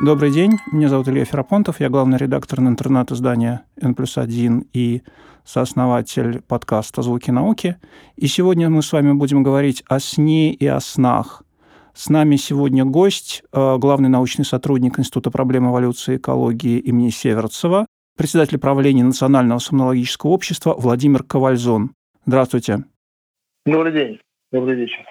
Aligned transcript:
Добрый 0.00 0.30
день, 0.30 0.58
меня 0.70 0.88
зовут 0.88 1.08
Илья 1.08 1.24
Ферапонтов, 1.24 1.80
я 1.80 1.88
главный 1.88 2.18
редактор 2.18 2.60
интернет-издания 2.60 3.62
N 3.80 3.96
плюс 3.96 4.16
один 4.16 4.64
и 4.72 5.02
сооснователь 5.44 6.40
подкаста 6.42 7.02
«Звуки 7.02 7.32
науки». 7.32 7.78
И 8.14 8.28
сегодня 8.28 8.70
мы 8.70 8.84
с 8.84 8.92
вами 8.92 9.12
будем 9.12 9.42
говорить 9.42 9.82
о 9.88 9.98
сне 9.98 10.52
и 10.52 10.64
о 10.66 10.78
снах. 10.78 11.42
С 11.94 12.10
нами 12.10 12.36
сегодня 12.36 12.84
гость, 12.84 13.42
э, 13.52 13.76
главный 13.78 14.08
научный 14.08 14.44
сотрудник 14.44 15.00
Института 15.00 15.32
проблем 15.32 15.68
эволюции 15.68 16.14
и 16.14 16.16
экологии 16.18 16.78
имени 16.78 17.10
Северцева, 17.10 17.84
председатель 18.16 18.58
правления 18.58 19.02
Национального 19.02 19.58
сомнологического 19.58 20.30
общества 20.30 20.76
Владимир 20.78 21.24
Ковальзон. 21.24 21.90
Здравствуйте. 22.24 22.84
Добрый 23.66 23.92
день. 23.92 24.20
Добрый 24.52 24.76
вечер. 24.76 25.04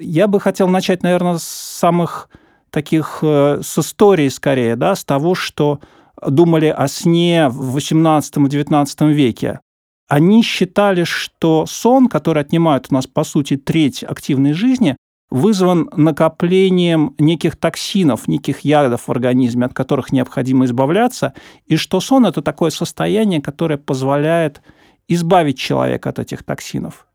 Я 0.00 0.26
бы 0.26 0.40
хотел 0.40 0.66
начать, 0.66 1.04
наверное, 1.04 1.38
с 1.38 1.44
самых 1.44 2.28
таких, 2.76 3.20
э, 3.22 3.60
с 3.62 3.78
истории 3.78 4.28
скорее, 4.28 4.76
да, 4.76 4.94
с 4.94 5.02
того, 5.02 5.34
что 5.34 5.80
думали 6.26 6.66
о 6.66 6.88
сне 6.88 7.48
в 7.48 7.74
XVIII-XIX 7.74 9.12
веке. 9.14 9.60
Они 10.08 10.42
считали, 10.42 11.04
что 11.04 11.64
сон, 11.64 12.06
который 12.06 12.42
отнимает 12.42 12.88
у 12.90 12.94
нас, 12.94 13.06
по 13.06 13.24
сути, 13.24 13.56
треть 13.56 14.04
активной 14.04 14.52
жизни, 14.52 14.94
вызван 15.30 15.88
накоплением 15.96 17.14
неких 17.18 17.56
токсинов, 17.56 18.28
неких 18.28 18.60
ядов 18.60 19.08
в 19.08 19.10
организме, 19.10 19.64
от 19.64 19.72
которых 19.72 20.12
необходимо 20.12 20.66
избавляться, 20.66 21.32
и 21.64 21.76
что 21.76 22.00
сон– 22.00 22.26
это 22.26 22.42
такое 22.42 22.68
состояние, 22.68 23.40
которое 23.40 23.78
позволяет 23.78 24.60
избавить 25.08 25.58
человека 25.58 26.10
от 26.10 26.18
этих 26.18 26.42
токсинов. 26.42 27.06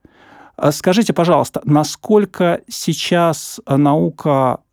А 0.55 0.71
скажите, 0.71 1.13
пожалуйста, 1.13 1.61
насколько 1.65 2.61
сейчас 2.67 3.59
наука 3.67 4.57
Э, 4.57 4.70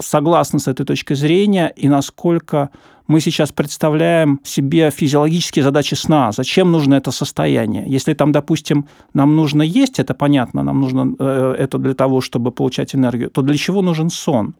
согласны 0.00 0.58
с 0.58 0.68
этой 0.68 0.84
точкой 0.84 1.14
зрения 1.14 1.72
и 1.76 1.88
насколько 1.88 2.70
мы 3.06 3.20
сейчас 3.20 3.52
представляем 3.52 4.40
себе 4.42 4.90
физиологические 4.90 5.62
задачи 5.62 5.94
сна. 5.94 6.32
Зачем 6.32 6.72
нужно 6.72 6.94
это 6.94 7.12
состояние? 7.12 7.84
Если 7.86 8.14
там, 8.14 8.32
допустим, 8.32 8.88
нам 9.14 9.36
нужно 9.36 9.62
есть, 9.62 10.00
это 10.00 10.12
понятно, 10.14 10.62
нам 10.62 10.80
нужно 10.80 11.14
э, 11.18 11.54
это 11.58 11.78
для 11.78 11.94
того, 11.94 12.20
чтобы 12.20 12.50
получать 12.50 12.94
энергию, 12.94 13.30
то 13.30 13.42
для 13.42 13.56
чего 13.56 13.82
нужен 13.82 14.10
сон? 14.10 14.54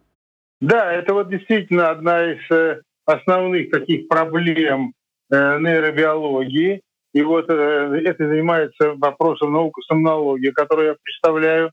Да, 0.61 0.91
это 0.91 1.13
вот 1.13 1.29
действительно 1.29 1.89
одна 1.89 2.31
из 2.31 2.51
э, 2.51 2.81
основных 3.05 3.69
таких 3.69 4.07
проблем 4.07 4.93
нейробиологии. 5.29 6.81
И 7.13 7.21
вот 7.21 7.49
это 7.49 8.27
занимается 8.27 8.93
вопросом 8.95 9.51
науки 9.51 9.81
сомнологии, 9.87 10.51
которую 10.51 10.89
я 10.89 10.95
представляю 11.01 11.71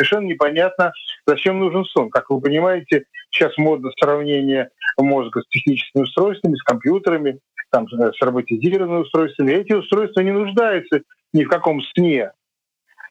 совершенно 0.00 0.26
непонятно, 0.26 0.92
зачем 1.26 1.58
нужен 1.58 1.84
сон. 1.84 2.10
Как 2.10 2.30
вы 2.30 2.40
понимаете, 2.40 3.04
сейчас 3.30 3.56
модно 3.58 3.90
сравнение 4.00 4.70
мозга 4.98 5.42
с 5.42 5.48
техническими 5.48 6.02
устройствами, 6.02 6.56
с 6.56 6.62
компьютерами, 6.62 7.38
там, 7.70 7.86
э, 7.86 8.12
с 8.12 8.22
роботизированными 8.22 9.02
устройствами. 9.02 9.52
Эти 9.52 9.72
устройства 9.72 10.20
не 10.20 10.32
нуждаются 10.32 11.02
ни 11.32 11.44
в 11.44 11.48
каком 11.48 11.82
сне. 11.82 12.32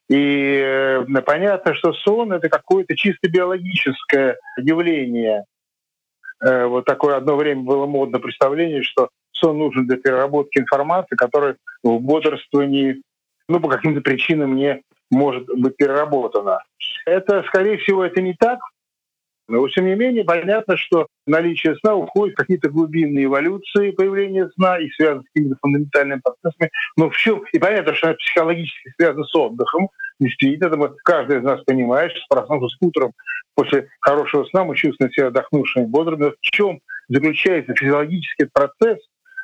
И 0.10 0.62
э, 0.66 1.06
понятно, 1.26 1.76
что 1.76 1.94
сон— 1.94 2.32
это 2.34 2.50
какое-то 2.50 2.96
чисто 2.96 3.30
биологическое 3.30 4.38
явление. 4.58 5.46
Э, 6.44 6.66
вот 6.66 6.86
такое 6.86 7.18
одно 7.18 7.36
время 7.36 7.62
было 7.62 7.86
модно 7.86 8.20
представление, 8.20 8.82
что 8.82 9.10
сон 9.32 9.60
нужен 9.60 9.86
для 9.86 9.98
переработки 9.98 10.58
информации, 10.58 11.16
которая 11.16 11.56
в 11.84 12.00
бодрствовании 12.00 13.02
ну, 13.48 13.60
по 13.60 13.70
каким-то 13.70 14.02
причинам 14.02 14.56
не 14.56 14.82
может 15.10 15.46
быть 15.48 15.78
переработана. 15.78 16.64
Это, 17.06 17.44
скорее 17.48 17.78
всего, 17.78 18.04
это 18.04 18.22
не 18.22 18.34
так. 18.34 18.60
Но, 19.50 19.68
тем 19.68 19.88
не 19.88 19.96
менее, 19.96 20.24
понятно, 20.24 20.78
что 20.78 21.08
наличие 21.26 21.76
сна 21.78 21.96
уходит 21.96 22.36
в 22.36 22.38
какие-то 22.38 22.70
глубинные 22.70 23.26
эволюции 23.26 23.90
появления 23.90 24.48
сна 24.56 24.78
и 24.78 24.90
связано 24.92 25.24
с 25.24 25.26
какими-то 25.34 25.58
фундаментальными 25.60 26.22
процессами. 26.24 26.70
Но 26.98 27.10
в 27.10 27.18
чем? 27.18 27.44
И 27.52 27.58
понятно, 27.58 27.96
что 27.96 28.10
это 28.10 28.18
психологически 28.18 28.94
связано 28.96 29.24
с 29.24 29.36
отдыхом. 29.36 29.90
Действительно, 30.20 30.86
это 30.86 30.96
каждый 31.04 31.40
из 31.40 31.44
нас 31.44 31.64
понимает, 31.64 32.12
что 32.12 32.22
проснувшись 32.30 32.78
утром 32.82 33.14
после 33.56 33.90
хорошего 34.02 34.44
сна 34.46 34.66
мы 34.66 34.76
чувствуем 34.76 35.12
себя 35.12 35.28
отдохнувшими, 35.28 35.86
бодрыми. 35.86 36.26
Но 36.26 36.32
в 36.32 36.42
чем 36.42 36.80
заключается 37.08 37.74
физиологический 37.74 38.48
процесс, 38.54 39.00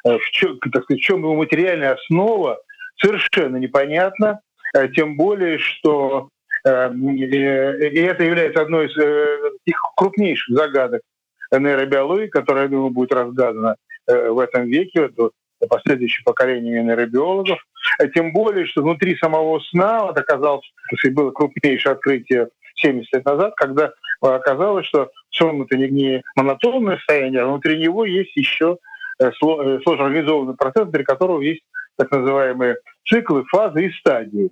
э, 0.06 0.18
в 0.20 0.30
чем, 0.30 0.60
так 0.60 0.84
сказать, 0.84 1.02
в 1.02 1.04
чем 1.04 1.20
его 1.22 1.34
материальная 1.36 1.96
основа, 1.96 2.60
совершенно 2.98 3.58
непонятно. 3.58 4.42
Э, 4.74 4.88
тем 4.90 5.16
более, 5.16 5.58
что 5.58 6.30
э, 6.66 6.94
и 6.94 8.00
это 8.00 8.24
является 8.24 8.62
одной 8.62 8.88
из 8.88 8.98
э, 8.98 9.74
крупнейших 9.96 10.56
загадок 10.56 11.02
нейробиологии, 11.52 12.28
которая, 12.28 12.64
я 12.64 12.70
думаю, 12.70 12.90
будет 12.90 13.14
разгадана 13.14 13.76
в 14.08 14.40
этом 14.40 14.66
веке, 14.66 15.08
до 15.10 15.32
последующих 15.70 16.26
поколений 16.26 16.72
нейробиологов. 16.72 17.60
Тем 18.14 18.34
более, 18.34 18.66
что 18.66 18.82
внутри 18.82 19.16
самого 19.16 19.60
сна 19.60 20.06
вот 20.06 20.18
оказалось, 20.18 20.66
было 21.12 21.32
крупнейшее 21.32 21.94
открытие 21.94 22.50
70 22.76 23.14
лет 23.14 23.26
назад, 23.26 23.54
когда 23.56 23.94
оказалось, 24.22 24.86
что 24.88 25.12
сон 25.30 25.62
это 25.62 25.78
не 25.78 26.24
монотонное 26.36 26.98
состояние, 26.98 27.44
а 27.44 27.48
внутри 27.48 27.78
него 27.78 28.06
есть 28.06 28.36
еще 28.36 28.78
сложно 29.38 30.06
организованный 30.06 30.56
процесс, 30.56 30.84
внутри 30.84 31.04
которого 31.04 31.42
есть 31.42 31.62
так 31.98 32.12
называемые 32.12 32.78
циклы, 33.06 33.44
фазы 33.46 33.88
и 33.88 33.92
стадии 33.92 34.52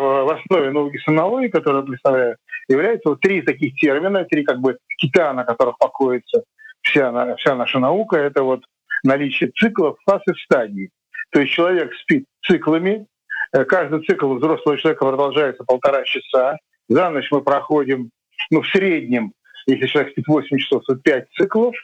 в 0.00 0.32
основе 0.32 0.70
науки 0.70 0.98
сонологии, 1.04 1.48
которую 1.48 1.82
я 1.82 1.86
представляю, 1.86 2.36
являются 2.68 3.10
вот 3.10 3.20
три 3.20 3.42
таких 3.42 3.74
термина, 3.74 4.24
три 4.24 4.44
как 4.44 4.58
бы 4.58 4.78
кита, 4.96 5.32
на 5.32 5.44
которых 5.44 5.76
покоится 5.78 6.42
вся, 6.80 7.36
вся 7.36 7.54
наша 7.54 7.78
наука. 7.78 8.16
Это 8.16 8.42
вот 8.42 8.64
наличие 9.04 9.50
циклов, 9.50 9.98
фаз 10.06 10.22
и 10.26 10.32
стадий. 10.44 10.90
То 11.30 11.40
есть 11.40 11.52
человек 11.52 11.92
спит 11.94 12.24
циклами, 12.46 13.06
э, 13.52 13.64
каждый 13.64 14.02
цикл 14.04 14.34
взрослого 14.34 14.78
человека 14.78 15.04
продолжается 15.04 15.64
полтора 15.64 16.02
часа. 16.04 16.56
За 16.88 17.10
ночь 17.10 17.30
мы 17.30 17.42
проходим, 17.42 18.10
ну, 18.50 18.62
в 18.62 18.68
среднем, 18.68 19.32
если 19.66 19.86
человек 19.86 20.12
спит 20.12 20.26
8 20.26 20.58
часов, 20.58 20.82
то 20.86 20.96
5 20.96 21.28
циклов. 21.32 21.76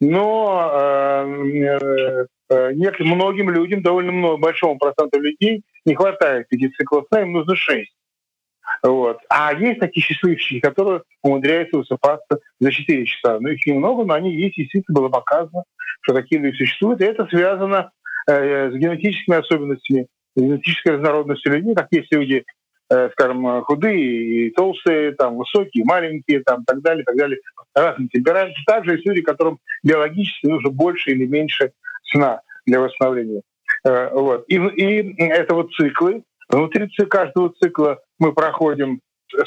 Но 0.00 0.70
э, 0.72 2.26
э, 2.50 2.72
Э, 2.72 3.04
многим 3.04 3.50
людям, 3.50 3.82
довольно 3.82 4.12
много, 4.12 4.36
большому 4.36 4.78
проценту 4.78 5.20
людей 5.20 5.62
не 5.84 5.94
хватает 5.94 6.48
пяти 6.48 6.68
циклов 6.70 7.06
сна, 7.08 7.22
им 7.22 7.32
нужно 7.32 7.54
шесть. 7.56 7.92
Вот. 8.82 9.18
А 9.28 9.52
есть 9.52 9.80
такие 9.80 10.02
счастливчики, 10.02 10.60
которые 10.60 11.02
умудряются 11.22 11.78
высыпаться 11.78 12.38
за 12.60 12.70
4 12.70 13.04
часа. 13.04 13.38
Ну, 13.40 13.48
их 13.48 13.66
немного, 13.66 14.04
но 14.04 14.14
они 14.14 14.34
есть, 14.34 14.56
действительно 14.56 15.00
было 15.00 15.08
показано, 15.08 15.64
что 16.02 16.14
такие 16.14 16.40
люди 16.40 16.56
существуют. 16.56 17.00
И 17.00 17.04
это 17.04 17.26
связано 17.26 17.90
э, 18.28 18.70
с 18.70 18.74
генетическими 18.74 19.38
особенностями, 19.38 20.06
генетической 20.36 20.90
разнородностью 20.90 21.52
людей, 21.52 21.74
как 21.74 21.88
есть 21.90 22.12
люди, 22.12 22.44
э, 22.90 23.10
скажем, 23.12 23.62
худые 23.62 24.46
и 24.46 24.50
толстые, 24.50 25.12
там, 25.12 25.36
высокие, 25.36 25.84
маленькие, 25.84 26.42
там, 26.44 26.64
так 26.64 26.80
далее, 26.80 27.04
так 27.04 27.16
далее, 27.16 27.38
разные 27.74 28.08
темпераменты. 28.08 28.60
Также 28.66 28.92
есть 28.92 29.06
люди, 29.06 29.20
которым 29.20 29.58
биологически 29.82 30.46
нужно 30.46 30.70
больше 30.70 31.10
или 31.10 31.26
меньше 31.26 31.72
сна 32.12 32.42
для 32.66 32.80
восстановления. 32.80 33.42
Э, 33.84 34.10
вот. 34.12 34.44
И, 34.48 34.56
и 34.56 35.22
это 35.24 35.54
вот 35.54 35.72
циклы. 35.72 36.22
Внутри 36.48 36.88
каждого 37.06 37.52
цикла 37.60 38.00
мы 38.18 38.32
проходим 38.32 39.00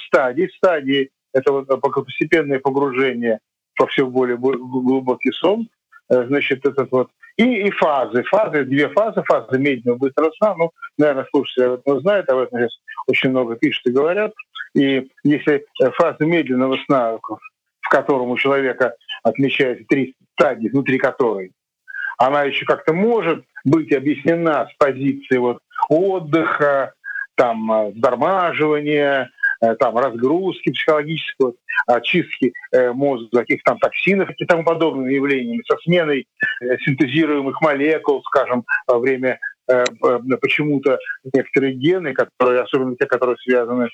стадии. 0.07 0.49
Стадии— 0.57 1.09
это 1.33 1.51
вот 1.51 1.67
постепенное 1.67 2.59
погружение 2.59 3.39
во 3.77 3.87
все 3.87 4.05
более 4.05 4.37
глубокий 4.37 5.31
сон. 5.31 5.67
Э, 6.09 6.25
значит, 6.27 6.65
этот 6.65 6.91
вот 6.91 7.09
и, 7.37 7.67
и 7.67 7.71
фазы. 7.71 8.23
Фазы, 8.23 8.63
две 8.65 8.89
фазы. 8.89 9.23
Фаза 9.23 9.57
медленного 9.57 9.97
быстрого 9.97 10.31
сна. 10.37 10.55
Ну, 10.55 10.71
наверное, 10.97 11.27
слушатели 11.31 11.65
об 11.65 11.73
этом 11.73 12.01
знают, 12.01 12.29
об 12.29 12.39
этом 12.39 12.59
сейчас 12.59 12.77
очень 13.07 13.29
много 13.29 13.55
пишут 13.55 13.87
и 13.87 13.91
говорят. 13.91 14.33
И 14.75 15.07
если 15.23 15.65
фаза 15.97 16.25
медленного 16.25 16.77
сна, 16.85 17.17
в 17.17 17.89
котором 17.89 18.29
у 18.29 18.37
человека 18.37 18.95
отмечается 19.23 19.85
три 19.87 20.15
стадии, 20.33 20.69
внутри 20.69 20.97
которой 20.97 21.51
она 22.17 22.43
еще 22.43 22.65
как-то 22.65 22.93
может 22.93 23.43
быть 23.65 23.91
объяснена 23.91 24.67
с 24.71 24.75
позиции 24.77 25.37
вот 25.37 25.59
отдыха, 25.89 26.93
там, 27.35 27.71
э, 27.71 27.91
сдормаживания, 27.95 29.31
э, 29.61 29.75
там, 29.75 29.97
разгрузки 29.97 30.71
психологической, 30.71 31.53
очистки 31.87 32.53
э, 32.71 32.91
мозга, 32.91 33.39
каких 33.39 33.63
там 33.63 33.77
токсинов 33.79 34.29
и 34.37 34.45
тому 34.45 34.63
подобными 34.63 35.13
явлениями, 35.13 35.63
со 35.67 35.77
сменой 35.77 36.27
синтезируемых 36.85 37.61
молекул, 37.61 38.21
скажем, 38.23 38.65
во 38.87 38.99
время 38.99 39.39
почему-то 40.41 40.99
некоторые 41.33 41.73
гены, 41.73 42.13
которые, 42.13 42.63
особенно 42.63 42.97
те, 42.97 43.05
которые 43.05 43.37
связаны 43.37 43.89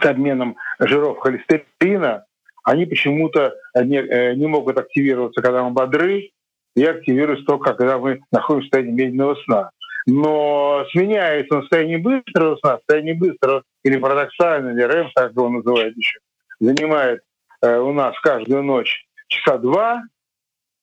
с 0.00 0.06
обменом 0.06 0.56
жиров 0.78 1.18
холестерина, 1.18 2.24
они 2.64 2.86
почему-то 2.86 3.54
не, 3.74 4.34
не 4.34 4.46
могут 4.46 4.78
активироваться, 4.78 5.42
когда 5.42 5.62
мы 5.62 5.70
бодры, 5.72 6.30
и 6.74 6.84
активируется 6.84 7.44
только 7.44 7.74
когда 7.74 7.98
мы 7.98 8.20
находимся 8.30 8.62
в 8.62 8.70
состоянии 8.70 8.92
медленного 8.92 9.36
сна. 9.44 9.70
Но 10.06 10.84
сменяется 10.90 11.54
на 11.54 11.60
состояние 11.60 11.98
быстрого 11.98 12.56
сна, 12.56 12.78
состояние 12.78 13.14
быстрого 13.14 13.62
или 13.84 13.98
парадоксально, 13.98 14.70
или 14.70 14.82
РЭМ, 14.82 15.10
так 15.14 15.32
его 15.32 15.48
называют 15.48 15.96
еще, 15.96 16.18
занимает 16.58 17.20
э, 17.62 17.78
у 17.78 17.92
нас 17.92 18.18
каждую 18.20 18.62
ночь 18.62 19.06
часа 19.28 19.58
два. 19.58 20.02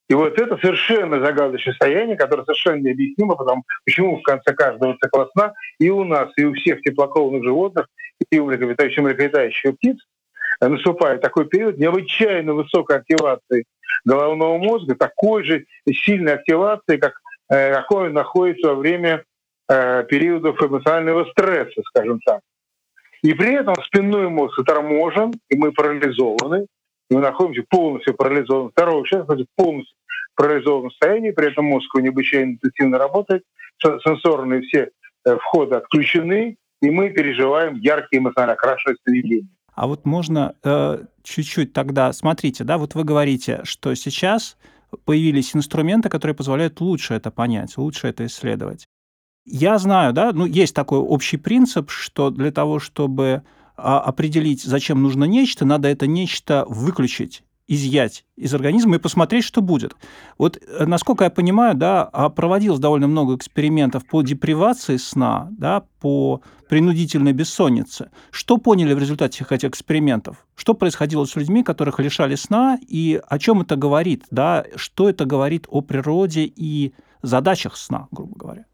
И 0.08 0.14
вот 0.16 0.40
это 0.40 0.58
совершенно 0.58 1.24
загадочное 1.24 1.74
состояние, 1.74 2.16
которое 2.16 2.44
совершенно 2.44 2.82
необъяснимо, 2.82 3.36
потому 3.36 3.64
почему 3.86 4.18
в 4.18 4.24
конце 4.24 4.54
каждого 4.54 4.98
цикла 5.00 5.30
сна 5.34 5.54
и 5.80 5.90
у 5.90 6.04
нас, 6.04 6.30
и 6.36 6.46
у 6.46 6.54
всех 6.54 6.82
теплокровных 6.82 7.44
животных, 7.44 7.88
и 8.32 8.40
у 8.40 8.48
млекопитающих, 8.48 9.04
млекопитающих 9.04 9.76
птиц 9.78 9.98
наступает 10.68 11.22
такой 11.22 11.46
период 11.46 11.78
необычайно 11.78 12.54
высокой 12.54 12.98
активации 12.98 13.66
головного 14.06 14.58
мозга, 14.58 14.96
такой 14.96 15.44
же 15.44 15.66
сильной 15.90 16.34
активации, 16.34 16.98
как 16.98 17.14
э, 17.50 17.74
какой 17.74 18.12
находится 18.12 18.70
во 18.70 18.76
время 18.76 19.24
э, 19.70 20.04
периодов 20.04 20.62
эмоционального 20.62 21.26
стресса, 21.32 21.82
скажем 21.86 22.20
так. 22.26 22.42
И 23.22 23.34
при 23.34 23.54
этом 23.54 23.76
спинной 23.84 24.30
мозг 24.30 24.58
заторможен, 24.58 25.34
и 25.50 25.58
мы 25.58 25.72
парализованы, 25.72 26.68
мы 27.10 27.20
находимся 27.20 27.66
полностью 27.70 28.14
парализованным. 28.14 28.72
Второй 28.72 29.06
человек 29.06 29.28
находится 29.28 29.52
полностью 29.56 29.96
парализованном 30.36 30.92
состоянии, 30.92 31.32
при 31.32 31.52
этом 31.52 31.66
мозг 31.66 31.94
необычайно 31.96 32.52
интенсивно 32.52 32.98
работает, 32.98 33.44
сенсорные 33.82 34.62
все 34.62 34.92
э, 35.26 35.36
входы 35.38 35.76
отключены, 35.76 36.58
и 36.82 36.90
мы 36.90 37.10
переживаем 37.10 37.76
яркие 37.76 38.22
эмоционально 38.22 38.54
окрашенные 38.54 38.98
сновидения. 39.04 39.50
А 39.80 39.88
вот 39.88 40.06
можно 40.06 40.56
э, 40.62 41.06
чуть-чуть 41.24 41.72
тогда, 41.72 42.12
смотрите, 42.12 42.66
да, 42.66 42.78
вот 42.78 42.96
вы 42.96 43.06
говорите, 43.06 43.62
что 43.64 43.96
сейчас 43.96 44.58
появились 45.06 45.56
инструменты, 45.56 46.10
которые 46.10 46.36
позволяют 46.36 46.82
лучше 46.82 47.14
это 47.14 47.32
понять, 47.32 47.78
лучше 47.78 48.08
это 48.08 48.26
исследовать. 48.26 48.88
Я 49.46 49.78
знаю, 49.78 50.12
да, 50.12 50.34
ну, 50.34 50.46
есть 50.46 50.76
такой 50.76 51.00
общий 51.00 51.38
принцип, 51.38 51.92
что 51.92 52.30
для 52.30 52.52
того, 52.52 52.80
чтобы 52.80 53.44
а, 53.78 54.02
определить, 54.02 54.64
зачем 54.64 55.02
нужно 55.02 55.24
нечто, 55.24 55.64
надо 55.64 55.88
это 55.88 56.08
нечто 56.08 56.66
выключить 56.68 57.44
изъять 57.70 58.26
из 58.36 58.54
организма 58.54 58.96
и 58.96 59.00
посмотреть, 59.00 59.46
что 59.46 59.62
будет. 59.62 59.96
Вот, 60.38 60.58
э, 60.58 60.86
насколько 60.86 61.24
я 61.24 61.30
понимаю, 61.30 61.76
да, 61.76 62.04
а 62.04 62.30
проводилось 62.30 62.80
довольно 62.80 63.08
много 63.08 63.36
экспериментов 63.36 64.06
по 64.08 64.24
депривации 64.24 64.98
сна, 64.98 65.48
да, 65.52 65.84
по 66.02 66.42
принудительной 66.68 67.32
бессоннице. 67.32 68.10
Что 68.32 68.58
поняли 68.58 68.94
в 68.94 69.00
результате 69.00 69.36
всех 69.36 69.52
этих 69.52 69.70
экспериментов? 69.70 70.46
Что 70.56 70.74
происходило 70.74 71.26
с 71.26 71.36
людьми, 71.36 71.64
которых 71.64 72.00
лишали 72.00 72.36
сна, 72.36 72.80
и 72.88 73.22
о 73.28 73.38
чем 73.38 73.62
это 73.62 73.76
говорит, 73.76 74.26
да, 74.32 74.66
что 74.76 75.08
это 75.08 75.26
говорит 75.26 75.68
о 75.70 75.82
природе 75.82 76.52
и 76.56 76.94
задачах 77.22 77.78
сна, 77.78 78.08
грубо 78.12 78.36
говоря? 78.36 78.66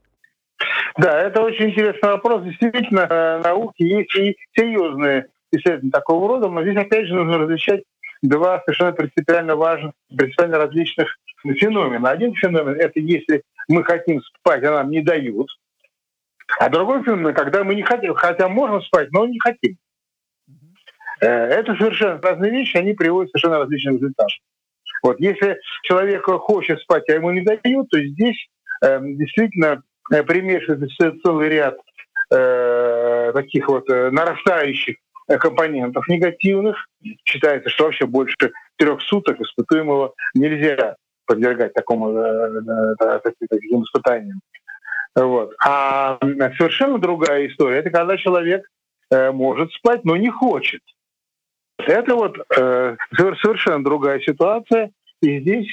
Да, 0.97 1.19
это 1.19 1.41
очень 1.41 1.71
интересный 1.71 2.11
вопрос. 2.11 2.43
Действительно, 2.43 3.01
э, 3.01 3.41
науки 3.43 3.83
есть 3.83 4.15
и 4.15 4.37
серьезные 4.57 5.27
исследования 5.51 5.91
такого 5.91 6.27
рода, 6.29 6.47
но 6.47 6.61
здесь 6.61 6.77
опять 6.77 7.07
же 7.07 7.15
нужно 7.15 7.39
различать 7.39 7.83
два 8.21 8.61
совершенно 8.61 8.93
принципиально 8.93 9.55
важных, 9.55 9.93
принципиально 10.15 10.57
различных 10.57 11.17
феномена. 11.43 12.09
Один 12.09 12.33
феномен— 12.33 12.75
это 12.79 12.99
если 12.99 13.43
мы 13.67 13.83
хотим 13.83 14.21
спать, 14.21 14.63
а 14.63 14.71
нам 14.71 14.89
не 14.89 15.01
дают. 15.01 15.49
А 16.59 16.69
другой 16.69 17.03
феномен, 17.03 17.33
когда 17.33 17.63
мы 17.63 17.75
не 17.75 17.83
хотим, 17.83 18.13
хотя 18.13 18.47
можем 18.47 18.81
спать, 18.81 19.11
но 19.11 19.25
не 19.25 19.39
хотим. 19.39 19.77
Э, 21.21 21.27
это 21.27 21.75
совершенно 21.75 22.21
разные 22.21 22.51
вещи, 22.51 22.77
они 22.77 22.93
приводят 22.93 23.31
совершенно 23.31 23.59
различным 23.59 23.95
результатам. 23.95 24.37
Вот 25.03 25.19
если 25.19 25.59
человек 25.83 26.25
хочет 26.25 26.79
спать, 26.81 27.07
а 27.09 27.13
ему 27.13 27.31
не 27.31 27.41
дают, 27.41 27.89
то 27.89 27.99
здесь 27.99 28.37
э, 28.83 28.99
действительно 29.01 29.83
примешивается 30.09 31.13
целый 31.23 31.49
ряд 31.49 31.77
э, 32.31 33.31
таких 33.33 33.67
вот 33.67 33.89
э, 33.89 34.09
нарастающих 34.11 34.97
компонентов 35.27 36.07
негативных. 36.07 36.87
Считается, 37.23 37.69
что 37.69 37.85
вообще 37.85 38.05
больше 38.05 38.51
трех 38.77 39.01
суток 39.01 39.39
испытуемого 39.41 40.13
нельзя 40.33 40.95
подвергать 41.25 41.73
такому 41.73 42.11
э, 42.11 42.61
э, 42.99 43.19
таким 43.49 43.83
испытаниям. 43.83 44.39
Вот. 45.15 45.55
А 45.63 46.19
совершенно 46.57 46.99
другая 46.99 47.47
история. 47.47 47.77
Это 47.77 47.89
когда 47.89 48.17
человек 48.17 48.69
э, 49.09 49.31
может 49.31 49.71
спать, 49.73 50.03
но 50.03 50.15
не 50.17 50.29
хочет. 50.29 50.81
Это 51.77 52.15
вот 52.15 52.37
совершенно 53.11 53.83
другая 53.83 54.19
ситуация. 54.21 54.91
И 55.21 55.39
здесь 55.39 55.71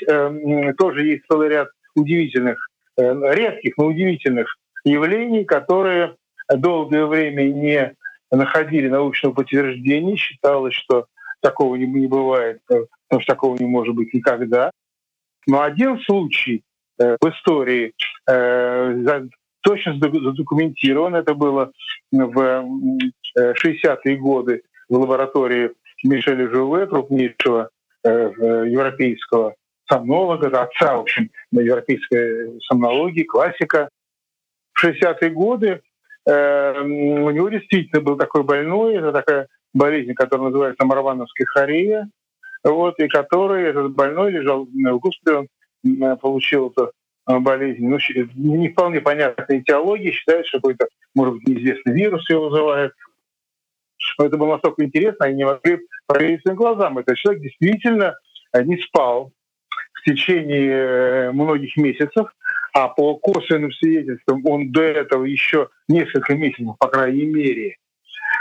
тоже 0.76 1.06
есть 1.06 1.22
целый 1.28 1.48
ряд 1.48 1.68
удивительных, 1.94 2.68
редких, 2.96 3.74
но 3.76 3.86
удивительных 3.86 4.56
явлений, 4.84 5.44
которые 5.44 6.16
долгое 6.48 7.06
время 7.06 7.44
не 7.44 7.94
находили 8.36 8.88
научного 8.88 9.34
подтверждения, 9.34 10.16
считалось, 10.16 10.74
что 10.74 11.06
такого 11.40 11.76
не, 11.76 11.86
не 11.86 12.06
бывает, 12.06 12.60
э, 12.70 12.86
потому 13.08 13.22
что 13.22 13.32
такого 13.32 13.56
не 13.58 13.66
может 13.66 13.94
быть 13.94 14.14
никогда. 14.14 14.70
Но 15.46 15.62
один 15.62 16.00
случай 16.00 16.62
э, 16.98 17.16
в 17.20 17.28
истории 17.28 17.92
э, 18.30 19.28
точно 19.60 19.98
задокументирован. 19.98 21.14
Это 21.14 21.34
было 21.34 21.72
в 22.10 22.64
60-е 23.36 24.16
годы 24.16 24.62
в 24.88 24.94
лаборатории 24.94 25.72
Мишеля 26.04 26.48
Жуве, 26.48 26.86
крупнейшего 26.86 27.70
европейского 28.04 29.54
сомнолога, 29.88 30.48
отца, 30.48 30.96
в 30.96 31.02
общем, 31.02 31.30
европейской 31.52 32.58
сомнологии, 32.62 33.22
классика. 33.22 33.88
В 34.72 34.84
60-е 34.84 35.30
годы 35.30 35.82
у 36.24 37.30
него 37.30 37.48
действительно 37.48 38.00
был 38.00 38.16
такой 38.16 38.44
больной, 38.44 38.94
это 38.96 39.12
такая 39.12 39.48
болезнь, 39.74 40.14
которая 40.14 40.48
называется 40.48 40.84
марвановская 40.84 41.46
хорея, 41.46 42.08
вот, 42.64 42.98
и 43.00 43.08
который, 43.08 43.64
этот 43.64 43.92
больной, 43.92 44.32
лежал 44.32 44.66
в 44.66 44.98
госпитале, 44.98 45.48
э, 45.84 46.16
получил 46.16 46.70
эту 46.70 46.92
э, 47.28 47.38
болезнь. 47.38 47.86
Ну, 47.86 47.98
не 48.34 48.68
вполне 48.68 49.00
понятная 49.00 49.60
этиология, 49.60 50.12
считает, 50.12 50.46
что 50.46 50.58
какой-то, 50.58 50.86
может 51.14 51.34
быть, 51.34 51.48
неизвестный 51.48 51.94
вирус 51.94 52.28
его 52.30 52.48
вызывает. 52.48 52.92
Это 54.18 54.36
было 54.36 54.52
настолько 54.52 54.84
интересно, 54.84 55.26
они 55.26 55.36
не 55.36 55.44
могли 55.44 55.80
проверить 56.06 56.42
своим 56.42 56.56
глазам. 56.56 56.98
Этот 56.98 57.16
человек 57.16 57.42
действительно 57.42 58.14
э, 58.52 58.62
не 58.62 58.76
спал 58.78 59.32
в 59.94 60.04
течение 60.04 61.30
многих 61.32 61.76
месяцев, 61.76 62.32
а 62.72 62.88
по 62.88 63.16
косвенным 63.16 63.72
свидетельствам 63.72 64.44
он 64.46 64.72
до 64.72 64.82
этого 64.82 65.24
еще 65.24 65.68
несколько 65.88 66.34
месяцев, 66.34 66.76
по 66.78 66.88
крайней 66.88 67.26
мере, 67.26 67.76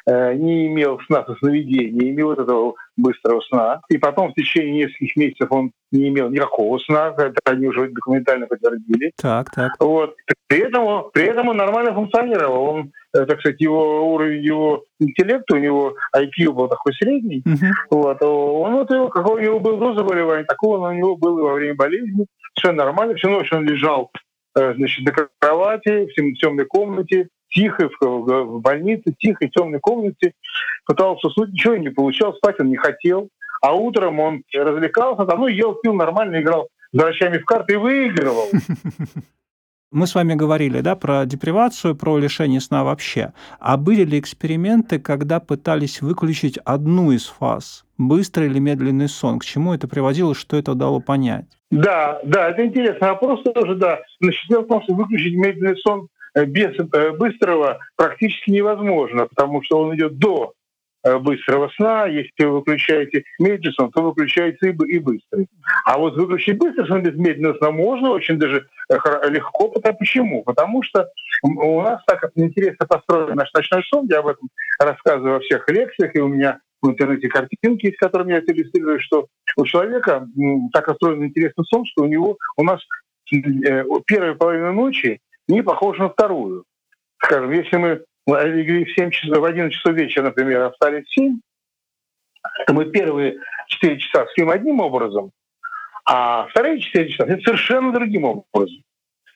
э, 0.05 0.33
не 0.33 0.67
имел 0.67 0.99
сна 1.05 1.25
со 1.25 1.35
сновидения, 1.35 1.91
не 1.91 2.09
имел 2.11 2.27
вот 2.27 2.39
этого 2.39 2.75
быстрого 2.95 3.41
сна. 3.41 3.81
И 3.89 3.97
потом 3.97 4.31
в 4.31 4.35
течение 4.35 4.85
нескольких 4.85 5.15
месяцев 5.15 5.51
он 5.51 5.71
не 5.91 6.07
имел 6.09 6.29
никакого 6.29 6.77
сна, 6.79 7.13
это 7.17 7.39
они 7.45 7.67
уже 7.67 7.89
документально 7.89 8.47
подтвердили. 8.47 9.11
Так, 9.17 9.51
так. 9.51 9.73
Вот. 9.79 10.15
При 10.47 10.59
этом, 10.59 11.11
при 11.13 11.25
этом 11.25 11.49
он 11.49 11.57
нормально 11.57 11.93
функционировал. 11.93 12.63
Он, 12.63 12.91
так 13.11 13.39
сказать, 13.39 13.59
его 13.59 14.13
уровень 14.13 14.43
его 14.43 14.83
интеллекта, 14.99 15.55
у 15.55 15.59
него 15.59 15.95
IQ 16.15 16.51
был 16.51 16.67
такой 16.67 16.93
средний. 16.93 17.41
Uh-huh. 17.41 17.71
Вот. 17.89 18.21
Он 18.21 18.73
вот 18.73 18.91
его, 18.91 19.09
какой 19.09 19.41
у 19.41 19.43
него 19.43 19.59
был 19.59 19.77
до 19.77 19.93
заболевания, 19.93 20.45
такого 20.45 20.89
у 20.89 20.93
него 20.93 21.17
было 21.17 21.41
во 21.41 21.53
время 21.53 21.75
болезни. 21.75 22.25
Все 22.55 22.71
нормально. 22.71 23.15
Всю 23.15 23.29
ночь 23.29 23.51
он 23.51 23.65
лежал 23.65 24.11
э, 24.55 24.73
значит, 24.75 25.05
на 25.05 25.27
кровати, 25.39 26.07
в 26.07 26.39
темной 26.39 26.65
комнате, 26.65 27.27
тихо, 27.49 27.89
в, 27.99 28.59
больнице, 28.59 29.13
тихо, 29.17 29.45
в 29.45 29.51
темной 29.51 29.79
комнате, 29.79 30.33
пытался 30.85 31.27
уснуть, 31.27 31.51
ничего 31.51 31.75
не 31.75 31.89
получал, 31.89 32.33
спать 32.35 32.59
он 32.59 32.69
не 32.69 32.77
хотел. 32.77 33.29
А 33.61 33.75
утром 33.75 34.19
он 34.19 34.43
развлекался, 34.53 35.25
там, 35.25 35.41
ну, 35.41 35.47
ел, 35.47 35.75
пил 35.75 35.93
нормально, 35.93 36.41
играл 36.41 36.69
с 36.93 36.97
врачами 36.97 37.37
в 37.37 37.45
карты 37.45 37.73
и 37.73 37.77
выигрывал. 37.77 38.49
Мы 39.93 40.07
с 40.07 40.15
вами 40.15 40.35
говорили 40.35 40.79
да, 40.79 40.95
про 40.95 41.25
депривацию, 41.25 41.97
про 41.97 42.17
лишение 42.17 42.61
сна 42.61 42.85
вообще. 42.85 43.33
А 43.59 43.75
были 43.75 44.05
ли 44.05 44.19
эксперименты, 44.19 44.99
когда 44.99 45.41
пытались 45.41 46.01
выключить 46.01 46.57
одну 46.63 47.11
из 47.11 47.25
фаз? 47.25 47.83
Быстрый 47.97 48.47
или 48.47 48.59
медленный 48.59 49.09
сон? 49.09 49.39
К 49.39 49.43
чему 49.43 49.73
это 49.73 49.89
приводило, 49.89 50.33
что 50.33 50.55
это 50.55 50.75
дало 50.75 51.01
понять? 51.01 51.45
Да, 51.71 52.21
да, 52.23 52.51
это 52.51 52.65
интересный 52.65 53.09
вопрос 53.09 53.43
тоже, 53.43 53.75
да. 53.75 53.99
Значит, 54.21 54.41
дело 54.47 54.61
в 54.61 54.67
том, 54.67 54.81
что 54.83 54.93
выключить 54.93 55.35
медленный 55.35 55.75
сон 55.75 56.07
э, 56.35 56.45
без 56.45 56.73
э, 56.79 57.11
быстрого 57.11 57.79
практически 57.97 58.49
невозможно, 58.49 59.27
потому 59.27 59.61
что 59.61 59.77
он 59.77 59.93
идет 59.95 60.17
до 60.17 60.53
быстрого 61.03 61.69
сна. 61.75 62.05
Если 62.05 62.45
вы 62.45 62.57
выключаете 62.59 63.23
медленный 63.39 63.73
сон, 63.73 63.91
то 63.91 64.01
выключается 64.01 64.67
и, 64.67 64.75
и 64.87 64.99
быстрый. 64.99 65.47
А 65.85 65.97
вот 65.97 66.15
выключить 66.15 66.57
быстрый 66.57 66.87
сон 66.87 67.03
без 67.03 67.15
медленного 67.15 67.57
сна 67.57 67.71
можно 67.71 68.11
очень 68.11 68.37
даже 68.37 68.67
э, 68.89 68.95
легко. 69.29 69.69
Потому, 69.69 69.97
почему? 69.97 70.43
Потому 70.43 70.83
что 70.83 71.09
у 71.43 71.81
нас 71.81 72.01
так 72.05 72.29
интересно 72.35 72.85
построен 72.85 73.35
наш 73.35 73.51
ночной 73.53 73.83
сон. 73.83 74.07
Я 74.09 74.19
об 74.19 74.27
этом 74.27 74.49
рассказываю 74.79 75.35
во 75.35 75.39
всех 75.39 75.67
лекциях, 75.69 76.15
и 76.15 76.19
у 76.19 76.27
меня 76.27 76.59
в 76.81 76.89
интернете 76.89 77.27
картинки, 77.27 77.91
с 77.91 77.97
которыми 77.97 78.31
я 78.31 78.39
это 78.39 78.51
иллюстрирую, 78.51 78.99
что 78.99 79.27
у 79.55 79.65
человека 79.65 80.27
так 80.73 80.87
устроен 80.87 81.23
интересный 81.23 81.65
сон, 81.65 81.85
что 81.85 82.03
у 82.03 82.07
него 82.07 82.37
у 82.57 82.63
нас 82.63 82.81
э, 83.31 83.83
первая 84.05 84.33
половина 84.33 84.71
ночи 84.71 85.19
не 85.47 85.61
похожа 85.61 86.03
на 86.03 86.09
вторую. 86.09 86.63
Скажем, 87.23 87.51
если 87.51 87.77
мы 87.77 88.03
в 88.25 88.93
7 88.95 89.11
часов, 89.11 89.37
в 89.37 89.43
11 89.43 89.75
часов 89.75 89.93
вечера, 89.93 90.23
например, 90.23 90.61
а 90.61 90.71
встали 90.71 91.01
в 91.01 91.09
7, 91.09 91.39
то 92.67 92.73
мы 92.73 92.85
первые 92.85 93.39
4 93.67 93.97
часа 93.99 94.25
спим 94.27 94.49
одним 94.49 94.79
образом, 94.79 95.31
А 96.05 96.47
вторые 96.47 96.79
четыре 96.79 97.09
часа 97.09 97.25
это 97.25 97.41
совершенно 97.41 97.91
другим 97.91 98.25
образом. 98.25 98.83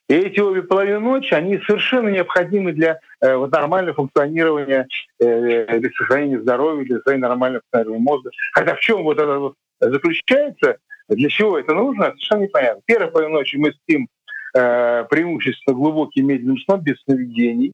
И 0.08 0.14
эти 0.14 0.40
обе 0.40 0.62
половины 0.62 1.00
ночи, 1.00 1.34
они 1.34 1.58
совершенно 1.66 2.10
необходимы 2.10 2.74
для 2.74 3.00
э, 3.22 3.36
вот, 3.36 3.52
нормального 3.52 3.96
функционирования, 3.96 4.88
э, 5.20 5.80
для 5.80 5.90
сохранения 5.98 6.40
здоровья, 6.40 6.86
для 6.86 6.98
сохранения 6.98 7.28
нормального 7.28 7.62
функционирования 7.64 8.04
мозга. 8.04 8.30
Хотя 8.54 8.76
в 8.76 8.80
чем 8.82 9.04
вот 9.04 9.18
это 9.18 9.40
вот 9.40 9.56
заключается, 9.80 10.78
для 11.10 11.30
чего 11.30 11.58
это 11.58 11.74
нужно, 11.74 12.06
совершенно 12.06 12.44
непонятно. 12.44 12.82
Первая 12.86 13.10
половина 13.10 13.34
ночи 13.34 13.56
мы 13.56 13.72
спим 13.72 14.08
э, 14.54 15.06
преимущественно 15.10 15.76
глубоким 15.76 16.28
медленным 16.28 16.60
сном, 16.60 16.82
без 16.82 17.02
сновидений. 17.02 17.74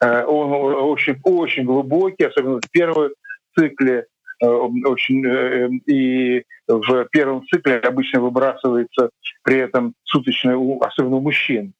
Э, 0.00 0.24
он 0.24 0.52
очень, 0.52 1.18
очень 1.22 1.64
глубокий, 1.64 2.24
особенно 2.24 2.60
в 2.60 2.70
первом 2.70 3.10
цикле 3.58 4.06
Э, 4.42 4.46
очень 4.46 5.24
э, 5.26 5.68
и 5.86 6.44
в 6.66 7.04
первом 7.06 7.46
цикле 7.46 7.78
обычно 7.78 8.20
выбрасывается 8.20 9.10
при 9.42 9.58
этом 9.58 9.94
суточная, 10.04 10.56
особенно 10.80 11.16
у 11.16 11.20
мужчин, 11.20 11.74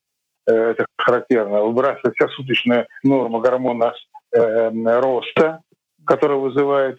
это 0.47 0.85
характерно, 0.99 1.63
выбрасывается 1.63 2.29
суточная 2.29 2.87
норма 3.03 3.41
гормона 3.41 3.95
роста, 4.31 5.61
которая 6.05 6.37
вызывает 6.37 6.99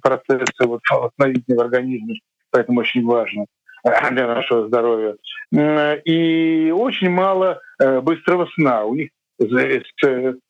процессы 0.00 0.64
вот, 0.64 0.80
восстановительные 0.90 1.58
в 1.58 1.60
организме, 1.60 2.20
поэтому 2.50 2.80
очень 2.80 3.04
важно 3.04 3.44
для 3.84 4.26
нашего 4.26 4.68
здоровья. 4.68 5.16
И 5.52 6.72
очень 6.74 7.10
мало 7.10 7.60
быстрого 7.78 8.46
сна. 8.54 8.84
У 8.84 8.94
них 8.94 9.10
с 9.38 9.44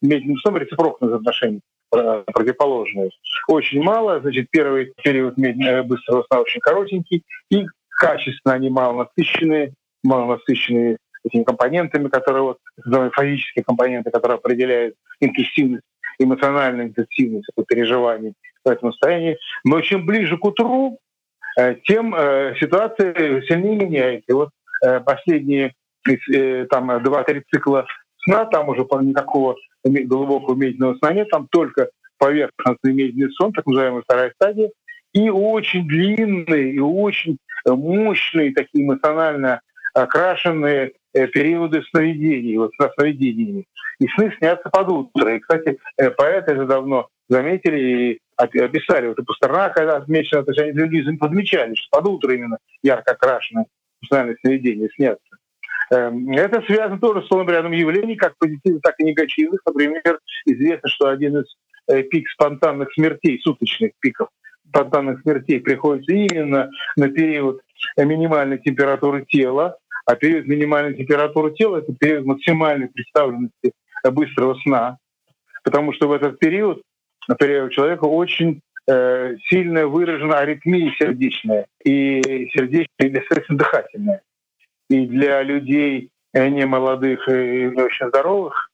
медленным 0.02 0.38
сном 0.38 0.56
рецепрокное 0.56 1.16
отношение 1.16 1.60
противоположную. 1.90 3.10
Очень 3.48 3.82
мало, 3.82 4.20
значит, 4.20 4.48
первый 4.50 4.92
период 5.02 5.38
э, 5.38 5.82
быстрого 5.82 6.24
сна 6.24 6.40
очень 6.40 6.60
коротенький, 6.60 7.24
и 7.50 7.66
качественно 7.88 8.54
они 8.54 8.68
мало 8.68 9.04
насыщенные, 9.04 9.72
мало 10.02 10.36
насыщенные 10.36 10.98
этими 11.24 11.44
компонентами, 11.44 12.08
которые 12.08 12.42
вот, 12.42 12.58
фазические 13.14 13.64
компоненты, 13.64 14.10
которые 14.10 14.36
определяют 14.36 14.94
интенсивность, 15.20 15.84
эмоциональную 16.18 16.88
интенсивность 16.88 17.48
переживаний 17.66 18.34
в 18.64 18.68
этом 18.68 18.92
состоянии. 18.92 19.38
Но 19.64 19.80
чем 19.80 20.04
ближе 20.04 20.36
к 20.36 20.44
утру, 20.44 20.98
э, 21.58 21.76
тем 21.84 22.14
э, 22.14 22.54
ситуация 22.60 23.42
сильнее 23.42 23.76
меняется. 23.76 24.26
И 24.28 24.32
вот 24.32 24.50
последние 25.04 25.74
там 26.70 26.88
2-3 26.88 27.42
цикла 27.50 27.84
сна, 28.24 28.44
там 28.46 28.68
уже 28.68 28.86
никакого 29.02 29.56
глубокого 29.84 30.54
медленного 30.54 30.96
сна 30.96 31.12
нет, 31.12 31.30
там 31.30 31.46
только 31.50 31.90
поверхностный 32.18 32.92
медленный 32.92 33.32
сон, 33.32 33.52
так 33.52 33.66
называемая 33.66 34.02
вторая 34.02 34.32
стадия, 34.34 34.70
и 35.12 35.30
очень 35.30 35.86
длинные, 35.86 36.72
и 36.72 36.78
очень 36.78 37.38
мощные, 37.64 38.52
такие 38.52 38.84
эмоционально 38.84 39.60
окрашенные 39.94 40.92
э, 41.14 41.26
периоды 41.28 41.82
сновидений, 41.90 42.56
вот 42.56 42.72
со 42.80 42.90
сновидениями. 42.94 43.66
И 44.00 44.06
сны 44.08 44.32
снятся 44.38 44.68
под 44.70 44.88
утро. 44.88 45.34
И, 45.34 45.40
кстати, 45.40 45.78
э, 45.96 46.10
поэты 46.10 46.56
же 46.56 46.66
давно 46.66 47.08
заметили 47.28 47.80
и 47.80 48.20
описали, 48.36 49.08
вот 49.08 49.18
и 49.18 49.24
Пастернак 49.24 49.76
отмечено, 49.76 50.44
то 50.44 50.52
есть 50.52 50.60
они 50.60 50.72
люди 50.72 51.16
подмечали, 51.16 51.74
что 51.74 51.98
под 51.98 52.06
утро 52.08 52.34
именно 52.34 52.58
ярко 52.82 53.12
окрашенные 53.12 53.66
эмоциональные 54.00 54.36
сновидения 54.40 54.88
снятся. 54.94 55.27
Эм, 55.90 56.30
это 56.32 56.60
связано 56.62 56.98
тоже 57.00 57.22
с 57.22 57.28
полным 57.28 57.48
рядом 57.48 57.72
явлений, 57.72 58.16
как 58.16 58.36
позитивных, 58.38 58.82
так 58.82 58.94
и 58.98 59.04
негативных. 59.04 59.60
Например, 59.64 60.18
известно, 60.44 60.88
что 60.88 61.08
один 61.08 61.38
из 61.38 61.46
э, 61.88 62.02
пик 62.02 62.28
спонтанных 62.30 62.92
смертей, 62.92 63.40
суточных 63.42 63.92
пиков 64.00 64.28
спонтанных 64.68 65.22
смертей 65.22 65.60
приходится 65.60 66.12
именно 66.12 66.70
на 66.96 67.08
период 67.08 67.62
минимальной 67.96 68.58
температуры 68.58 69.24
тела, 69.24 69.78
а 70.04 70.14
период 70.14 70.46
минимальной 70.46 70.94
температуры 70.94 71.54
тела— 71.54 71.76
это 71.78 71.94
период 71.94 72.26
максимальной 72.26 72.88
представленности 72.88 73.72
быстрого 74.04 74.54
сна, 74.62 74.98
потому 75.64 75.94
что 75.94 76.08
в 76.08 76.12
этот 76.12 76.38
период, 76.38 76.82
например, 77.28 77.64
у 77.64 77.70
человека 77.70 78.04
очень 78.04 78.60
э, 78.86 79.36
сильно 79.48 79.86
выражена 79.86 80.38
аритмия 80.38 80.92
сердечная 80.98 81.66
и 81.82 82.50
сердечная 82.52 82.86
и 82.98 83.10
сердечно-дыхательная 83.10 84.20
и 84.88 85.06
для 85.06 85.42
людей 85.42 86.10
не 86.34 86.66
молодых 86.66 87.28
и 87.28 87.32
не 87.32 87.82
очень 87.82 88.08
здоровых, 88.08 88.70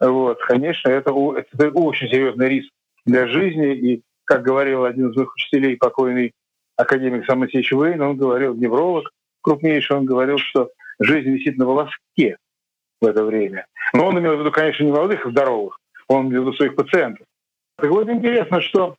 вот, 0.00 0.38
конечно, 0.42 0.88
это, 0.88 1.10
это 1.36 1.70
очень 1.70 2.08
серьезный 2.08 2.48
риск 2.48 2.70
для 3.04 3.26
жизни. 3.26 3.74
И, 3.74 4.02
как 4.24 4.42
говорил 4.42 4.84
один 4.84 5.10
из 5.10 5.16
моих 5.16 5.34
учителей, 5.34 5.76
покойный 5.76 6.32
академик 6.76 7.26
Самосевич 7.26 7.72
Вейн, 7.72 8.00
он 8.00 8.16
говорил, 8.16 8.54
невролог 8.54 9.10
крупнейший, 9.42 9.96
он 9.96 10.04
говорил, 10.04 10.38
что 10.38 10.70
жизнь 11.00 11.30
висит 11.30 11.58
на 11.58 11.66
волоске 11.66 12.36
в 13.00 13.06
это 13.06 13.24
время. 13.24 13.66
Но 13.92 14.06
он 14.06 14.18
имел 14.18 14.36
в 14.36 14.40
виду, 14.40 14.52
конечно, 14.52 14.84
не 14.84 14.92
молодых, 14.92 15.26
а 15.26 15.30
здоровых. 15.30 15.78
Он 16.06 16.28
имел 16.28 16.42
в 16.42 16.46
виду 16.46 16.56
своих 16.56 16.76
пациентов. 16.76 17.26
Так 17.76 17.90
вот, 17.90 18.08
интересно, 18.08 18.60
что 18.60 18.96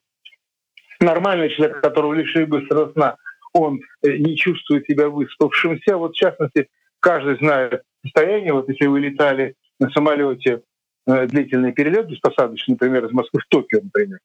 нормальный 0.99 1.49
человек, 1.49 1.81
которого 1.81 2.13
лишили 2.13 2.45
быстрого 2.45 2.91
сна, 2.91 3.15
он 3.53 3.81
э, 4.03 4.17
не 4.17 4.35
чувствует 4.35 4.85
себя 4.85 5.09
выспавшимся. 5.09 5.97
Вот 5.97 6.13
в 6.13 6.17
частности, 6.17 6.67
каждый 6.99 7.37
знает 7.37 7.83
состояние. 8.03 8.53
Вот 8.53 8.69
если 8.69 8.87
вы 8.87 8.99
летали 8.99 9.55
на 9.79 9.89
самолете 9.91 10.61
э, 11.07 11.27
длительный 11.27 11.71
перелет 11.71 12.07
беспосадочный, 12.07 12.73
например, 12.73 13.05
из 13.05 13.11
Москвы 13.11 13.41
в 13.41 13.47
Токио, 13.47 13.79
например, 13.81 14.19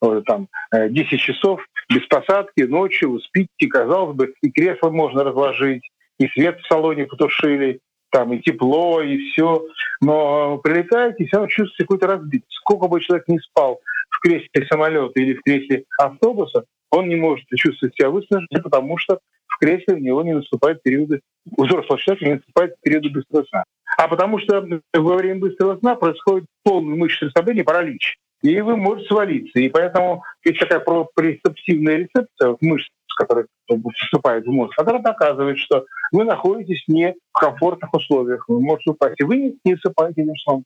вот, 0.00 0.24
там 0.24 0.48
10 0.72 1.12
э, 1.12 1.16
часов 1.16 1.60
без 1.88 2.06
посадки, 2.06 2.62
ночью 2.62 3.12
вы 3.12 3.20
спите, 3.20 3.68
казалось 3.68 4.16
бы, 4.16 4.34
и 4.42 4.50
кресло 4.50 4.90
можно 4.90 5.24
разложить, 5.24 5.82
и 6.18 6.26
свет 6.28 6.60
в 6.60 6.66
салоне 6.66 7.06
потушили, 7.06 7.80
там 8.10 8.32
и 8.32 8.40
тепло, 8.40 9.02
и 9.02 9.18
все. 9.30 9.64
Но 10.00 10.58
прилетаете, 10.58 11.26
все 11.26 11.36
равно 11.36 11.48
чувствуете 11.48 11.84
какой-то 11.84 12.06
разбит. 12.06 12.44
Сколько 12.48 12.88
бы 12.88 13.00
человек 13.00 13.28
не 13.28 13.38
спал 13.40 13.80
в 14.16 14.20
кресле 14.20 14.66
самолета 14.68 15.20
или 15.20 15.34
в 15.34 15.42
кресле 15.42 15.84
автобуса, 15.98 16.64
он 16.90 17.08
не 17.08 17.16
может 17.16 17.46
чувствовать 17.54 17.94
себя 17.94 18.10
выснаженным, 18.10 18.62
потому 18.62 18.96
что 18.98 19.18
в 19.46 19.58
кресле 19.58 19.94
у 19.94 19.98
него 19.98 20.22
не 20.22 20.34
наступают 20.34 20.82
периоды, 20.82 21.20
у 21.56 21.64
взрослого 21.64 22.00
человека 22.00 22.24
не 22.24 22.34
наступают 22.34 22.74
периоды 22.82 23.10
быстрого 23.10 23.44
сна. 23.44 23.64
А 23.98 24.08
потому 24.08 24.38
что 24.38 24.66
во 24.94 25.16
время 25.16 25.40
быстрого 25.40 25.78
сна 25.78 25.94
происходит 25.94 26.46
полный 26.62 26.96
мышечное 26.96 27.28
расслабление, 27.28 27.64
паралич. 27.64 28.16
И 28.42 28.60
вы 28.60 28.76
можете 28.76 29.08
свалиться. 29.08 29.58
И 29.58 29.68
поэтому 29.68 30.22
есть 30.44 30.58
такая 30.58 30.80
прецептивная 30.80 31.96
рецепция 31.96 32.50
в 32.50 32.58
мышцах, 32.60 32.92
которая 33.16 33.46
поступает 33.66 34.44
в 34.44 34.50
мозг, 34.50 34.76
которая 34.76 35.02
показывает, 35.02 35.58
что 35.58 35.86
вы 36.12 36.24
находитесь 36.24 36.84
не 36.86 37.14
в 37.32 37.38
комфортных 37.38 37.92
условиях. 37.94 38.44
Вы 38.48 38.60
можете 38.60 38.90
упасть, 38.90 39.18
и 39.20 39.24
вы 39.24 39.56
не 39.64 39.74
засыпаете 39.74 40.22
этим 40.22 40.36
сном. 40.36 40.64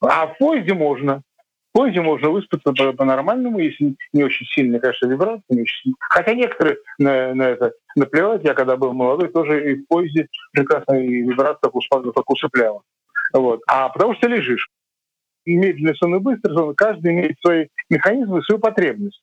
А 0.00 0.26
в 0.26 0.38
поезде 0.38 0.74
можно. 0.74 1.22
Позже 1.72 2.02
можно 2.02 2.30
выспаться 2.30 2.72
по-нормальному, 2.72 3.60
если 3.60 3.94
не 4.12 4.24
очень 4.24 4.46
сильная, 4.46 4.80
конечно, 4.80 5.06
вибрация. 5.06 5.44
Не 5.50 5.62
очень... 5.62 5.94
Хотя 6.00 6.34
некоторые 6.34 6.78
на, 6.98 7.34
на 7.34 7.42
это 7.44 7.72
наплевать. 7.94 8.42
Я 8.44 8.54
когда 8.54 8.76
был 8.76 8.92
молодой, 8.92 9.28
тоже 9.28 9.72
и 9.72 9.74
в 9.76 9.86
поезде 9.86 10.28
прекрасно 10.52 10.94
и 10.94 11.22
вибрация 11.22 11.70
так 11.70 12.30
усыпляла. 12.30 12.82
Вот. 13.32 13.60
А 13.68 13.88
потому 13.88 14.14
что 14.14 14.26
лежишь. 14.26 14.68
Медленный 15.46 15.96
сон 15.96 16.16
и 16.16 16.18
быстрый 16.18 16.54
сон, 16.54 16.74
каждый 16.74 17.12
имеет 17.12 17.36
свои 17.40 17.68
механизмы, 17.88 18.42
свою 18.42 18.60
потребность. 18.60 19.22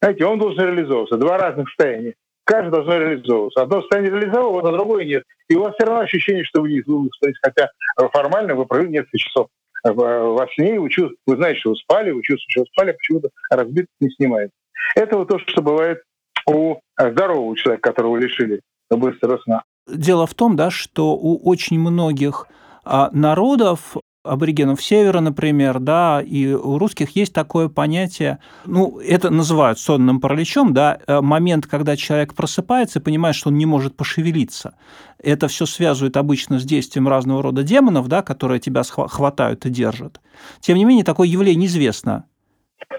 Знаете, 0.00 0.24
он 0.24 0.38
должен 0.38 0.64
реализовываться. 0.64 1.16
Два 1.16 1.38
разных 1.38 1.68
состояния. 1.68 2.14
Каждый 2.44 2.70
должен 2.70 3.00
реализовываться. 3.00 3.62
Одно 3.62 3.80
состояние 3.80 4.12
реализовывалось, 4.12 4.66
а 4.66 4.72
другое 4.72 5.04
нет. 5.04 5.24
И 5.48 5.54
у 5.54 5.62
вас 5.62 5.74
все 5.74 5.86
равно 5.86 6.00
ощущение, 6.00 6.44
что 6.44 6.62
вы 6.62 6.70
не 6.70 6.80
выспались, 6.80 7.36
хотя 7.42 7.70
формально 8.12 8.54
вы 8.54 8.66
провели 8.66 8.90
несколько 8.90 9.18
часов 9.18 9.48
во 9.84 10.46
сне, 10.54 10.80
вы, 10.80 10.90
чувствуете, 10.90 11.20
вы 11.26 11.36
знаете, 11.36 11.60
что 11.60 11.70
вы 11.70 11.76
спали, 11.76 12.10
вы 12.10 12.22
чувствуете, 12.22 12.50
что 12.50 12.60
вы 12.60 12.66
спали, 12.66 12.90
а 12.90 12.94
почему-то 12.94 13.28
разбитость 13.50 14.00
не 14.00 14.10
снимает. 14.10 14.50
Это 14.94 15.16
вот 15.16 15.28
то, 15.28 15.38
что 15.38 15.62
бывает 15.62 16.02
у 16.46 16.76
здорового 16.98 17.56
человека, 17.56 17.90
которого 17.90 18.16
лишили 18.16 18.60
быстрого 18.90 19.38
сна. 19.38 19.64
Дело 19.88 20.26
в 20.26 20.34
том, 20.34 20.56
да, 20.56 20.70
что 20.70 21.12
у 21.14 21.48
очень 21.48 21.78
многих 21.78 22.46
а, 22.84 23.10
народов 23.12 23.96
аборигенов 24.26 24.82
Севера, 24.82 25.20
например, 25.20 25.78
да, 25.78 26.22
и 26.24 26.52
у 26.52 26.78
русских 26.78 27.16
есть 27.16 27.32
такое 27.32 27.68
понятие, 27.68 28.38
ну, 28.64 28.98
это 28.98 29.30
называют 29.30 29.78
сонным 29.78 30.20
параличом, 30.20 30.72
да, 30.74 30.98
э, 31.06 31.20
момент, 31.20 31.66
когда 31.66 31.96
человек 31.96 32.34
просыпается 32.34 32.98
и 32.98 33.02
понимает, 33.02 33.36
что 33.36 33.50
он 33.50 33.56
не 33.56 33.66
может 33.66 33.96
пошевелиться. 33.96 34.74
Это 35.22 35.48
все 35.48 35.66
связывает 35.66 36.16
обычно 36.16 36.58
с 36.58 36.64
действием 36.64 37.08
разного 37.08 37.42
рода 37.42 37.62
демонов, 37.62 38.08
да, 38.08 38.22
которые 38.22 38.60
тебя 38.60 38.82
хватают 38.82 39.66
и 39.66 39.70
держат. 39.70 40.20
Тем 40.60 40.76
не 40.76 40.84
менее, 40.84 41.04
такое 41.04 41.28
явление 41.28 41.66
известно. 41.66 42.24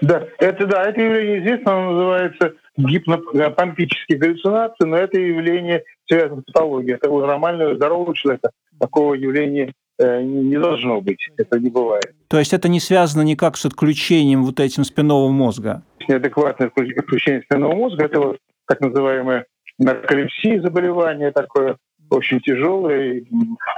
Да, 0.02 0.26
это 0.38 0.66
да, 0.66 0.84
это 0.84 1.00
явление 1.00 1.40
известно, 1.40 1.72
оно 1.72 1.92
называется 1.92 2.52
гипнопомпические 2.76 4.18
галлюцинации, 4.18 4.84
но 4.84 4.96
это 4.96 5.18
явление 5.18 5.84
связано 6.06 6.42
с 6.42 6.44
патологией. 6.44 6.94
Это 6.94 7.10
у 7.10 7.20
нормального, 7.20 7.74
здорового 7.74 8.14
человека 8.14 8.50
такого 8.78 9.14
явления 9.14 9.72
не 9.98 10.58
должно 10.58 11.00
быть. 11.00 11.28
Это 11.36 11.58
не 11.58 11.70
бывает. 11.70 12.14
То 12.28 12.38
есть 12.38 12.52
это 12.52 12.68
не 12.68 12.80
связано 12.80 13.22
никак 13.22 13.56
с 13.56 13.66
отключением 13.66 14.44
вот 14.44 14.60
этим 14.60 14.84
спинного 14.84 15.28
мозга? 15.28 15.82
Неадекватное 16.08 16.68
отключение 16.68 17.42
спинного 17.42 17.74
мозга– 17.74 18.04
это 18.06 18.20
вот 18.20 18.38
так 18.66 18.80
называемое 18.80 19.46
нарколепсия 19.78 20.60
заболевание 20.60 21.30
такое 21.30 21.76
очень 22.10 22.40
тяжелое, 22.40 23.22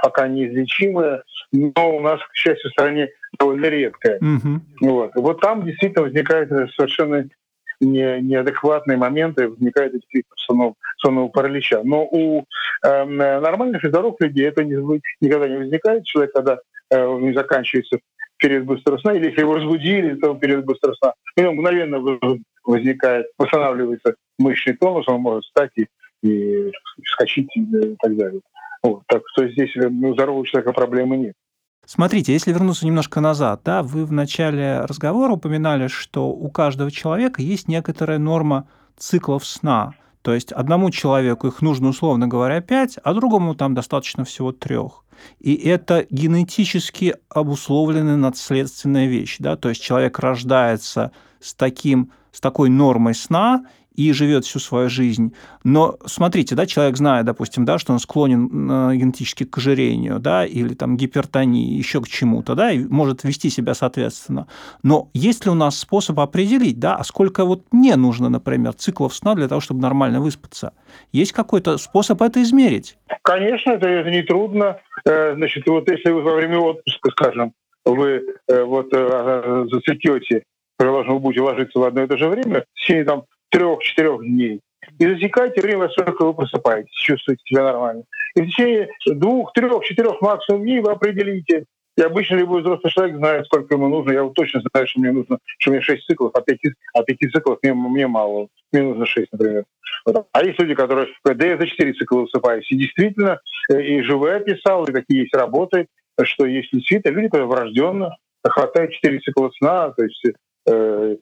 пока 0.03 0.27
неизлечимое, 0.27 1.23
но 1.51 1.97
у 1.97 1.99
нас, 1.99 2.19
к 2.21 2.35
счастью, 2.35 2.69
в 2.69 2.73
стране 2.73 3.09
довольно 3.37 3.65
редкое. 3.65 4.19
Mm-hmm. 4.19 4.59
Вот. 4.81 5.11
вот 5.15 5.41
там 5.41 5.65
действительно 5.65 6.03
возникают 6.03 6.49
совершенно 6.75 7.27
не, 7.81 8.21
неадекватные 8.21 8.97
моменты, 8.97 9.47
возникают 9.47 9.93
эти 9.95 10.05
приступы 10.09 10.75
сонного, 11.01 11.27
паралича. 11.29 11.81
Но 11.83 12.05
у 12.05 12.45
э, 12.83 13.03
нормальных 13.05 13.83
и 13.83 13.89
здоровых 13.89 14.19
людей 14.21 14.47
это 14.47 14.63
не, 14.63 14.75
никогда 15.19 15.47
не 15.47 15.57
возникает. 15.57 16.05
Человек, 16.05 16.33
когда 16.33 16.59
э, 16.89 17.17
не 17.19 17.33
заканчивается 17.33 17.99
период 18.37 18.65
быстрого 18.65 18.97
сна, 18.97 19.13
или 19.13 19.27
если 19.27 19.41
его 19.41 19.55
разбудили, 19.55 20.15
то 20.15 20.33
период 20.35 20.65
быстрого 20.65 20.95
сна, 20.95 21.13
у 21.37 21.41
него 21.41 21.53
мгновенно 21.53 21.99
возникает, 22.63 23.27
восстанавливается 23.37 24.15
мышечный 24.39 24.77
тонус, 24.77 25.07
он 25.07 25.21
может 25.21 25.43
встать 25.43 25.71
и, 25.75 25.87
и 26.23 26.71
скачать 27.05 27.55
и 27.55 27.95
так 27.99 28.15
далее. 28.15 28.41
Вот, 28.83 29.03
так 29.07 29.21
что 29.27 29.47
здесь 29.47 29.75
э, 29.75 29.89
ну, 29.89 30.09
у 30.09 30.13
здорового 30.13 30.45
человека 30.45 30.73
проблемы 30.73 31.17
нет. 31.17 31.35
Смотрите, 31.85 32.31
если 32.33 32.53
вернуться 32.53 32.85
немножко 32.85 33.19
назад, 33.21 33.61
да, 33.65 33.83
вы 33.83 34.05
в 34.05 34.11
начале 34.11 34.81
разговора 34.81 35.33
упоминали, 35.33 35.87
что 35.87 36.29
у 36.29 36.49
каждого 36.49 36.91
человека 36.91 37.41
есть 37.41 37.67
некоторая 37.67 38.19
норма 38.19 38.67
циклов 38.97 39.45
сна. 39.45 39.93
То 40.21 40.33
есть 40.33 40.51
одному 40.51 40.91
человеку 40.91 41.47
их 41.47 41.61
нужно, 41.61 41.89
условно 41.89 42.27
говоря, 42.27 42.61
пять, 42.61 42.97
а 43.03 43.13
другому 43.13 43.55
там 43.55 43.73
достаточно 43.73 44.23
всего 44.23 44.51
трех. 44.51 45.03
И 45.39 45.55
это 45.55 46.05
генетически 46.09 47.15
обусловленная 47.29 48.17
наследственная 48.17 49.07
вещь. 49.07 49.37
Да? 49.39 49.55
То 49.55 49.69
есть 49.69 49.81
человек 49.81 50.19
рождается 50.19 51.11
с, 51.39 51.53
таким, 51.53 52.11
с 52.31 52.39
такой 52.39 52.69
нормой 52.69 53.15
сна, 53.15 53.65
и 53.95 54.13
живет 54.13 54.45
всю 54.45 54.59
свою 54.59 54.89
жизнь. 54.89 55.33
Но 55.63 55.97
смотрите, 56.05 56.55
да, 56.55 56.65
человек 56.65 56.95
знает, 56.97 57.25
допустим, 57.25 57.65
да, 57.65 57.77
что 57.77 57.93
он 57.93 57.99
склонен 57.99 58.45
э, 58.45 58.95
генетически 58.95 59.43
к 59.43 59.57
ожирению, 59.57 60.19
да, 60.19 60.45
или 60.45 60.73
там 60.73 60.95
гипертонии, 60.97 61.75
еще 61.75 62.01
к 62.01 62.07
чему-то, 62.07 62.55
да, 62.55 62.71
и 62.71 62.85
может 62.85 63.23
вести 63.23 63.49
себя 63.49 63.73
соответственно. 63.73 64.47
Но 64.83 65.09
есть 65.13 65.45
ли 65.45 65.51
у 65.51 65.55
нас 65.55 65.77
способ 65.77 66.19
определить, 66.19 66.79
да, 66.79 66.95
а 66.95 67.03
сколько 67.03 67.43
вот 67.43 67.63
мне 67.71 67.95
нужно, 67.95 68.29
например, 68.29 68.73
циклов 68.73 69.13
сна 69.13 69.35
для 69.35 69.47
того, 69.47 69.59
чтобы 69.59 69.81
нормально 69.81 70.21
выспаться? 70.21 70.73
Есть 71.11 71.33
какой-то 71.33 71.77
способ 71.77 72.21
это 72.21 72.41
измерить? 72.41 72.97
Конечно, 73.23 73.71
это, 73.71 74.09
нетрудно. 74.09 74.79
Э, 75.05 75.35
значит, 75.35 75.67
вот 75.67 75.89
если 75.89 76.11
вы 76.11 76.21
во 76.21 76.35
время 76.35 76.59
отпуска, 76.59 77.11
скажем, 77.11 77.53
вы 77.83 78.23
э, 78.47 78.63
вот 78.63 78.89
засекете, 78.91 80.43
предположим, 80.77 81.15
вы 81.15 81.19
будете 81.19 81.41
ложиться 81.41 81.77
в 81.77 81.83
одно 81.83 82.03
и 82.03 82.07
то 82.07 82.17
же 82.17 82.27
время, 82.27 82.63
в 82.73 82.79
течение 82.79 83.03
там 83.03 83.23
трех-четырех 83.51 84.21
дней. 84.21 84.61
И 84.97 85.07
засекайте 85.07 85.61
время, 85.61 85.89
сколько 85.89 86.25
вы 86.25 86.33
просыпаетесь, 86.33 86.91
чувствуете 86.93 87.41
себя 87.45 87.63
нормально. 87.63 88.03
И 88.35 88.41
в 88.41 88.45
течение 88.47 88.89
двух, 89.05 89.53
трех, 89.53 89.83
четырех 89.83 90.21
максимум 90.21 90.63
дней 90.63 90.79
вы 90.79 90.91
определите. 90.91 91.65
И 91.97 92.01
обычно 92.01 92.35
любой 92.35 92.61
взрослый 92.61 92.91
человек 92.91 93.17
знает, 93.17 93.45
сколько 93.45 93.75
ему 93.75 93.89
нужно. 93.89 94.11
Я 94.11 94.23
вот 94.23 94.33
точно 94.33 94.61
знаю, 94.71 94.87
что 94.87 94.99
мне 94.99 95.11
нужно, 95.11 95.37
что 95.59 95.71
мне 95.71 95.81
шесть 95.81 96.05
циклов, 96.05 96.31
а 96.33 96.41
пяти, 96.41 96.73
а 96.93 97.03
пяти 97.03 97.29
циклов 97.29 97.59
мне, 97.61 97.73
мне 97.73 98.07
мало. 98.07 98.47
Мне 98.71 98.83
нужно 98.83 99.05
шесть, 99.05 99.31
например. 99.31 99.65
Вот. 100.05 100.27
А 100.31 100.43
есть 100.43 100.57
люди, 100.59 100.73
которые 100.73 101.07
говорят, 101.23 101.39
да 101.39 101.45
я 101.45 101.57
за 101.57 101.67
четыре 101.67 101.93
цикла 101.93 102.21
высыпаюсь. 102.21 102.71
И 102.71 102.77
действительно, 102.77 103.39
э, 103.69 103.81
и 103.81 104.01
живые 104.01 104.37
описал, 104.37 104.85
и 104.85 104.93
такие 104.93 105.21
есть 105.21 105.35
работы, 105.35 105.87
что 106.23 106.45
есть 106.45 106.69
действительно 106.71 107.13
люди, 107.13 107.27
которые 107.27 107.47
врожденно 107.47 108.15
хватает 108.49 108.91
четыре 108.93 109.19
цикла 109.19 109.51
сна, 109.57 109.91
то 109.91 110.03
есть 110.03 110.25
э, 110.67 111.15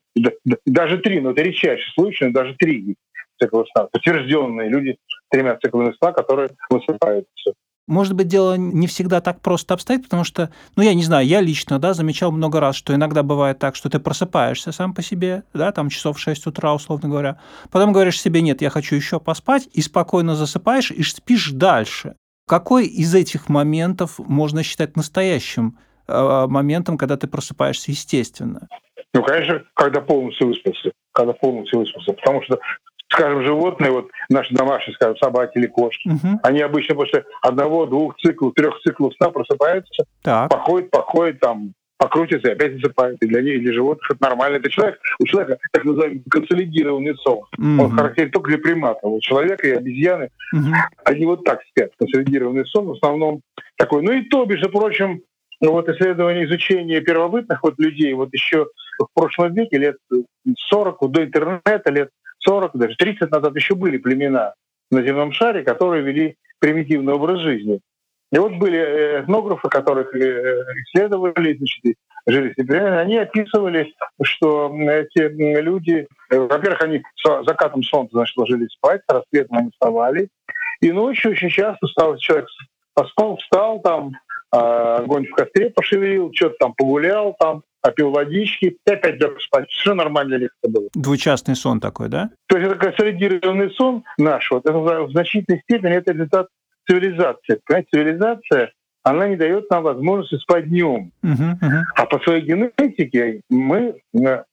даже 0.65 0.97
три, 0.99 1.19
но 1.19 1.31
это 1.31 1.41
редчайший 1.41 1.91
случай, 1.93 2.25
но 2.25 2.31
даже 2.31 2.55
три 2.55 2.95
цикла 3.39 3.65
сна, 3.71 3.85
подтвержденные 3.85 4.69
люди 4.69 4.97
тремя 5.29 5.57
циклами 5.57 5.93
сна, 5.97 6.11
которые 6.11 6.49
высыпаются. 6.69 7.53
Может 7.87 8.13
быть, 8.13 8.27
дело 8.27 8.55
не 8.55 8.85
всегда 8.85 9.19
так 9.19 9.41
просто 9.41 9.73
обстоит, 9.73 10.03
потому 10.03 10.23
что, 10.23 10.51
ну, 10.75 10.83
я 10.83 10.93
не 10.93 11.01
знаю, 11.01 11.25
я 11.25 11.41
лично, 11.41 11.79
да, 11.79 11.95
замечал 11.95 12.31
много 12.31 12.59
раз, 12.59 12.75
что 12.75 12.93
иногда 12.93 13.23
бывает 13.23 13.57
так, 13.57 13.75
что 13.75 13.89
ты 13.89 13.99
просыпаешься 13.99 14.71
сам 14.71 14.93
по 14.93 15.01
себе, 15.01 15.41
да, 15.55 15.71
там 15.71 15.89
часов 15.89 16.17
в 16.17 16.19
6 16.19 16.45
утра, 16.45 16.75
условно 16.75 17.09
говоря, 17.09 17.39
потом 17.71 17.91
говоришь 17.91 18.21
себе, 18.21 18.41
нет, 18.41 18.61
я 18.61 18.69
хочу 18.69 18.95
еще 18.95 19.19
поспать, 19.19 19.67
и 19.73 19.81
спокойно 19.81 20.35
засыпаешь, 20.35 20.91
и 20.91 21.01
спишь 21.01 21.49
дальше. 21.49 22.15
Какой 22.47 22.85
из 22.85 23.15
этих 23.15 23.49
моментов 23.49 24.19
можно 24.19 24.61
считать 24.61 24.95
настоящим 24.95 25.79
э, 26.07 26.45
моментом, 26.47 26.95
когда 26.95 27.17
ты 27.17 27.27
просыпаешься 27.27 27.89
естественно? 27.89 28.67
Ну, 29.13 29.23
конечно, 29.23 29.63
когда 29.73 30.01
полностью 30.01 30.47
выспался. 30.47 30.91
Когда 31.11 31.33
полностью 31.33 31.79
выспался. 31.79 32.13
Потому 32.13 32.41
что 32.43 32.59
скажем, 33.11 33.43
животные, 33.43 33.91
вот 33.91 34.09
наши 34.29 34.53
домашние, 34.53 34.93
скажем, 34.95 35.17
собаки 35.17 35.57
или 35.57 35.65
кошки, 35.65 36.09
угу. 36.09 36.39
они 36.43 36.61
обычно 36.61 36.95
после 36.95 37.25
одного, 37.41 37.87
двух 37.87 38.15
циклов, 38.17 38.53
трех 38.53 38.79
циклов 38.81 39.13
сна 39.15 39.29
просыпаются, 39.29 40.05
так. 40.21 40.49
походят, 40.49 40.91
походят 40.91 41.39
там, 41.39 41.73
покрутятся 41.99 42.49
и 42.49 42.53
опять 42.53 42.75
засыпают. 42.75 43.21
И 43.21 43.27
для 43.27 43.41
них, 43.41 43.55
и 43.55 43.59
для 43.59 43.73
животных 43.73 44.09
это 44.09 44.23
нормально. 44.23 44.55
Это 44.55 44.69
человек, 44.69 44.99
у 45.19 45.25
человека 45.25 45.57
так 45.71 45.83
называемый 45.83 46.23
консолидированный 46.29 47.15
сон. 47.15 47.41
mm 47.59 47.81
Он 47.81 47.91
характерен 47.91 48.31
только 48.31 48.49
для 48.49 48.57
приматов. 48.57 49.03
У 49.03 49.19
человека 49.19 49.67
и 49.67 49.71
обезьяны, 49.71 50.29
mm 50.55 50.73
они 51.03 51.25
вот 51.25 51.43
так 51.43 51.59
спят. 51.69 51.91
Консолидированный 51.99 52.65
сон 52.65 52.87
в 52.87 52.91
основном 52.93 53.41
такой. 53.75 54.01
Ну 54.01 54.13
и 54.13 54.21
то, 54.21 54.45
между 54.45 54.69
прочим, 54.69 55.21
вот 55.61 55.89
исследование, 55.89 56.45
изучение 56.45 57.01
первобытных 57.01 57.61
вот 57.63 57.77
людей, 57.77 58.13
вот 58.13 58.29
еще 58.31 58.67
в 58.99 59.13
прошлом 59.13 59.53
веке, 59.53 59.77
лет 59.77 59.97
40, 60.69 61.11
до 61.11 61.25
интернета, 61.25 61.91
лет 61.91 62.09
40, 62.39 62.75
даже 62.75 62.95
30 62.95 63.31
назад 63.31 63.55
еще 63.55 63.75
были 63.75 63.97
племена 63.97 64.53
на 64.91 65.03
земном 65.03 65.31
шаре, 65.31 65.63
которые 65.63 66.03
вели 66.03 66.35
примитивный 66.59 67.13
образ 67.13 67.39
жизни. 67.39 67.79
И 68.31 68.37
вот 68.37 68.53
были 68.53 68.77
э, 68.77 69.21
этнографы, 69.23 69.69
которых 69.69 70.13
э, 70.13 70.63
исследовали, 70.83 71.57
значит, 71.57 71.97
жили 72.27 72.53
они 72.71 73.17
описывали, 73.17 73.91
что 74.21 74.71
эти 74.75 75.19
люди, 75.61 76.07
э, 76.29 76.37
во-первых, 76.37 76.81
они 76.83 77.01
с 77.15 77.43
закатом 77.45 77.81
солнца 77.81 78.17
значит, 78.17 78.37
ложились 78.37 78.71
спать, 78.71 79.01
с 79.07 79.13
рассветом 79.13 79.57
они 79.57 79.71
вставали, 79.71 80.29
и 80.81 80.91
ночью 80.91 81.31
очень 81.31 81.49
часто 81.49 81.87
стал 81.87 82.17
человек 82.17 82.47
поспал, 82.93 83.37
встал 83.37 83.81
там, 83.81 84.11
огонь 84.51 85.27
в 85.27 85.31
костре 85.31 85.69
пошевелил, 85.69 86.31
что-то 86.33 86.55
там 86.59 86.73
погулял, 86.73 87.35
там 87.39 87.63
попил 87.81 88.11
водички, 88.11 88.77
и 88.85 88.89
опять 88.89 89.19
лег 89.21 89.39
спать. 89.41 89.69
Все 89.69 89.93
нормально 89.93 90.35
это 90.35 90.49
было. 90.69 90.89
Двучастный 90.93 91.55
сон 91.55 91.79
такой, 91.79 92.09
да? 92.09 92.29
То 92.47 92.57
есть 92.57 92.71
это 92.71 92.79
консолидированный 92.79 93.71
сон 93.71 94.03
наш, 94.17 94.51
вот, 94.51 94.65
это 94.65 94.77
в 94.77 95.11
значительной 95.11 95.61
степени 95.61 95.93
это 95.93 96.11
результат 96.11 96.47
цивилизации. 96.87 97.61
Понимаете, 97.65 97.89
цивилизация, 97.91 98.73
она 99.03 99.27
не 99.27 99.35
дает 99.35 99.69
нам 99.69 99.83
возможности 99.83 100.41
спать 100.41 100.67
днем. 100.67 101.11
Uh-huh, 101.23 101.59
uh-huh. 101.61 101.81
А 101.95 102.05
по 102.05 102.19
своей 102.19 102.41
генетике 102.41 103.41
мы 103.49 104.01
э, 104.13 104.43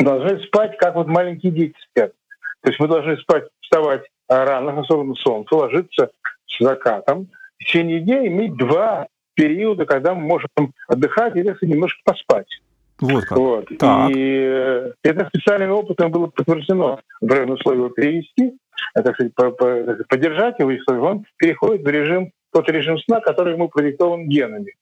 должны 0.00 0.40
спать, 0.44 0.78
как 0.78 0.94
вот 0.94 1.08
маленькие 1.08 1.52
дети 1.52 1.74
спят. 1.90 2.12
То 2.62 2.70
есть 2.70 2.80
мы 2.80 2.88
должны 2.88 3.16
спать, 3.18 3.44
вставать 3.60 4.02
рано, 4.28 4.80
особенно 4.80 5.14
солнце, 5.16 5.54
ложиться 5.54 6.10
с 6.46 6.64
закатом, 6.64 7.28
в 7.60 7.64
течение 7.64 8.00
дня 8.00 8.26
иметь 8.26 8.56
два 8.56 9.06
периода, 9.34 9.86
когда 9.86 10.14
мы 10.14 10.22
можем 10.22 10.48
отдыхать 10.88 11.36
и 11.36 11.40
если 11.40 11.66
немножко 11.66 12.00
поспать. 12.04 12.48
Вот 13.00 13.24
как. 13.24 13.38
Вот. 13.38 13.68
Так. 13.78 14.10
И 14.10 14.14
э, 14.16 14.92
это 15.02 15.26
специальным 15.28 15.72
опытом 15.72 16.10
было 16.10 16.26
подтверждено. 16.26 17.00
Например, 17.20 17.52
условие 17.52 17.84
его 17.84 17.88
перевести, 17.90 18.58
э, 18.94 19.02
так 19.02 19.14
сказать, 19.14 19.34
по, 19.34 19.50
по, 19.50 19.96
поддержать 20.08 20.58
его, 20.58 20.70
если 20.70 20.92
он 20.92 21.24
переходит 21.36 21.82
в 21.82 21.88
режим, 21.88 22.32
тот 22.52 22.68
режим 22.68 22.98
сна, 22.98 23.20
который 23.20 23.54
ему 23.54 23.68
продиктован 23.68 24.28
генами. 24.28 24.74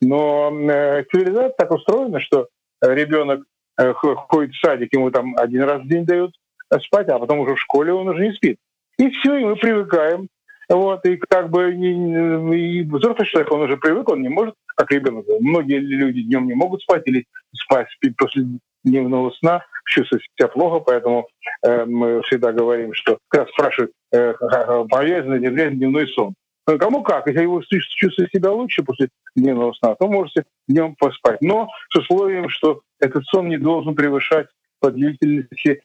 Но 0.00 0.50
э, 0.50 1.04
цивилизация 1.10 1.54
так 1.58 1.70
устроена, 1.70 2.20
что 2.20 2.48
ребенок 2.80 3.42
э, 3.78 3.92
ходит 3.92 4.54
в 4.54 4.60
садик, 4.60 4.92
ему 4.94 5.10
там 5.10 5.36
один 5.36 5.64
раз 5.64 5.82
в 5.82 5.88
день 5.88 6.06
дают 6.06 6.34
спать, 6.80 7.08
а 7.08 7.18
потом 7.18 7.40
уже 7.40 7.54
в 7.54 7.60
школе 7.60 7.92
он 7.92 8.08
уже 8.08 8.28
не 8.28 8.32
спит. 8.32 8.58
И 8.98 9.10
все, 9.10 9.36
и 9.36 9.44
мы 9.44 9.56
привыкаем 9.56 10.28
вот, 10.68 11.04
и 11.06 11.16
как 11.16 11.50
бы 11.50 11.72
и, 11.72 12.80
и 12.80 12.82
взрослый 12.82 13.26
человек, 13.26 13.52
он 13.52 13.62
уже 13.62 13.76
привык, 13.76 14.08
он 14.08 14.22
не 14.22 14.28
может, 14.28 14.54
как 14.76 14.90
ребенок. 14.90 15.24
Многие 15.40 15.78
люди 15.78 16.22
днем 16.22 16.46
не 16.46 16.54
могут 16.54 16.82
спать 16.82 17.02
или 17.06 17.26
спать 17.52 17.88
спить 17.90 18.16
после 18.16 18.44
дневного 18.84 19.30
сна, 19.32 19.64
чувствуют 19.86 20.22
себя 20.36 20.48
плохо, 20.48 20.80
поэтому 20.80 21.28
э, 21.62 21.84
мы 21.84 22.22
всегда 22.22 22.52
говорим, 22.52 22.92
что 22.94 23.18
как 23.28 23.48
спрашивают, 23.48 23.92
э, 24.12 24.34
полезен 24.88 25.34
или 25.34 25.48
вреден 25.48 25.78
дневной 25.78 26.06
сон. 26.08 26.34
Ну, 26.66 26.78
кому 26.78 27.02
как, 27.02 27.26
если 27.26 27.46
вы 27.46 27.62
чувствуете 27.62 28.38
себя 28.38 28.52
лучше 28.52 28.82
после 28.82 29.08
дневного 29.34 29.72
сна, 29.72 29.94
то 29.94 30.06
можете 30.06 30.44
днем 30.68 30.96
поспать. 30.96 31.40
Но 31.40 31.70
с 31.88 31.96
условием, 31.96 32.50
что 32.50 32.82
этот 33.00 33.24
сон 33.24 33.48
не 33.48 33.56
должен 33.56 33.94
превышать 33.94 34.48
по 34.78 34.90
длительности 34.90 35.80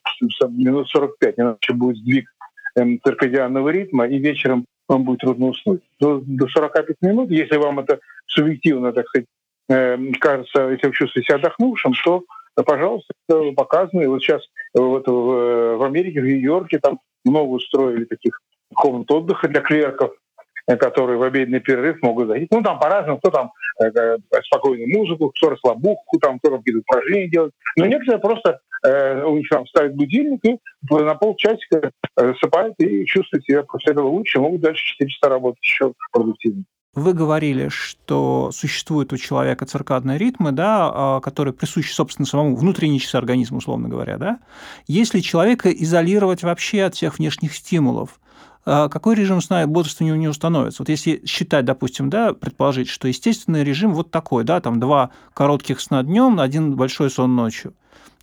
минут 0.50 0.90
45, 0.90 1.36
иначе 1.38 1.74
будет 1.74 1.98
сдвиг 1.98 2.30
эм, 2.76 3.00
циркадианного 3.02 3.70
ритма, 3.70 4.08
и 4.08 4.20
вечером 4.20 4.66
вам 4.88 5.04
будет 5.04 5.20
трудно 5.20 5.48
уснуть. 5.48 5.82
До, 6.00 6.22
до 6.26 6.48
45 6.48 7.02
минут, 7.02 7.32
если 7.32 7.58
вам 7.58 7.80
это 7.80 8.00
субъективно, 8.28 8.92
так 8.94 9.08
сказать, 9.08 9.28
э, 9.70 9.98
кажется, 10.20 10.70
если 10.70 10.88
вы 10.88 10.94
чувствуете 10.94 11.28
себя 11.28 11.38
отдохнувшим, 11.38 11.94
то, 12.04 12.24
пожалуйста, 12.64 13.14
это 13.28 13.52
показано. 13.52 14.02
И 14.02 14.08
вот 14.08 14.22
сейчас 14.22 14.44
вот 14.74 15.08
в, 15.08 15.78
в 15.78 15.84
Америке, 15.84 16.22
в 16.22 16.26
Нью-Йорке 16.26 16.80
там 16.80 17.00
много 17.26 17.52
устроили 17.52 18.06
таких 18.06 18.40
комнат 18.74 19.10
отдыха 19.12 19.48
для 19.48 19.62
клерков, 19.62 20.12
Э, 20.12 20.23
которые 20.68 21.18
в 21.18 21.24
обеденный 21.24 21.60
перерыв 21.60 22.02
могут 22.02 22.28
зайти. 22.28 22.48
Ну, 22.52 22.62
там 22.62 22.80
по-разному, 22.80 23.20
кто 23.20 23.30
там 23.32 23.52
э, 23.82 23.88
э, 23.88 24.18
спокойную 24.46 24.90
музыку, 24.90 25.32
кто 25.36 25.50
расслабуху, 25.50 26.20
там, 26.20 26.40
кто 26.40 26.50
там 26.50 26.60
какие-то 26.60 26.80
упражнения 26.80 27.30
делает. 27.30 27.54
Но 27.78 27.86
некоторые 27.86 28.20
просто 28.20 28.60
э, 28.86 29.24
у 29.24 29.38
них 29.38 29.50
там 29.50 29.68
ставят 29.68 29.96
будильник 29.96 30.44
и 30.46 30.58
на 30.90 31.16
полчасика 31.16 31.92
засыпают 32.16 32.76
и 32.80 33.06
чувствуют 33.06 33.46
себя 33.46 33.64
после 33.64 33.92
этого 33.92 34.08
лучше, 34.08 34.40
могут 34.40 34.62
дальше 34.62 34.84
4 34.98 35.10
часа 35.10 35.30
работать 35.30 35.64
еще 35.64 35.94
продуктивнее. 36.12 36.66
Вы 36.96 37.14
говорили, 37.14 37.70
что 37.70 38.52
существуют 38.52 39.14
у 39.14 39.18
человека 39.18 39.66
циркадные 39.66 40.20
ритмы, 40.20 40.52
да, 40.52 40.92
а, 40.94 41.22
которые 41.22 41.52
присущи, 41.52 41.92
собственно, 41.92 42.28
самому 42.28 42.56
внутренней 42.56 43.00
часы 43.00 43.16
организма, 43.16 43.58
условно 43.58 43.90
говоря. 43.90 44.20
Да? 44.20 44.40
Если 44.86 45.20
человека 45.22 45.72
изолировать 45.72 46.44
вообще 46.44 46.84
от 46.84 46.94
всех 46.94 47.18
внешних 47.18 47.56
стимулов, 47.56 48.20
какой 48.66 49.16
режим 49.16 49.42
сна 49.42 49.64
и 49.64 49.66
бодрствования 49.66 50.14
у 50.14 50.18
него 50.18 50.34
становится? 50.34 50.82
Вот 50.82 50.90
если 50.90 51.26
считать, 51.26 51.66
допустим, 51.66 52.10
да, 52.10 52.34
предположить, 52.34 52.90
что 52.90 53.08
естественный 53.08 53.64
режим 53.64 53.94
вот 53.94 54.12
такой, 54.12 54.44
да, 54.44 54.62
там 54.62 54.80
два 54.80 55.12
коротких 55.34 55.80
сна 55.82 56.04
днем, 56.04 56.40
один 56.40 56.76
большой 56.76 57.10
сон 57.10 57.36
ночью. 57.36 57.74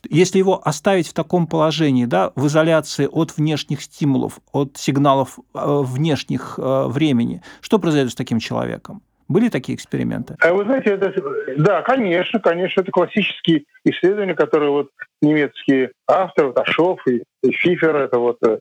Если 0.09 0.39
его 0.39 0.67
оставить 0.67 1.09
в 1.09 1.13
таком 1.13 1.47
положении, 1.47 2.07
да, 2.07 2.33
в 2.35 2.47
изоляции 2.47 3.07
от 3.11 3.37
внешних 3.37 3.83
стимулов, 3.83 4.41
от 4.53 4.77
сигналов 4.77 5.39
э, 5.39 5.59
внешних 5.63 6.59
э, 6.59 6.85
времени, 6.87 7.43
что 7.61 7.79
произойдет 7.79 8.13
с 8.13 8.15
таким 8.15 8.39
человеком? 8.39 9.03
Были 9.29 9.49
такие 9.49 9.77
эксперименты? 9.77 10.37
А 10.41 10.53
вы 10.53 10.65
знаете, 10.65 10.91
это, 10.91 11.13
да, 11.57 11.83
конечно, 11.83 12.41
конечно, 12.41 12.81
это 12.81 12.91
классические 12.91 13.65
исследования, 13.85 14.35
которые 14.35 14.71
вот 14.71 14.89
немецкие 15.23 15.93
авторы, 16.09 16.49
вот 16.49 16.59
Ашов 16.59 16.99
и, 17.07 17.23
и 17.43 17.53
Фифер, 17.53 17.95
это 17.95 18.19
вот 18.19 18.39
э, 18.45 18.59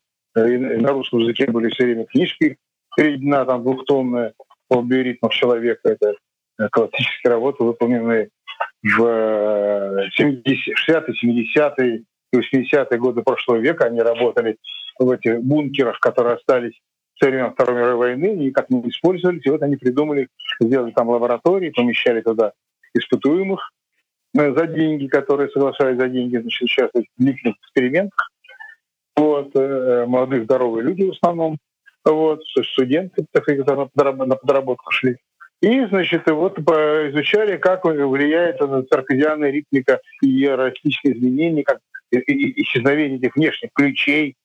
и 0.47 0.57
на 0.57 0.91
русском 0.91 1.19
языке 1.19 1.47
были 1.47 1.69
все 1.69 1.85
время 1.85 2.05
книжки 2.05 2.57
переведена, 2.95 3.45
там 3.45 3.63
двухтомная 3.63 4.33
по 4.67 4.81
биоритмах 4.81 5.33
человека. 5.33 5.89
Это 5.89 6.15
э, 6.59 6.67
классические 6.71 7.31
работы, 7.31 7.63
выполненные 7.63 8.29
в 8.83 9.01
60-е, 10.19 11.13
70-е 11.23 12.03
и 12.31 12.37
80-е 12.37 12.97
годы 12.99 13.21
прошлого 13.21 13.57
века. 13.57 13.85
Они 13.85 14.01
работали 14.01 14.57
в 14.99 15.09
этих 15.09 15.41
бункерах, 15.41 15.99
которые 15.99 16.35
остались 16.35 16.79
со 17.19 17.27
времен 17.27 17.51
Второй 17.51 17.75
мировой 17.75 17.95
войны, 17.95 18.35
никак 18.35 18.69
не 18.69 18.81
использовались. 18.89 19.45
И 19.45 19.49
вот 19.49 19.61
они 19.61 19.75
придумали, 19.75 20.29
сделали 20.59 20.91
там 20.91 21.09
лаборатории, 21.09 21.71
помещали 21.71 22.21
туда 22.21 22.53
испытуемых 22.93 23.71
э, 24.37 24.53
за 24.53 24.67
деньги, 24.67 25.07
которые 25.07 25.49
соглашались 25.49 25.97
за 25.97 26.07
деньги, 26.07 26.37
значит, 26.37 26.61
участвовать 26.61 27.07
в 27.07 27.21
длительных 27.21 27.57
экспериментах 27.57 28.29
вот, 29.19 29.51
э, 29.55 30.05
молодых 30.07 30.43
здоровые 30.45 30.85
люди 30.85 31.03
в 31.03 31.11
основном, 31.11 31.57
вот, 32.05 32.41
студенты, 32.45 33.25
так 33.31 33.43
сказать, 33.43 33.67
на 33.67 34.35
подработку 34.35 34.91
шли. 34.91 35.17
И, 35.61 35.85
значит, 35.85 36.25
вот 36.27 36.57
изучали, 36.57 37.57
как 37.57 37.83
влияет 37.83 38.61
на 38.61 38.83
циркадианная 38.83 39.51
ритмика 39.51 39.99
и 40.21 40.45
эротические 40.45 41.17
изменения, 41.17 41.63
как 41.63 41.79
исчезновение 42.11 43.17
этих 43.19 43.35
внешних 43.35 43.71
ключей 43.73 44.35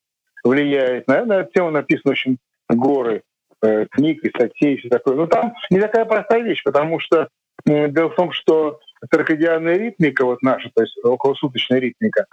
влияет. 0.42 1.06
Наверное, 1.06 1.42
эта 1.42 1.52
тема 1.52 1.70
написана 1.70 2.12
очень 2.12 2.38
горы 2.68 3.22
э, 3.62 3.86
книг 3.86 4.24
и 4.24 4.28
статей 4.28 4.74
и 4.74 4.76
все 4.78 4.88
такое. 4.88 5.14
Но 5.14 5.26
там 5.26 5.54
не 5.70 5.80
такая 5.80 6.04
простая 6.04 6.42
вещь, 6.42 6.62
потому 6.64 6.98
что 6.98 7.28
э, 7.64 7.88
дело 7.88 8.10
в 8.10 8.16
том, 8.16 8.32
что 8.32 8.80
циркадианная 9.12 9.76
ритмика, 9.76 10.24
вот 10.24 10.42
наша, 10.42 10.70
то 10.74 10.82
есть 10.82 10.98
околосуточная 11.02 11.78
ритмика, 11.78 12.26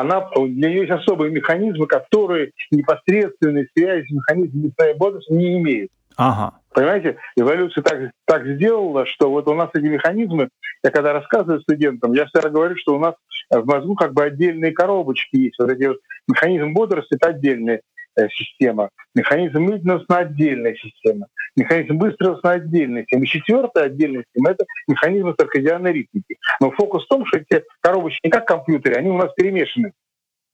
она, 0.00 0.28
для 0.34 0.68
нее 0.68 0.80
есть 0.80 0.90
особые 0.90 1.30
механизмы, 1.30 1.86
которые 1.86 2.52
непосредственной 2.70 3.68
связи 3.76 4.06
с 4.06 4.10
механизмом 4.10 4.72
сна 4.72 4.86
бодрости 4.96 5.32
не 5.32 5.58
имеют. 5.58 5.90
Ага. 6.16 6.58
Понимаете, 6.72 7.16
эволюция 7.36 7.82
так, 7.82 8.10
так 8.26 8.46
сделала, 8.46 9.06
что 9.06 9.30
вот 9.30 9.48
у 9.48 9.54
нас 9.54 9.70
эти 9.74 9.84
механизмы, 9.84 10.48
я 10.82 10.90
когда 10.90 11.12
рассказываю 11.12 11.60
студентам, 11.60 12.12
я 12.12 12.26
всегда 12.26 12.48
говорю, 12.48 12.76
что 12.76 12.96
у 12.96 12.98
нас 12.98 13.14
в 13.50 13.64
мозгу 13.66 13.94
как 13.94 14.12
бы 14.12 14.22
отдельные 14.24 14.72
коробочки 14.72 15.36
есть. 15.36 15.58
Вот 15.58 15.70
эти 15.70 15.84
вот 15.84 15.98
механизм 16.28 16.72
бодрости— 16.72 17.14
это 17.16 17.28
отдельный 17.28 17.80
Э, 18.05 18.05
система, 18.32 18.90
механизм 19.14 19.62
медленного 19.62 20.04
сна 20.04 20.18
отдельная 20.18 20.74
система, 20.74 21.26
механизм 21.56 21.98
быстрого 21.98 22.38
сна 22.40 22.52
отдельная 22.52 23.02
система. 23.02 23.24
И 23.24 23.26
четвертая 23.26 23.84
отдельная 23.84 24.24
система— 24.24 24.50
это 24.52 24.64
механизм 24.88 25.34
циркадианной 25.38 25.92
ритмики. 25.92 26.36
Но 26.60 26.70
фокус 26.70 27.04
в 27.04 27.08
том, 27.08 27.26
что 27.26 27.38
эти 27.38 27.64
коробочки 27.80 28.20
не 28.24 28.30
как 28.30 28.44
в 28.44 28.46
компьютере, 28.46 28.96
они 28.96 29.10
у 29.10 29.16
нас 29.18 29.32
перемешаны. 29.34 29.92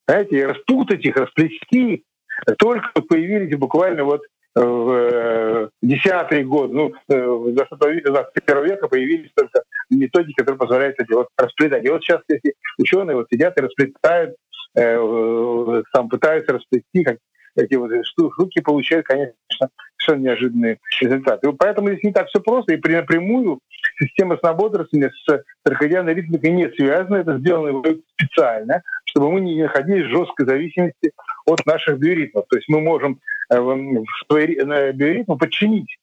Знаете, 0.06 0.46
распутать 0.46 1.04
их, 1.04 1.16
расплести 1.16 2.04
только 2.58 3.02
появились 3.02 3.56
буквально 3.56 4.04
вот 4.04 4.22
в 4.54 4.90
э, 4.90 5.68
десятые 5.80 6.44
годы, 6.44 6.74
ну, 6.74 6.92
в 7.08 7.54
21 7.54 8.64
века 8.64 8.88
появились 8.88 9.30
только 9.34 9.62
методики, 9.88 10.34
которые 10.36 10.58
позволяют 10.58 11.00
эти 11.00 11.12
вот 11.12 11.28
расплетать. 11.38 11.84
И 11.84 11.88
вот 11.88 12.02
сейчас 12.02 12.20
эти 12.28 12.54
ученые 12.78 13.16
вот 13.16 13.28
сидят 13.30 13.56
и 13.56 13.62
расплетают, 13.62 14.36
э, 14.76 15.82
там 15.92 16.08
пытаются 16.08 16.52
расплести 16.52 17.02
как 17.02 17.18
эти 17.56 17.74
вот 17.74 17.90
штуки 18.04 18.60
получают, 18.60 19.06
конечно, 19.06 19.34
совершенно 19.98 20.24
неожиданные 20.24 20.78
результаты. 21.00 21.52
Поэтому 21.52 21.88
здесь 21.88 22.04
не 22.04 22.12
так 22.12 22.28
все 22.28 22.40
просто, 22.40 22.74
и 22.74 22.76
напрямую 22.76 23.60
система 23.98 24.36
снободрствования 24.38 25.10
с 25.10 25.42
циркадианной 25.66 26.14
ритмикой 26.14 26.50
не 26.50 26.68
связана, 26.70 27.16
это 27.16 27.38
сделано 27.38 27.82
специально, 28.14 28.82
чтобы 29.04 29.32
мы 29.32 29.40
не 29.40 29.62
находились 29.62 30.06
в 30.06 30.16
жесткой 30.16 30.46
зависимости 30.46 31.12
от 31.46 31.64
наших 31.66 31.98
биоритмов. 31.98 32.46
То 32.48 32.56
есть 32.56 32.68
мы 32.68 32.80
можем 32.80 33.20
э, 33.50 33.56
свои 34.26 34.54
биоритмы 34.92 35.36
подчинить 35.36 35.98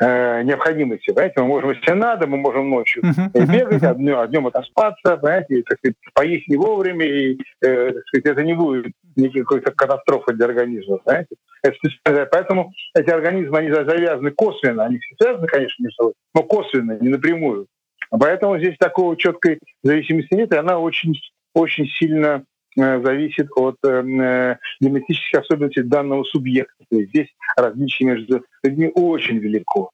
э, 0.00 0.42
необходимости. 0.42 1.10
Понимаете, 1.10 1.40
мы 1.40 1.46
можем, 1.46 1.70
если 1.70 1.92
надо, 1.92 2.26
мы 2.26 2.36
можем 2.36 2.70
ночью 2.70 3.02
uh-huh, 3.02 3.46
бегать, 3.46 3.82
uh-huh. 3.82 3.90
а 3.90 3.94
днем, 3.94 4.18
а 4.18 4.26
днем 4.26 4.46
отоспаться, 4.46 5.16
понимаете, 5.16 5.58
и, 5.58 5.62
так 5.62 5.78
сказать, 5.78 5.96
поесть 6.14 6.48
не 6.48 6.56
вовремя, 6.56 7.06
и 7.06 7.38
э, 7.62 7.92
так 7.92 8.06
сказать, 8.06 8.26
это 8.26 8.44
не 8.44 8.54
будет 8.54 8.92
никакой 9.18 9.60
катастрофы 9.60 10.32
для 10.32 10.46
организма. 10.46 11.00
Это, 11.04 12.28
поэтому 12.30 12.72
эти 12.94 13.10
организмы, 13.10 13.58
они 13.58 13.70
завязаны 13.70 14.30
косвенно, 14.30 14.84
они 14.84 14.98
все 14.98 15.14
связаны, 15.20 15.46
конечно, 15.46 15.82
между 15.82 15.96
собой, 15.96 16.12
но 16.34 16.42
косвенно, 16.42 16.98
не 17.00 17.08
напрямую. 17.08 17.66
Поэтому 18.10 18.58
здесь 18.58 18.76
такого 18.78 19.16
четкой 19.16 19.58
зависимости 19.82 20.34
нет, 20.34 20.52
и 20.52 20.56
она 20.56 20.78
очень, 20.78 21.14
очень 21.54 21.86
сильно 21.86 22.44
э, 22.76 23.02
зависит 23.02 23.48
от 23.54 23.76
э, 23.84 24.56
генетических 24.80 25.40
особенностей 25.40 25.82
данного 25.82 26.24
субъекта. 26.24 26.84
То 26.90 26.96
есть 26.96 27.10
здесь 27.10 27.28
различие 27.56 28.08
между 28.08 28.44
людьми 28.62 28.90
очень 28.94 29.38
велико. 29.38 29.90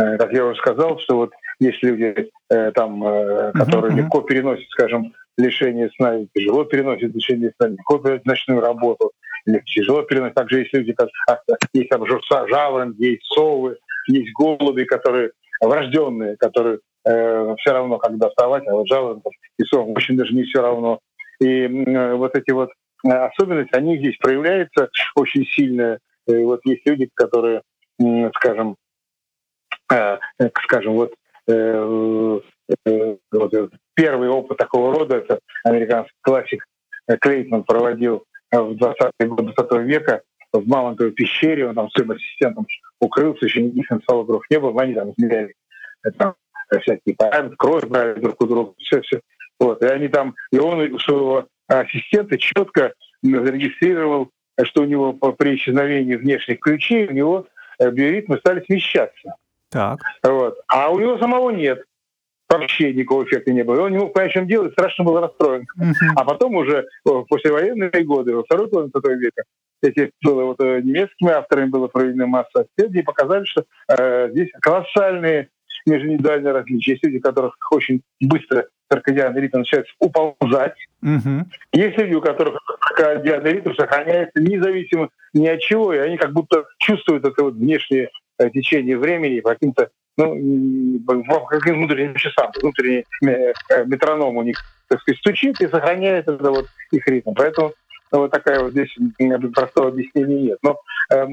Э, 0.00 0.16
как 0.16 0.32
я 0.32 0.44
уже 0.44 0.58
сказал, 0.58 0.98
что 0.98 1.16
вот 1.16 1.32
есть 1.60 1.82
люди, 1.82 2.30
э, 2.50 2.72
там, 2.72 3.04
э, 3.04 3.52
которые 3.52 3.92
uh-huh. 3.92 3.98
легко 3.98 4.22
переносят, 4.22 4.68
скажем, 4.70 5.14
лишение 5.42 5.90
сна, 5.96 6.24
тяжело 6.34 6.64
переносят 6.64 7.14
лишение 7.14 7.52
сна, 7.56 7.68
легко 7.68 7.98
переносят 7.98 8.26
ночную 8.26 8.60
работу, 8.60 9.12
или 9.46 9.62
тяжело 9.66 10.02
переносят. 10.02 10.34
Также 10.34 10.60
есть 10.60 10.72
люди, 10.72 10.92
как 10.92 11.10
есть 11.74 11.88
там 11.88 12.06
жаворонки, 12.06 13.02
есть 13.02 13.24
совы, 13.24 13.78
есть 14.08 14.32
голуби, 14.32 14.84
которые 14.84 15.32
врожденные, 15.60 16.36
которые 16.36 16.80
э, 17.04 17.54
все 17.58 17.72
равно, 17.72 17.98
когда 17.98 18.28
вставать, 18.28 18.66
а 18.66 18.72
вот 18.72 18.88
жаворонков 18.88 19.32
и 19.58 19.64
сов 19.64 19.88
очень 19.96 20.16
даже 20.16 20.34
не 20.34 20.44
все 20.44 20.62
равно. 20.62 21.00
И 21.40 21.46
э, 21.46 22.14
вот 22.14 22.34
эти 22.34 22.50
вот 22.50 22.70
особенности, 23.04 23.74
они 23.74 23.98
здесь 23.98 24.16
проявляются 24.18 24.90
очень 25.14 25.44
сильно. 25.46 25.98
И 26.26 26.36
вот 26.36 26.60
есть 26.64 26.86
люди, 26.86 27.08
которые, 27.14 27.62
э, 28.00 28.30
скажем, 28.36 28.76
э, 29.92 30.18
скажем, 30.64 30.94
вот 30.94 31.12
э, 31.48 31.52
э, 31.52 32.40
первый 33.94 34.28
опыт 34.28 34.58
такого 34.58 34.94
рода, 34.94 35.16
это 35.16 35.38
американский 35.64 36.14
классик 36.20 36.66
Клейтман 37.20 37.64
проводил 37.64 38.24
в 38.50 38.72
20-е 38.72 39.28
годы 39.28 39.52
20 39.56 39.72
века 39.86 40.22
в 40.52 40.68
Мамонтовой 40.68 41.12
пещере, 41.12 41.68
он 41.68 41.74
там 41.74 41.90
своим 41.90 42.12
ассистентом 42.12 42.66
укрылся, 43.00 43.46
еще 43.46 43.62
никаких 43.62 43.90
инфологров 43.92 44.42
не 44.50 44.60
было, 44.60 44.82
они 44.82 44.94
там 44.94 45.10
измеряли 45.12 45.54
там, 46.18 46.34
всякие 46.80 47.14
параметры, 47.16 47.56
кровь 47.56 47.84
брали 47.84 48.20
друг 48.20 48.40
у 48.40 48.46
друга, 48.46 48.74
все, 48.78 49.00
все. 49.02 49.20
Вот. 49.58 49.82
И 49.82 49.86
они 49.86 50.08
там, 50.08 50.34
и 50.50 50.58
он 50.58 50.80
у 50.92 50.98
своего 50.98 51.46
ассистента 51.68 52.36
четко 52.38 52.92
зарегистрировал, 53.22 54.30
что 54.64 54.82
у 54.82 54.84
него 54.84 55.12
при 55.12 55.54
исчезновении 55.54 56.16
внешних 56.16 56.60
ключей 56.60 57.06
у 57.06 57.12
него 57.12 57.46
биоритмы 57.78 58.38
стали 58.38 58.64
смещаться. 58.64 59.36
Так. 59.70 60.00
Вот. 60.22 60.58
А 60.68 60.90
у 60.90 60.98
него 60.98 61.18
самого 61.18 61.50
нет 61.50 61.84
вообще 62.52 62.92
никакого 62.92 63.24
эффекта 63.24 63.52
не 63.52 63.64
было. 63.64 63.82
Он 63.82 63.92
не 63.92 63.98
мог 63.98 64.12
понять, 64.12 64.32
что 64.32 64.42
делать, 64.42 64.72
страшно 64.72 65.04
был 65.04 65.20
расстроен. 65.20 65.66
Uh-huh. 65.80 65.92
А 66.16 66.24
потом 66.24 66.54
уже 66.56 66.86
в 67.04 67.24
послевоенные 67.24 68.04
годы, 68.04 68.34
во 68.34 68.44
второй 68.44 68.68
половине 68.68 68.92
20 68.92 69.20
века, 69.20 69.42
эти 69.82 70.12
было 70.22 70.44
вот 70.44 70.60
э, 70.60 70.80
немецкими 70.82 71.32
авторами 71.32 71.68
было 71.68 71.88
проведено 71.88 72.26
масса 72.26 72.66
исследований, 72.76 73.02
показали, 73.02 73.44
что 73.44 73.64
э, 73.88 74.30
здесь 74.30 74.50
колоссальные 74.60 75.48
межиндивидуальные 75.86 76.52
различия. 76.52 76.92
Есть 76.92 77.04
люди, 77.04 77.16
у 77.16 77.20
которых 77.20 77.56
очень 77.70 78.02
быстро 78.20 78.66
циркадианный 78.90 79.40
ритм 79.40 79.58
начинает 79.58 79.86
уползать. 79.98 80.76
Угу. 81.02 81.46
Есть 81.72 81.98
люди, 81.98 82.14
у 82.14 82.20
которых 82.20 82.60
циркадианный 82.88 83.52
ритм 83.52 83.72
сохраняется 83.74 84.40
независимо 84.40 85.08
ни 85.32 85.46
от 85.46 85.60
чего, 85.60 85.92
и 85.92 85.98
они 85.98 86.16
как 86.16 86.32
будто 86.32 86.64
чувствуют 86.78 87.24
это 87.24 87.42
вот 87.42 87.54
внешнее 87.54 88.10
э, 88.38 88.50
течение 88.50 88.96
времени 88.96 89.40
по 89.40 89.50
каким-то 89.50 89.90
ну, 90.16 91.00
каким 91.48 91.76
внутренним 91.76 92.14
часам, 92.16 92.50
внутренний 92.60 93.04
э, 93.22 93.52
метроном 93.86 94.36
у 94.36 94.42
них, 94.42 94.58
так 94.88 95.00
сказать, 95.00 95.18
стучит 95.20 95.60
и 95.60 95.68
сохраняет 95.68 96.28
это 96.28 96.50
вот 96.50 96.66
их 96.90 97.06
ритм. 97.06 97.32
Поэтому 97.34 97.72
ну, 98.12 98.18
вот 98.18 98.30
такая 98.30 98.60
вот 98.60 98.72
здесь 98.72 98.94
простого 99.54 99.88
объяснения 99.88 100.42
нет. 100.42 100.58
Но 100.62 100.78
э, 101.10 101.24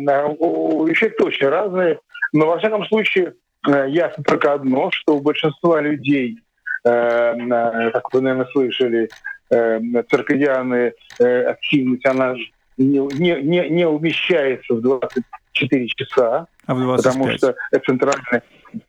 эффекты 0.91 1.23
очень 1.25 1.47
разные. 1.47 1.99
Но 2.31 2.47
во 2.47 2.57
всяком 2.57 2.85
случае 2.85 3.33
э, 3.67 3.87
ясно 3.89 4.23
только 4.23 4.53
одно, 4.53 4.89
что 4.91 5.17
у 5.17 5.21
большинства 5.21 5.81
людей, 5.81 6.39
э, 6.85 6.89
э, 6.89 7.91
как 7.91 8.13
вы, 8.13 8.21
наверное, 8.21 8.47
слышали, 8.51 9.09
э, 9.49 9.79
циркадианная 10.09 10.93
э, 11.19 11.41
активность, 11.43 12.05
она 12.05 12.35
не, 12.77 12.99
не, 13.19 13.41
не, 13.41 13.69
не 13.69 13.85
умещается 13.85 14.73
в 14.73 14.81
24 14.81 15.87
часа, 15.87 16.47
а 16.65 16.73
в 16.73 16.81
25. 16.81 17.03
потому 17.03 17.31
что 17.31 17.55
центральный, 17.85 18.41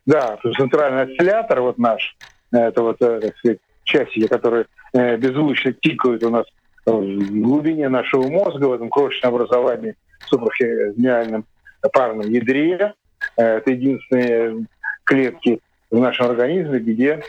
да, 0.07 0.39
центральный 0.57 1.03
осциллятор 1.03 1.61
вот 1.61 1.79
наш, 1.79 2.17
это 2.53 2.83
вот, 2.83 3.01
э, 3.01 3.21
так 3.21 3.37
сказать, 3.39 3.59
часики, 3.85 4.27
которые 4.27 4.67
э, 4.93 5.17
беззвучно 5.17 5.73
тикают 5.73 6.23
у 6.25 6.31
нас 6.31 6.47
в 6.87 7.41
глубине 7.43 7.89
нашего 7.89 8.29
мозга, 8.29 8.67
в 8.67 8.73
этом 8.73 8.91
крошечном 8.91 9.35
образовании, 9.35 9.97
супрахиальном 10.27 11.45
парном 11.93 12.29
ядре. 12.29 12.95
Э, 13.37 13.59
это 13.59 13.71
единственные 13.71 14.67
клетки 15.05 15.61
в 15.91 15.99
нашем 15.99 16.27
организме, 16.27 16.79
где 16.79 17.23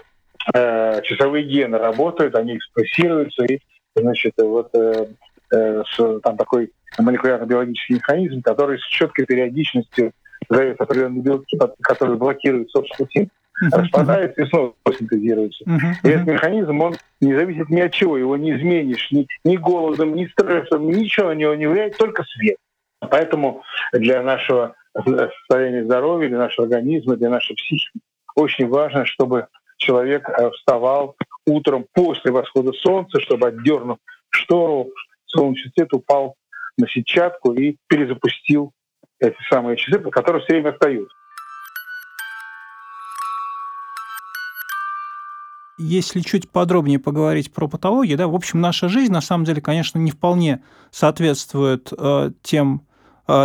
э, 0.54 1.02
часовые 1.04 1.46
гены 1.46 1.78
работают, 1.78 2.36
они 2.36 2.58
экспрессируются, 2.58 3.46
и, 3.46 3.60
значит, 3.96 4.34
вот 4.38 4.70
э, 4.76 5.08
э, 5.54 5.84
там 6.24 6.38
такой 6.38 6.72
молекулярно-биологический 7.00 7.96
механизм, 7.96 8.42
который 8.42 8.80
с 8.80 8.86
четкой 8.86 9.26
периодичностью 9.26 10.14
дает 10.52 10.80
определенные 10.80 11.22
белки, 11.22 11.58
которые 11.82 12.18
блокируют 12.18 12.72
собственный 12.72 13.10
синтез 13.12 13.32
распадается 13.72 14.42
и 14.42 14.46
снова 14.48 14.74
синтезируется. 14.98 15.64
И 16.04 16.08
этот 16.08 16.28
механизм, 16.28 16.82
он 16.82 16.96
не 17.20 17.36
зависит 17.36 17.70
ни 17.70 17.80
от 17.80 17.92
чего, 17.94 18.18
его 18.18 18.38
не 18.38 18.56
изменишь, 18.58 19.12
ни, 19.12 19.28
ни 19.44 19.58
голодом, 19.58 20.16
ни 20.16 20.26
стрессом, 20.26 20.90
ничего 20.90 21.28
на 21.28 21.34
него 21.34 21.54
не 21.56 21.68
влияет, 21.68 21.98
только 21.98 22.24
свет. 22.24 22.58
Поэтому 23.00 23.64
для 23.94 24.22
нашего 24.24 24.76
состояния 24.96 25.84
здоровья, 25.84 26.30
для 26.30 26.38
нашего 26.40 26.66
организма, 26.66 27.16
для 27.18 27.30
нашей 27.30 27.56
психики 27.56 28.00
очень 28.36 28.68
важно, 28.68 29.06
чтобы 29.06 29.48
человек 29.78 30.28
э, 30.30 30.50
вставал 30.52 31.16
утром 31.46 31.86
после 31.94 32.32
восхода 32.32 32.72
солнца, 32.74 33.20
чтобы 33.20 33.48
отдернув 33.48 33.98
штору, 34.30 34.90
солнечный 35.26 35.72
свет 35.76 35.94
упал 35.94 36.36
на 36.78 36.88
сетчатку 36.88 37.54
и 37.54 37.78
перезапустил 37.88 38.72
эти 39.22 39.38
самые 39.50 39.78
часы, 39.78 40.00
которые 40.00 40.44
все 40.44 40.54
время 40.54 40.72
остаются. 40.72 41.16
если 45.84 46.20
чуть 46.20 46.48
подробнее 46.48 47.00
поговорить 47.00 47.52
про 47.52 47.68
патологию, 47.68 48.16
да, 48.16 48.28
в 48.28 48.36
общем, 48.36 48.62
наша 48.62 48.88
жизнь, 48.88 49.12
на 49.12 49.22
самом 49.22 49.46
деле, 49.46 49.62
конечно, 49.62 49.98
не 49.98 50.12
вполне 50.12 50.64
соответствует 50.92 51.92
э, 51.98 52.32
тем 52.44 52.86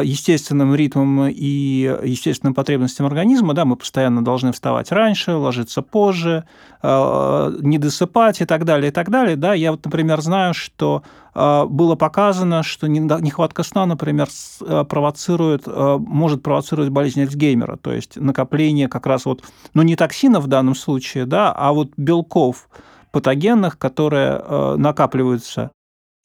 естественным 0.03 0.75
ритмам 0.75 1.29
и 1.29 1.99
естественным 2.05 2.55
потребностям 2.55 3.07
организма, 3.07 3.55
да, 3.55 3.65
мы 3.65 3.77
постоянно 3.77 4.25
должны 4.25 4.53
вставать 4.53 4.91
раньше, 4.93 5.33
ложиться 5.33 5.83
позже, 5.83 6.45
э, 6.83 7.53
не 7.61 7.79
досыпать 7.79 8.41
и 8.41 8.45
так 8.45 8.65
далее, 8.65 8.89
и 8.89 8.93
так 8.93 9.11
далее, 9.11 9.37
да, 9.37 9.55
я 9.55 9.73
вот, 9.73 9.85
например, 9.85 10.21
знаю, 10.21 10.55
что 10.55 11.03
э, 11.35 11.65
было 11.69 11.95
показано, 11.95 12.63
что 12.63 12.87
нехватка 12.87 13.63
сна, 13.63 13.87
например, 13.87 14.29
провоцирует, 14.89 15.67
может 15.67 16.43
провоцировать 16.43 16.91
болезнь 16.91 17.21
Альцгеймера, 17.21 17.77
то 17.77 17.93
есть 17.93 18.17
накопление 18.17 18.89
как 18.89 19.07
раз 19.07 19.27
вот, 19.27 19.43
ну, 19.75 19.83
не 19.83 19.97
токсинов 19.97 20.45
в 20.45 20.49
данном 20.49 20.75
случае, 20.75 21.27
да, 21.27 21.53
а 21.53 21.73
вот 21.73 21.91
белков 21.97 22.69
патогенных, 23.13 23.79
которые 23.79 24.77
накапливаются 24.77 25.71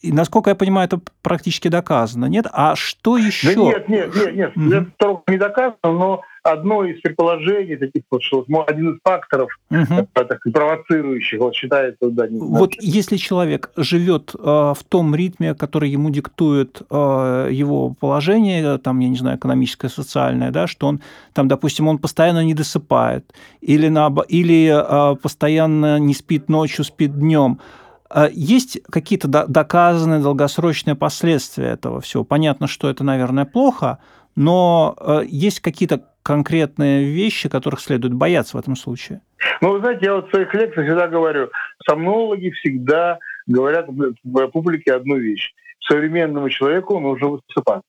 и, 0.02 0.12
насколько 0.12 0.50
я 0.50 0.56
понимаю, 0.56 0.88
это 0.88 1.00
практически 1.22 1.68
доказано, 1.68 2.26
нет? 2.26 2.48
А 2.52 2.76
что 2.76 3.18
еще? 3.18 3.56
Да 3.56 3.62
нет, 3.62 3.90
нет, 3.90 4.16
нет, 4.16 4.36
нет, 4.36 4.58
mm-hmm. 4.58 4.92
это 4.98 5.22
не 5.28 5.38
доказано, 5.38 5.78
но 5.84 6.24
одно 6.44 6.84
из 6.84 7.00
предположений, 7.02 7.76
таких 7.78 8.04
вот, 8.10 8.24
что 8.24 8.46
один 8.68 8.94
из 8.94 9.00
факторов, 9.04 9.52
угу. 9.70 10.08
так, 10.14 10.40
провоцирующих, 10.52 11.40
вот 11.40 11.54
считается, 11.56 12.10
да, 12.10 12.28
не 12.28 12.40
Вот 12.40 12.74
если 12.80 13.18
человек 13.18 13.72
живет 13.76 14.34
э, 14.34 14.40
в 14.40 14.80
том 14.88 15.14
ритме, 15.14 15.54
который 15.54 15.90
ему 15.90 16.10
диктует 16.10 16.82
э, 16.90 17.50
его 17.52 17.94
положение, 17.94 18.78
там, 18.80 19.00
я 19.00 19.10
не 19.10 19.18
знаю, 19.18 19.38
экономическое, 19.38 19.90
социальное, 19.90 20.52
да, 20.52 20.68
что 20.68 20.88
он, 20.88 21.02
там, 21.34 21.48
допустим, 21.48 21.88
он 21.88 22.00
постоянно 22.00 22.44
не 22.44 22.54
досыпает, 22.54 23.26
или, 23.62 23.88
на, 23.88 24.12
или 24.28 24.72
э, 24.74 25.16
постоянно 25.18 26.00
не 26.00 26.14
спит 26.14 26.50
ночью, 26.50 26.84
спит 26.86 27.18
днем, 27.18 27.60
есть 28.32 28.82
какие-то 28.84 29.28
доказанные 29.28 30.22
долгосрочные 30.22 30.96
последствия 30.96 31.68
этого 31.68 32.02
всего? 32.02 32.24
Понятно, 32.24 32.68
что 32.68 32.90
это, 32.90 33.04
наверное, 33.04 33.46
плохо, 33.46 34.00
но 34.36 34.96
э, 35.00 35.22
есть 35.28 35.60
какие-то 35.60 36.06
конкретные 36.24 37.06
вещи, 37.06 37.50
которых 37.50 37.80
следует 37.80 38.14
бояться 38.14 38.58
в 38.58 38.60
этом 38.60 38.76
случае? 38.76 39.22
Ну, 39.62 39.74
вы 39.74 39.80
знаете, 39.80 40.06
я 40.06 40.16
вот 40.16 40.28
в 40.28 40.32
своих 40.32 40.54
лекциях 40.54 40.86
всегда 40.88 41.08
говорю, 41.08 41.50
сомнологи 41.88 42.50
всегда 42.52 43.20
говорят 43.48 43.88
в 43.88 44.48
публике 44.48 44.94
одну 44.94 45.18
вещь. 45.18 45.54
Современному 45.80 46.50
человеку 46.50 47.00
нужно 47.00 47.28
высыпаться 47.28 47.84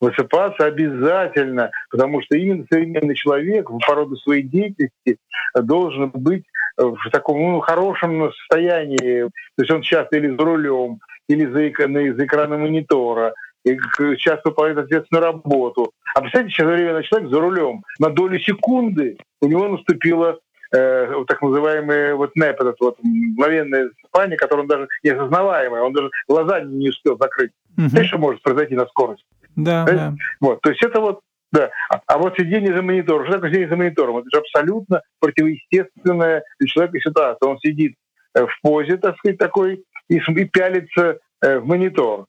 высыпаться 0.00 0.66
обязательно, 0.66 1.70
потому 1.90 2.22
что 2.22 2.36
именно 2.36 2.64
современный 2.70 3.14
человек 3.14 3.70
по 3.86 3.94
роду 3.94 4.16
своей 4.16 4.42
деятельности 4.42 5.18
должен 5.54 6.10
быть 6.10 6.44
в 6.76 7.10
таком 7.10 7.40
ну, 7.40 7.60
хорошем 7.60 8.32
состоянии. 8.32 9.22
То 9.22 9.62
есть 9.62 9.70
он 9.70 9.82
часто 9.82 10.16
или 10.16 10.28
за 10.28 10.44
рулем, 10.44 11.00
или 11.28 11.46
за, 11.46 11.68
экран, 11.68 11.92
за 11.92 12.24
экраном 12.24 12.62
монитора, 12.62 13.34
и 13.64 13.76
часто 14.18 14.50
выполняет 14.50 14.78
ответственную 14.78 15.24
работу. 15.24 15.92
А 16.14 16.20
представьте, 16.20 16.54
современный 16.54 17.02
человек 17.02 17.30
за 17.30 17.40
рулем 17.40 17.82
на 17.98 18.10
долю 18.10 18.38
секунды 18.38 19.16
у 19.40 19.46
него 19.46 19.68
наступило 19.68 20.38
э, 20.72 21.24
так 21.26 21.40
называемый 21.40 22.14
вот 22.14 22.36
НЭП, 22.36 22.60
этот 22.60 22.80
вот 22.80 22.98
мгновенное 23.02 23.88
засыпание, 23.88 24.36
которое 24.36 24.62
он 24.62 24.68
даже 24.68 24.88
неосознаваемое, 25.02 25.82
он 25.82 25.92
даже 25.92 26.10
глаза 26.28 26.60
не 26.60 26.90
успел 26.90 27.16
закрыть. 27.18 27.52
Угу. 27.78 27.88
Знаешь, 27.88 28.08
что 28.08 28.18
может 28.18 28.42
произойти 28.42 28.74
на 28.74 28.86
скорость? 28.86 29.24
Да, 29.56 29.84
да. 29.84 30.14
Вот, 30.40 30.60
то 30.60 30.70
есть 30.70 30.82
это 30.82 31.00
вот 31.00 31.20
да. 31.54 31.70
А, 31.88 32.00
а 32.06 32.18
вот 32.18 32.36
сидение 32.36 32.74
за 32.74 32.82
монитором, 32.82 33.24
что 33.26 33.34
такое 33.34 33.50
сидение 33.50 33.68
за 33.68 33.76
монитором? 33.76 34.18
Это 34.18 34.28
же 34.30 34.38
абсолютно 34.38 35.02
противоестественная 35.20 36.42
для 36.58 36.68
человека 36.68 36.98
ситуация. 36.98 37.48
Он 37.48 37.58
сидит 37.60 37.94
э, 38.34 38.44
в 38.44 38.60
позе, 38.60 38.96
так 38.96 39.16
сказать, 39.18 39.38
такой, 39.38 39.84
и, 40.08 40.16
и 40.16 40.44
пялится 40.46 41.18
э, 41.42 41.58
в 41.60 41.66
монитор. 41.66 42.26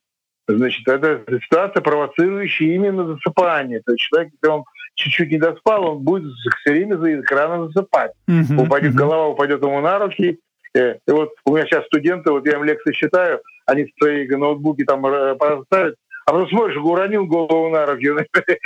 Значит, 0.48 0.88
это 0.88 1.24
ситуация, 1.42 1.82
провоцирующая 1.82 2.76
именно 2.76 3.08
засыпание. 3.08 3.82
То 3.84 3.94
есть 3.94 4.04
человек, 4.04 4.32
если 4.34 4.54
он 4.54 4.64
чуть-чуть 4.94 5.32
не 5.32 5.40
доспал, 5.40 5.86
он 5.86 6.04
будет 6.04 6.32
все 6.62 6.74
время 6.74 6.98
за 6.98 7.20
экраном 7.20 7.72
засыпать. 7.72 8.12
Uh-huh, 8.30 8.64
упадет 8.64 8.94
uh-huh. 8.94 8.98
голова, 8.98 9.28
упадет 9.30 9.64
ему 9.64 9.82
на 9.82 9.98
руки. 9.98 10.40
Э, 10.76 10.98
и 11.08 11.12
вот 11.12 11.34
у 11.46 11.56
меня 11.56 11.66
сейчас 11.66 11.84
студенты, 11.88 12.30
вот 12.30 12.46
я 12.46 12.58
им 12.58 12.64
лекции 12.64 12.94
читаю, 12.94 13.42
они 13.66 13.92
свои 13.98 14.28
ноутбуки 14.28 14.84
там 14.84 15.02
поставят, 15.02 15.96
а 16.26 16.32
потом 16.32 16.50
смотришь, 16.50 16.78
уронил 16.78 17.26
голову 17.28 17.70
на 17.70 17.86
руки 17.86 18.10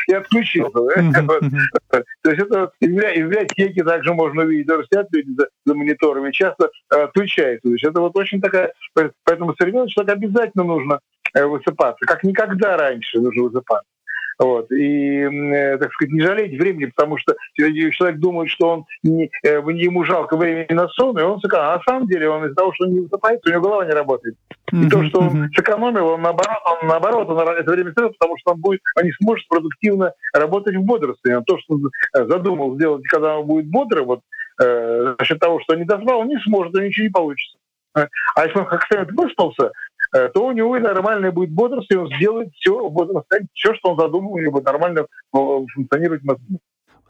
и 0.08 0.13
отключился. 0.13 0.72
То 0.72 2.30
есть 2.30 2.41
это 2.41 2.72
и 2.80 2.88
в 2.88 2.91
библиотеке 2.91 3.84
также 3.84 4.13
можно 4.13 4.43
увидеть, 4.43 4.67
даже 4.67 4.86
сидят 4.86 5.08
люди 5.12 5.32
за 5.65 5.76
мониторами, 5.76 6.32
часто 6.32 6.69
э, 6.93 7.02
отключаются. 7.02 7.67
То 7.67 7.74
есть 7.74 7.84
это 7.84 8.00
вот 8.00 8.15
очень 8.15 8.39
такая... 8.41 8.74
Поэтому 9.26 9.56
современный 9.56 9.89
человек 9.89 10.15
обязательно 10.15 10.63
нужно 10.63 11.00
э, 11.34 11.45
высыпаться, 11.45 12.06
как 12.06 12.24
никогда 12.24 12.78
раньше 12.78 13.19
нужно 13.19 13.43
высыпаться. 13.43 13.88
Вот. 14.39 14.71
И, 14.71 15.19
э, 15.19 15.78
так 15.78 15.91
сказать, 15.91 16.13
не 16.13 16.21
жалеть 16.21 16.58
времени, 16.58 16.86
потому 16.86 17.17
что 17.17 17.36
человек 17.56 18.19
думает, 18.19 18.49
что 18.49 18.69
он 18.69 18.86
не, 19.04 19.30
э, 19.43 19.60
ему 19.73 20.06
жалко 20.06 20.38
времени 20.38 20.73
на 20.73 20.88
сон, 20.88 21.19
и 21.19 21.21
он 21.21 21.41
сэкономит. 21.41 21.69
А 21.69 21.78
на 21.78 21.84
самом 21.84 22.08
деле 22.08 22.30
он 22.30 22.45
из-за 22.45 22.56
того, 22.56 22.73
что 22.73 22.86
он 22.86 22.93
не 22.93 22.99
высыпается, 23.02 23.49
у 23.49 23.52
него 23.52 23.63
голова 23.63 23.86
не 23.86 23.91
работает. 23.91 24.36
И 24.71 24.88
то, 24.89 25.04
что 25.04 25.19
он 25.19 25.49
сэкономил, 25.54 26.08
он 26.08 26.21
наоборот, 26.21 26.58
он 26.65 26.88
наоборот, 26.88 27.30
он 27.30 27.49
это 27.49 27.69
время 27.69 27.91
тратит, 27.91 28.17
потому 28.17 28.38
что 28.39 28.52
он 28.54 28.62
будет, 28.62 28.80
он 28.95 29.04
не 29.04 29.12
сможет 29.12 29.45
продуктивно 29.49 30.13
работать 30.34 30.75
в 30.75 30.84
бодрстве. 30.84 31.38
Он 31.38 31.43
то, 31.43 31.58
что 31.60 31.73
он 31.73 31.91
задумал 32.13 32.75
сделать, 32.75 33.06
когда 33.08 33.39
он 33.39 33.45
будет 33.45 33.67
бодрым, 33.69 34.06
вот 34.06 34.21
э, 34.62 35.15
за 35.19 35.25
счет 35.25 35.39
того, 35.39 35.60
что 35.60 35.73
он 35.73 35.80
не 35.80 35.86
доспал, 35.86 36.19
он 36.19 36.30
не 36.30 36.39
сможет, 36.45 36.73
он 36.75 36.86
ничего 36.86 37.08
не 37.08 37.12
получится. 37.12 37.58
А 37.93 38.45
если 38.45 38.60
он 38.60 38.67
как 38.67 38.86
следует 38.88 39.12
выспался, 39.12 39.71
Э, 39.71 39.88
то 40.12 40.45
у 40.45 40.52
него 40.52 40.78
и 40.78 40.80
нормальная 40.80 41.32
будет 41.32 41.52
бодрость, 41.52 41.91
и 41.91 41.95
он 41.95 42.08
сделает 42.15 42.52
все, 42.54 42.91
все, 43.54 43.74
что 43.76 43.91
он 43.91 44.00
задумал, 44.00 44.38
и 44.38 44.48
будет 44.48 44.65
нормально 44.65 45.02
э, 45.02 45.06
функционировать 45.74 46.24
в 46.24 46.38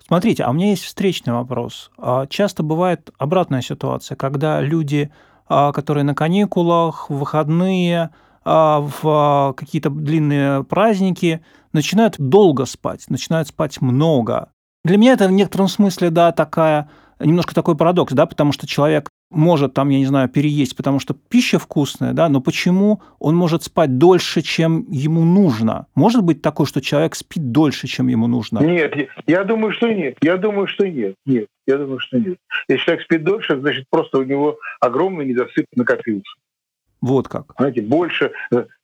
Смотрите, 0.10 0.44
а 0.44 0.50
у 0.50 0.54
меня 0.54 0.72
есть 0.72 0.86
встречный 0.86 1.34
вопрос. 1.34 1.92
А 1.98 2.26
часто 2.26 2.64
бывает 2.64 3.12
обратная 3.20 3.62
ситуация, 3.62 4.16
когда 4.16 4.60
люди, 4.60 5.12
а, 5.48 5.72
которые 5.72 6.04
на 6.04 6.16
каникулах, 6.16 7.12
в 7.12 7.18
выходные, 7.18 8.10
а, 8.44 8.80
в 8.80 9.54
какие-то 9.56 9.92
длинные 9.92 10.64
праздники, 10.64 11.44
начинают 11.74 12.16
долго 12.18 12.66
спать, 12.66 13.06
начинают 13.10 13.50
спать 13.50 13.82
много. 13.82 14.50
Для 14.84 14.98
меня 14.98 15.14
это 15.14 15.28
в 15.28 15.32
некотором 15.32 15.68
смысле, 15.68 16.10
да, 16.10 16.32
такая 16.32 16.90
немножко 17.20 17.54
такой 17.54 17.76
парадокс, 17.76 18.14
да, 18.14 18.26
потому 18.26 18.52
что 18.52 18.66
человек 18.66 19.10
может 19.30 19.74
там, 19.74 19.90
я 19.90 20.00
не 20.00 20.06
знаю, 20.06 20.30
переесть, 20.30 20.76
потому 20.76 21.00
что 21.00 21.14
пища 21.14 21.60
вкусная, 21.60 22.14
да, 22.14 22.30
но 22.30 22.42
почему 22.42 23.02
он 23.20 23.36
может 23.36 23.64
спать 23.64 23.98
дольше, 23.98 24.42
чем 24.42 24.86
ему 24.90 25.24
нужно? 25.24 25.88
Может 25.96 26.24
быть 26.24 26.42
такое, 26.42 26.66
что 26.66 26.82
человек 26.82 27.16
спит 27.16 27.52
дольше, 27.52 27.88
чем 27.88 28.08
ему 28.08 28.28
нужно? 28.28 28.60
Нет, 28.60 28.94
я 29.28 29.44
думаю, 29.44 29.72
что 29.74 29.92
нет. 29.92 30.18
Я 30.22 30.38
думаю, 30.38 30.68
что 30.68 30.88
нет. 30.88 31.16
Нет, 31.26 31.48
я 31.68 31.78
думаю, 31.78 32.00
что 32.00 32.18
нет. 32.18 32.38
Если 32.68 32.84
человек 32.84 33.04
спит 33.04 33.24
дольше, 33.24 33.60
значит, 33.60 33.86
просто 33.90 34.18
у 34.18 34.24
него 34.24 34.58
огромный 34.80 35.26
недосып 35.26 35.66
накопился. 35.76 36.34
Вот 37.02 37.30
как. 37.30 37.54
Знаете, 37.58 37.82
больше 37.82 38.34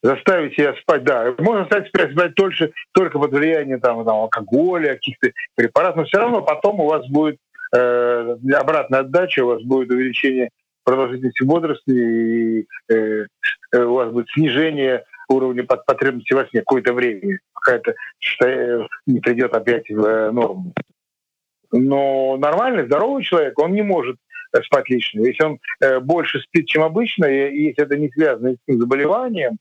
заставить 0.02 0.54
себя 0.54 0.74
спать, 0.82 1.04
да, 1.04 1.34
можно 1.38 1.66
стать 1.66 1.90
спать, 1.90 2.14
спать 2.14 2.34
дольше 2.36 2.72
только 2.94 3.20
под 3.20 3.34
влиянием 3.34 3.82
там, 3.82 4.06
там, 4.06 4.16
алкоголя, 4.16 4.94
каких-то 4.94 5.32
препаратов, 5.56 5.98
но 5.98 6.04
все 6.06 6.20
равно 6.20 6.42
потом 6.42 6.80
у 6.80 6.88
вас 6.88 7.06
будет 7.10 7.38
э, 7.76 8.38
обратная 8.54 9.02
отдача, 9.02 9.44
у 9.44 9.48
вас 9.48 9.64
будет 9.64 9.92
увеличение 9.92 10.50
продолжительности 10.84 11.44
бодрости, 11.44 11.92
и 11.92 12.68
э, 12.90 13.26
э, 13.72 13.84
у 13.84 13.94
вас 13.96 14.12
будет 14.12 14.28
снижение 14.30 15.04
уровня 15.28 15.64
потребности 15.64 16.34
во 16.34 16.46
сне 16.46 16.62
какое-то 16.62 16.94
время, 16.94 17.40
пока 17.54 17.78
это 17.78 17.96
не 19.08 19.20
придет 19.20 19.54
опять 19.54 19.90
в 19.90 20.04
э, 20.06 20.32
норму. 20.32 20.74
Но 21.72 22.38
нормальный, 22.38 22.86
здоровый 22.86 23.24
человек, 23.24 23.58
он 23.60 23.74
не 23.74 23.82
может 23.82 24.18
спать 24.64 24.90
лично. 24.90 25.22
Если 25.22 25.44
он 25.44 25.60
э, 25.82 26.00
больше 26.00 26.40
спит, 26.40 26.68
чем 26.68 26.84
обычно, 26.84 27.26
и 27.26 27.64
если 27.64 27.84
это 27.84 27.98
не 27.98 28.10
связано 28.10 28.54
с 28.54 28.74
заболеванием, 28.74 29.58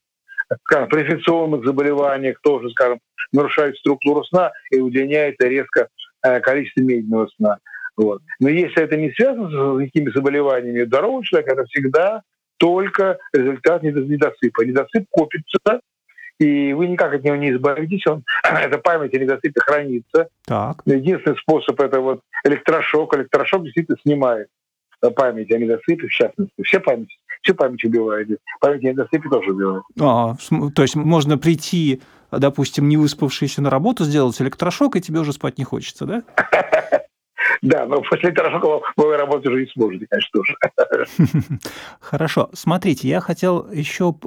скажем, 0.65 0.89
при 0.89 1.03
инфекционных 1.03 1.65
заболеваниях 1.65 2.41
тоже, 2.43 2.71
скажем, 2.71 3.01
нарушает 3.33 3.77
структуру 3.79 4.23
сна 4.25 4.53
и 4.71 4.79
удлиняется 4.79 5.49
резко 5.49 5.89
э, 6.23 6.41
количество 6.41 6.83
медленного 6.83 7.29
сна. 7.37 7.59
Вот. 7.97 8.23
Но 8.41 8.49
если 8.49 8.83
это 8.83 8.97
не 8.97 9.11
связано 9.13 9.49
с 9.51 9.85
какими 9.85 10.11
заболеваниями 10.11 10.85
здорового 10.85 11.25
человека, 11.25 11.53
это 11.53 11.65
всегда 11.65 12.23
только 12.59 13.19
результат 13.33 13.83
недосыпа. 13.83 14.63
Недосып 14.63 15.05
копится, 15.11 15.81
и 16.39 16.73
вы 16.73 16.89
никак 16.89 17.15
от 17.15 17.25
него 17.25 17.37
не 17.37 17.53
избавитесь, 17.53 18.07
он, 18.07 18.25
эта 18.43 18.79
память 18.79 19.15
о 19.15 19.19
недосыпе 19.19 19.61
хранится. 19.61 20.29
Так. 20.45 20.83
Единственный 20.85 21.37
способ— 21.39 21.81
это 21.81 22.01
вот 22.01 22.21
электрошок. 22.45 23.15
Электрошок 23.17 23.63
действительно 23.63 23.99
снимает 24.03 24.49
память 25.15 25.51
о 25.53 25.59
недосыпе, 25.59 26.09
в 26.09 26.11
частности. 26.11 26.55
Все 26.63 26.81
память, 26.81 27.19
все 27.43 27.55
память 27.55 27.85
убивает. 27.85 28.29
Память 28.61 28.85
о 28.85 28.89
недосыпе 28.89 29.29
тоже 29.29 29.53
убивает. 29.53 29.83
А, 30.01 30.35
то 30.75 30.83
есть 30.83 30.97
можно 30.97 31.39
прийти, 31.39 32.01
допустим, 32.33 32.89
не 32.89 32.97
выспавшийся 32.97 33.63
на 33.63 33.71
работу, 33.71 34.05
сделать 34.05 34.41
электрошок, 34.41 34.97
и 34.97 35.01
тебе 35.01 35.21
уже 35.21 35.33
спать 35.33 35.59
не 35.59 35.65
хочется, 35.65 36.07
да? 36.07 36.23
Да, 37.65 37.87
но 37.87 38.03
после 38.03 38.29
электрошока 38.29 38.85
вы 38.97 39.17
работать 39.17 39.47
уже 39.47 39.61
не 39.63 39.67
сможете, 39.69 40.07
конечно, 40.07 40.43
тоже. 40.43 41.19
Хорошо. 42.01 42.51
Смотрите, 42.53 43.09
я 43.09 43.21
хотел 43.21 43.71
еще 43.71 44.15
э, 44.23 44.27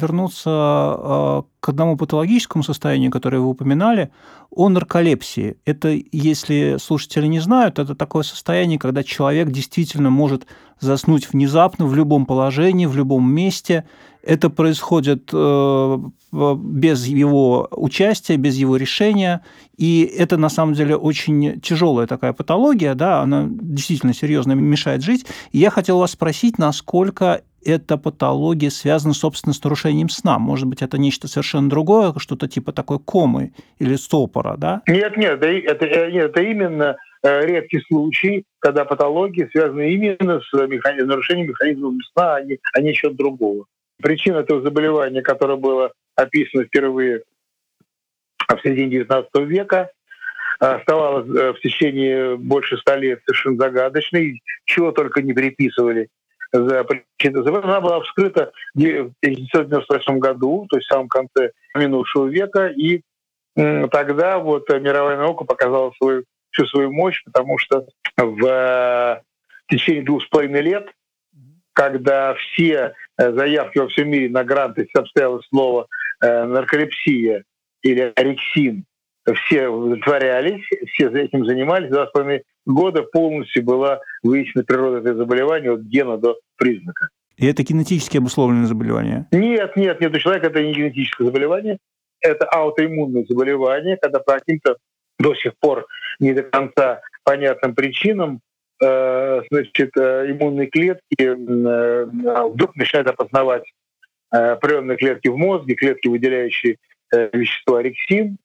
вернуться 0.00 0.50
э, 0.50 1.42
к 1.58 1.68
одному 1.68 1.96
патологическому 1.96 2.62
состоянию, 2.62 3.10
которое 3.10 3.38
вы 3.38 3.48
упоминали, 3.48 4.12
о 4.50 4.68
нарколепсии. 4.68 5.56
Это, 5.64 5.98
если 6.12 6.76
слушатели 6.78 7.26
не 7.26 7.40
знают, 7.40 7.80
это 7.80 7.96
такое 7.96 8.22
состояние, 8.22 8.78
когда 8.78 9.02
человек 9.02 9.48
действительно 9.48 10.10
может 10.10 10.46
заснуть 10.80 11.32
внезапно 11.32 11.86
в 11.86 11.94
любом 11.94 12.26
положении, 12.26 12.86
в 12.86 12.96
любом 12.96 13.30
месте. 13.32 13.84
Это 14.22 14.50
происходит 14.50 15.30
э, 15.32 15.98
без 16.32 17.06
его 17.06 17.68
участия, 17.70 18.36
без 18.36 18.56
его 18.56 18.76
решения. 18.76 19.42
И 19.76 20.02
это 20.02 20.36
на 20.36 20.48
самом 20.48 20.74
деле 20.74 20.96
очень 20.96 21.60
тяжелая 21.60 22.06
такая 22.06 22.32
патология, 22.32 22.94
да, 22.94 23.20
она 23.20 23.46
действительно 23.48 24.14
серьезно 24.14 24.52
мешает 24.52 25.02
жить. 25.02 25.26
И 25.52 25.58
я 25.58 25.70
хотел 25.70 25.98
вас 25.98 26.12
спросить, 26.12 26.58
насколько 26.58 27.42
эта 27.66 27.96
патология 27.98 28.70
связана, 28.70 29.12
собственно, 29.12 29.52
с 29.52 29.62
нарушением 29.62 30.08
сна. 30.08 30.38
Может 30.38 30.66
быть, 30.66 30.82
это 30.82 30.98
нечто 30.98 31.28
совершенно 31.28 31.68
другое, 31.68 32.12
что-то 32.18 32.48
типа 32.48 32.72
такой 32.72 33.00
комы 33.00 33.52
или 33.78 33.96
стопора, 33.96 34.56
да? 34.56 34.82
Нет, 34.86 35.16
нет, 35.16 35.42
это, 35.42 35.84
э, 35.84 36.12
нет, 36.12 36.30
это 36.30 36.42
именно 36.42 36.96
редкий 37.26 37.80
случай, 37.88 38.44
когда 38.58 38.84
патологии 38.84 39.48
связаны 39.50 39.92
именно 39.92 40.40
с 40.40 40.52
механизм, 40.52 41.08
нарушением 41.08 41.48
механизма 41.48 41.92
сна, 42.12 42.36
а 42.36 42.42
не, 42.42 42.58
а 42.72 42.80
не 42.80 42.94
что-то 42.94 43.16
другого. 43.16 43.66
Причина 44.02 44.38
этого 44.38 44.62
заболевания, 44.62 45.22
которое 45.22 45.56
было 45.56 45.92
описано 46.14 46.64
впервые 46.64 47.22
в 48.48 48.60
середине 48.62 49.02
XIX 49.02 49.26
века, 49.44 49.90
оставалась 50.58 51.28
э, 51.28 51.52
в 51.52 51.60
течение 51.60 52.36
больше 52.36 52.76
ста 52.78 52.96
лет 52.96 53.20
совершенно 53.24 53.56
загадочной, 53.56 54.42
чего 54.64 54.92
только 54.92 55.22
не 55.22 55.32
приписывали 55.32 56.08
за 56.52 56.84
причину 56.84 57.44
Она 57.62 57.80
была 57.80 58.00
вскрыта 58.00 58.52
в 58.74 58.78
1998 58.78 60.18
году, 60.18 60.66
то 60.68 60.76
есть 60.76 60.86
в 60.86 60.92
самом 60.92 61.08
конце 61.08 61.50
минувшего 61.74 62.26
века, 62.26 62.68
и 62.68 63.02
тогда 63.54 64.38
вот 64.38 64.68
мировая 64.68 65.16
наука 65.16 65.44
показала 65.44 65.92
свою, 65.96 66.24
всю 66.56 66.66
свою 66.66 66.92
мощь, 66.92 67.22
потому 67.24 67.58
что 67.58 67.86
в 68.16 69.22
течение 69.68 70.02
двух 70.02 70.22
с 70.22 70.26
половиной 70.26 70.62
лет, 70.62 70.88
когда 71.72 72.34
все 72.34 72.94
э, 73.18 73.32
заявки 73.32 73.78
во 73.78 73.88
всем 73.88 74.08
мире 74.08 74.30
на 74.30 74.44
гранты, 74.44 74.88
обстояло 74.94 75.40
слово 75.50 75.86
э, 76.22 76.44
нарколепсия 76.44 77.44
или 77.82 78.12
орексин, 78.16 78.84
все 79.34 79.68
удовлетворялись, 79.68 80.64
все 80.88 81.10
этим 81.10 81.44
занимались. 81.44 81.90
Два 81.90 82.06
с 82.06 82.10
половиной 82.10 82.44
года 82.64 83.02
полностью 83.02 83.62
была 83.64 84.00
выяснена 84.22 84.64
природа 84.64 84.98
этого 84.98 85.16
заболевания 85.16 85.72
от 85.72 85.80
гена 85.82 86.16
до 86.16 86.38
признака. 86.56 87.08
И 87.36 87.46
это 87.46 87.62
генетически 87.62 88.16
обусловленное 88.16 88.66
заболевание? 88.66 89.26
Нет, 89.30 89.76
нет, 89.76 90.00
нет. 90.00 90.14
У 90.14 90.18
человека 90.18 90.46
это 90.46 90.62
не 90.62 90.72
генетическое 90.72 91.26
заболевание. 91.26 91.78
Это 92.20 92.46
аутоиммунное 92.46 93.26
заболевание, 93.28 93.98
когда 94.00 94.20
по 94.20 94.34
каким-то 94.34 94.76
до 95.18 95.34
сих 95.34 95.52
пор 95.58 95.86
не 96.20 96.32
до 96.32 96.42
конца 96.42 97.00
понятным 97.24 97.74
причинам 97.74 98.40
э, 98.82 99.42
значит, 99.50 99.96
э, 99.96 100.30
иммунные 100.30 100.68
клетки 100.68 101.02
э, 101.18 102.04
вдруг 102.04 102.76
начинают 102.76 103.08
опознавать 103.08 103.64
э, 104.32 104.36
определенные 104.36 104.96
клетки 104.96 105.28
в 105.28 105.36
мозге, 105.36 105.74
клетки, 105.74 106.08
выделяющие 106.08 106.76
э, 107.12 107.30
вещество 107.32 107.76
орексин, 107.76 108.38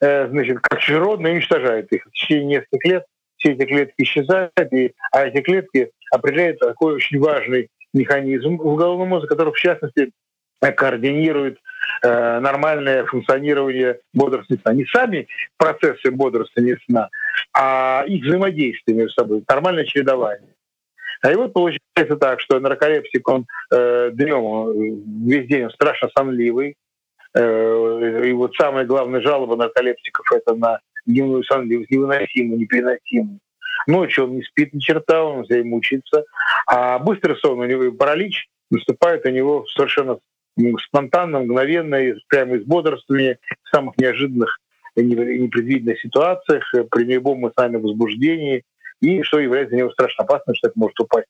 э, 0.00 0.28
значит, 0.28 0.60
как 0.60 0.80
чужеродные, 0.80 1.32
и 1.32 1.36
уничтожает 1.36 1.92
их. 1.92 2.06
В 2.06 2.10
течение 2.12 2.58
нескольких 2.58 2.84
лет 2.84 3.04
все 3.36 3.52
эти 3.52 3.64
клетки 3.64 4.02
исчезают, 4.02 4.72
и, 4.72 4.94
а 5.12 5.26
эти 5.26 5.40
клетки 5.42 5.90
определяют 6.10 6.58
такой 6.58 6.94
очень 6.94 7.18
важный 7.18 7.68
механизм 7.92 8.56
в 8.56 8.76
головном 8.76 9.08
мозге, 9.08 9.28
который, 9.28 9.52
в 9.52 9.58
частности, 9.58 10.12
координирует 10.60 11.58
э, 12.02 12.40
нормальное 12.40 13.04
функционирование 13.04 14.00
бодрствования 14.12 14.62
сна. 14.62 14.72
Не 14.74 14.84
сами 14.86 15.28
процессы 15.56 16.10
бодрствования 16.10 16.78
сна, 16.88 17.08
а 17.52 18.04
их 18.06 18.24
взаимодействие 18.24 18.96
между 18.96 19.14
собой, 19.14 19.44
нормальное 19.48 19.84
чередование. 19.84 20.54
А 21.22 21.32
и 21.32 21.34
вот 21.34 21.52
получается 21.52 22.16
так, 22.20 22.40
что 22.40 22.60
нарколепсик, 22.60 23.26
он 23.28 23.46
э, 23.72 24.10
днем, 24.12 25.26
весь 25.26 25.48
день 25.48 25.64
он 25.64 25.70
страшно 25.70 26.08
сонливый. 26.16 26.76
Э, 27.34 28.22
и 28.26 28.32
вот 28.32 28.54
самая 28.54 28.84
главная 28.84 29.20
жалоба 29.20 29.56
нарколепсиков 29.56 30.30
это 30.32 30.54
на 30.54 30.80
дневную 31.06 31.42
сонливость, 31.44 31.90
невыносимую, 31.90 32.58
непереносимую. 32.58 33.38
Ночью 33.86 34.24
он 34.24 34.36
не 34.36 34.42
спит 34.42 34.74
ни 34.74 34.80
черта, 34.80 35.24
он 35.24 35.44
все 35.44 35.62
мучится. 35.62 36.24
А 36.66 36.98
быстрый 36.98 37.36
сон, 37.36 37.60
у 37.60 37.64
него 37.64 37.92
паралич 37.92 38.48
наступает 38.70 39.24
у 39.26 39.30
него 39.30 39.64
совершенно 39.66 40.18
спонтанно, 40.86 41.40
мгновенно, 41.40 41.98
прямо 42.28 42.56
из 42.56 42.64
бодрствования, 42.64 43.38
в 43.64 43.68
самых 43.74 43.96
неожиданных 43.98 44.58
и 44.96 45.02
непредвиденных 45.02 46.00
ситуациях, 46.00 46.64
э, 46.74 46.84
при 46.84 47.04
любом 47.04 47.40
эмоциональном 47.40 47.82
возбуждении, 47.82 48.62
и 49.00 49.22
что 49.22 49.38
является 49.38 49.70
для 49.70 49.80
него 49.80 49.90
страшно 49.92 50.24
опасным, 50.24 50.56
что 50.56 50.68
это 50.68 50.78
может 50.78 50.98
упасть 51.00 51.26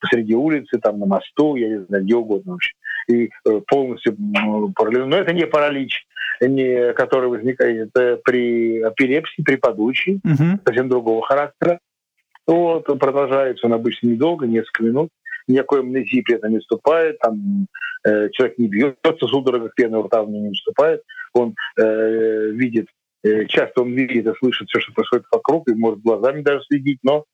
посреди 0.00 0.34
улицы, 0.34 0.78
там 0.78 0.98
на 0.98 1.06
мосту, 1.06 1.56
я 1.56 1.68
не 1.68 1.84
знаю, 1.84 2.04
где 2.04 2.14
угодно 2.14 2.52
вообще. 2.52 2.72
И 3.08 3.30
э, 3.46 3.60
полностью 3.66 4.16
паралич. 4.74 5.04
Но 5.06 5.16
это 5.16 5.32
не 5.32 5.46
паралич, 5.46 6.06
не, 6.40 6.92
который 6.94 7.28
возникает 7.28 7.92
при 7.92 8.80
эпилепсии, 8.80 9.42
при 9.42 9.56
подучии, 9.56 10.20
угу. 10.24 10.60
совсем 10.66 10.88
другого 10.88 11.24
характера. 11.24 11.78
Вот, 12.46 12.84
продолжается 12.98 13.66
он 13.66 13.72
обычно 13.72 14.08
недолго, 14.08 14.46
несколько 14.46 14.82
минут. 14.82 15.08
Никакой 15.48 15.80
амнезии 15.80 16.22
при 16.22 16.36
этом 16.36 16.52
не 16.52 16.58
вступает, 16.58 17.18
там 17.18 17.66
э, 18.06 18.30
человек 18.30 18.58
не 18.58 18.68
бьется 18.68 19.26
судорога, 19.26 19.70
пена 19.74 20.02
рта 20.02 20.22
него 20.24 20.48
не 20.48 20.54
вступает, 20.54 21.02
он 21.32 21.54
э, 21.78 22.50
видит 22.50 22.86
Э, 23.24 23.46
часто 23.46 23.80
он 23.80 23.92
видит 23.94 24.26
и 24.26 24.38
слышит 24.38 24.68
все, 24.68 24.80
что 24.80 24.92
происходит 24.92 25.24
вокруг, 25.32 25.68
и 25.68 25.74
может 25.74 26.00
глазами 26.00 26.42
даже 26.42 26.62
следить, 26.64 26.98
но 27.02 27.24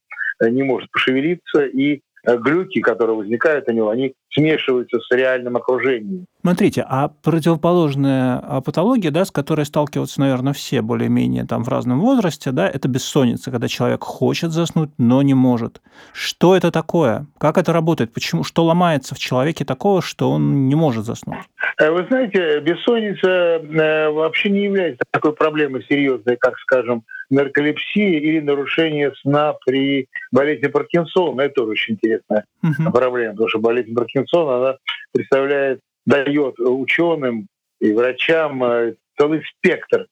не 0.40 0.62
может 0.62 0.90
пошевелиться, 0.90 1.66
и 1.66 2.00
Э, 2.26 2.36
глюки, 2.36 2.80
которые 2.80 3.16
возникают 3.16 3.68
у 3.68 3.72
него, 3.72 3.88
они 3.88 4.14
смешиваются 4.30 5.00
с 5.00 5.10
реальным 5.10 5.56
окружением. 5.56 6.26
Смотрите, 6.40 6.84
а 6.88 7.08
противоположная 7.08 8.38
а, 8.38 8.60
патология, 8.62 9.10
да, 9.10 9.24
с 9.24 9.30
которой 9.30 9.66
сталкиваются, 9.66 10.20
наверное, 10.20 10.52
все 10.52 10.80
более-менее 10.80 11.44
там 11.44 11.64
в 11.64 11.68
разном 11.68 12.00
возрасте, 12.00 12.50
да, 12.50 12.68
это 12.68 12.88
бессонница, 12.88 13.50
когда 13.50 13.68
человек 13.68 14.02
хочет 14.02 14.50
заснуть, 14.50 14.90
но 14.96 15.20
не 15.20 15.34
может. 15.34 15.82
Что 16.12 16.56
это 16.56 16.70
такое? 16.70 17.26
Как 17.38 17.58
это 17.58 17.72
работает? 17.72 18.12
Почему? 18.12 18.42
Что 18.42 18.64
ломается 18.64 19.14
в 19.14 19.18
человеке 19.18 19.64
такого, 19.64 20.00
что 20.00 20.30
он 20.30 20.68
не 20.68 20.74
может 20.74 21.04
заснуть? 21.04 21.38
Э, 21.78 21.90
вы 21.90 22.06
знаете, 22.08 22.60
бессонница 22.60 23.28
э, 23.28 24.10
вообще 24.10 24.50
не 24.50 24.64
является 24.64 25.04
такой 25.10 25.34
проблемой 25.34 25.84
серьезной, 25.88 26.36
как, 26.36 26.58
скажем, 26.58 27.04
нарколепсия 27.30 28.18
или 28.18 28.40
нарушение 28.40 29.12
сна 29.20 29.54
при 29.64 30.08
болезни 30.32 30.66
Паркинсона. 30.66 31.42
Это 31.42 31.56
тоже 31.56 31.72
очень 31.72 31.94
интересная 31.94 32.44
uh-huh. 32.64 32.90
проблема, 32.92 33.32
потому 33.32 33.48
что 33.48 33.58
болезнь 33.58 33.94
Паркинсона, 33.94 34.56
она 34.56 34.76
представляет, 35.12 35.80
дает 36.06 36.58
ученым 36.58 37.48
и 37.80 37.92
врачам 37.92 38.62
э, 38.64 38.94
целый 39.18 39.42
спектр 39.44 40.06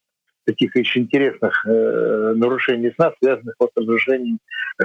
таких 0.48 0.74
очень 0.74 1.02
интересных 1.02 1.64
э, 1.66 2.32
нарушений 2.34 2.90
сна, 2.96 3.12
связанных 3.20 3.54
вот 3.58 3.70
с 3.74 3.80
разрушением 3.80 4.38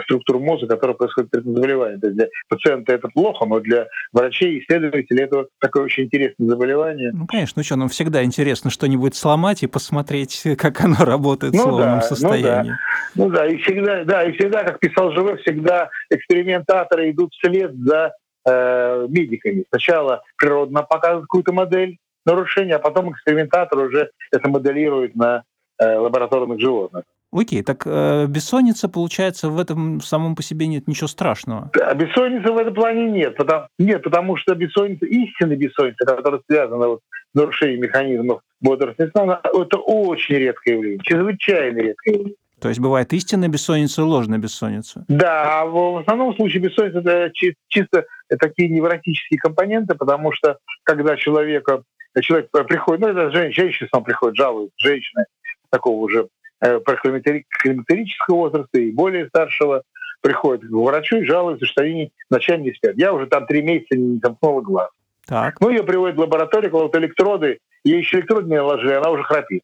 структур 0.04 0.40
мозга, 0.40 0.68
которые 0.68 0.98
происходят 0.98 1.32
при 1.32 1.40
заболевании. 1.40 2.00
То 2.00 2.08
есть 2.08 2.18
для 2.18 2.28
пациента 2.50 2.94
это 2.94 3.08
плохо, 3.08 3.46
но 3.46 3.60
для 3.60 3.88
врачей 4.12 4.56
и 4.56 4.64
исследователей 4.64 5.24
это 5.24 5.46
такое 5.60 5.84
очень 5.84 6.06
интересное 6.06 6.48
заболевание. 6.48 7.12
Ну, 7.14 7.28
конечно, 7.28 7.60
ну 7.60 7.64
что, 7.64 7.76
нам 7.78 7.90
всегда 7.90 8.24
интересно 8.24 8.72
что-нибудь 8.72 9.16
сломать 9.16 9.64
и 9.64 9.68
посмотреть, 9.68 10.44
как 10.58 10.82
оно 10.82 11.06
работает 11.06 11.54
ну, 11.54 11.60
в 11.60 11.64
сломанном 11.64 12.00
да, 12.00 12.02
состоянии. 12.02 12.76
Ну 13.16 13.30
да. 13.30 13.30
ну 13.30 13.30
да, 13.30 13.48
и 13.48 13.58
всегда, 13.58 14.04
да, 14.04 14.24
и 14.24 14.32
всегда, 14.34 14.64
как 14.64 14.80
писал 14.80 15.12
Живых, 15.14 15.40
всегда 15.42 15.90
экспериментаторы 16.10 17.12
идут 17.12 17.32
вслед 17.34 17.74
за 17.76 18.14
э, 18.46 19.08
медиками. 19.10 19.66
Сначала 19.70 20.24
природно 20.38 20.84
показывают 20.84 21.26
какую-то 21.26 21.54
модель 21.54 21.98
нарушения, 22.26 22.76
а 22.76 22.80
потом 22.80 23.12
экспериментатор 23.12 23.80
уже 23.80 24.12
это 24.32 24.50
моделирует 24.50 25.16
на 25.16 25.44
Э, 25.80 25.98
лабораторных 25.98 26.60
животных. 26.60 27.04
Окей, 27.32 27.64
так 27.64 27.82
э, 27.86 28.28
бессонница, 28.28 28.88
получается, 28.90 29.50
в 29.50 29.60
этом 29.60 30.02
самом 30.02 30.36
по 30.36 30.44
себе 30.44 30.68
нет 30.68 30.88
ничего 30.88 31.08
страшного? 31.08 31.72
Да, 31.74 31.94
бессонницы 31.96 32.52
в 32.52 32.58
этом 32.58 32.76
плане 32.76 33.10
нет. 33.10 33.36
Потому, 33.36 33.66
нет, 33.80 34.04
потому 34.04 34.38
что 34.38 34.54
бессонница, 34.54 35.08
истинная 35.08 35.58
бессонница, 35.58 36.06
которая 36.06 36.42
связана 36.48 36.88
вот 36.88 37.00
с 37.32 37.36
нарушением 37.36 37.82
механизмов 37.82 38.42
бодрости 38.62 39.10
сна, 39.10 39.42
это 39.44 39.78
очень 39.78 40.36
редкое 40.36 40.76
явление, 40.76 41.00
чрезвычайно 41.04 41.80
редкое 41.80 42.12
явление. 42.14 42.36
То 42.60 42.70
есть 42.70 42.80
бывает 42.80 43.12
истинная 43.12 43.50
бессонница 43.50 44.04
и 44.04 44.06
ложная 44.06 44.38
бессонница? 44.38 45.04
Да, 45.08 45.62
а 45.62 45.66
в 45.66 45.98
основном 45.98 46.36
случае 46.36 46.62
бессонница 46.62 47.00
это 47.00 47.32
чисто 47.68 48.06
такие 48.38 48.70
невротические 48.70 49.40
компоненты, 49.40 49.96
потому 49.96 50.32
что 50.32 50.58
когда 50.84 51.16
человека 51.16 51.84
человек 52.22 52.50
приходит, 52.52 53.02
ну 53.02 53.08
это 53.08 53.32
женщина, 53.52 53.90
сам 53.92 54.04
приходит, 54.04 54.36
жалуется, 54.38 54.76
женщина, 54.78 55.26
такого 55.70 56.02
уже 56.04 56.28
э, 56.62 56.80
климатерического 56.80 58.36
возраста 58.36 58.80
и 58.80 58.92
более 58.92 59.28
старшего 59.28 59.84
приходят 60.22 60.64
к 60.66 60.72
врачу 60.72 61.18
и 61.18 61.26
жалуются, 61.26 61.66
что 61.66 61.82
они 61.82 62.12
ночами 62.30 62.64
не 62.64 62.74
спят. 62.74 62.96
Я 62.96 63.14
уже 63.14 63.28
там 63.28 63.46
три 63.46 63.62
месяца 63.62 63.96
не 63.96 64.20
замкнула 64.20 64.62
глаз. 64.62 64.90
Так. 65.26 65.60
Ну, 65.60 65.70
ее 65.70 65.84
приводят 65.84 66.16
в 66.16 66.20
лабораторию, 66.20 66.72
кладут 66.72 66.96
электроды, 66.96 67.60
ей 67.84 67.98
еще 67.98 68.20
электроды 68.20 68.50
не 68.50 68.58
наложили, 68.58 68.94
она 68.94 69.10
уже 69.10 69.24
храпит. 69.24 69.64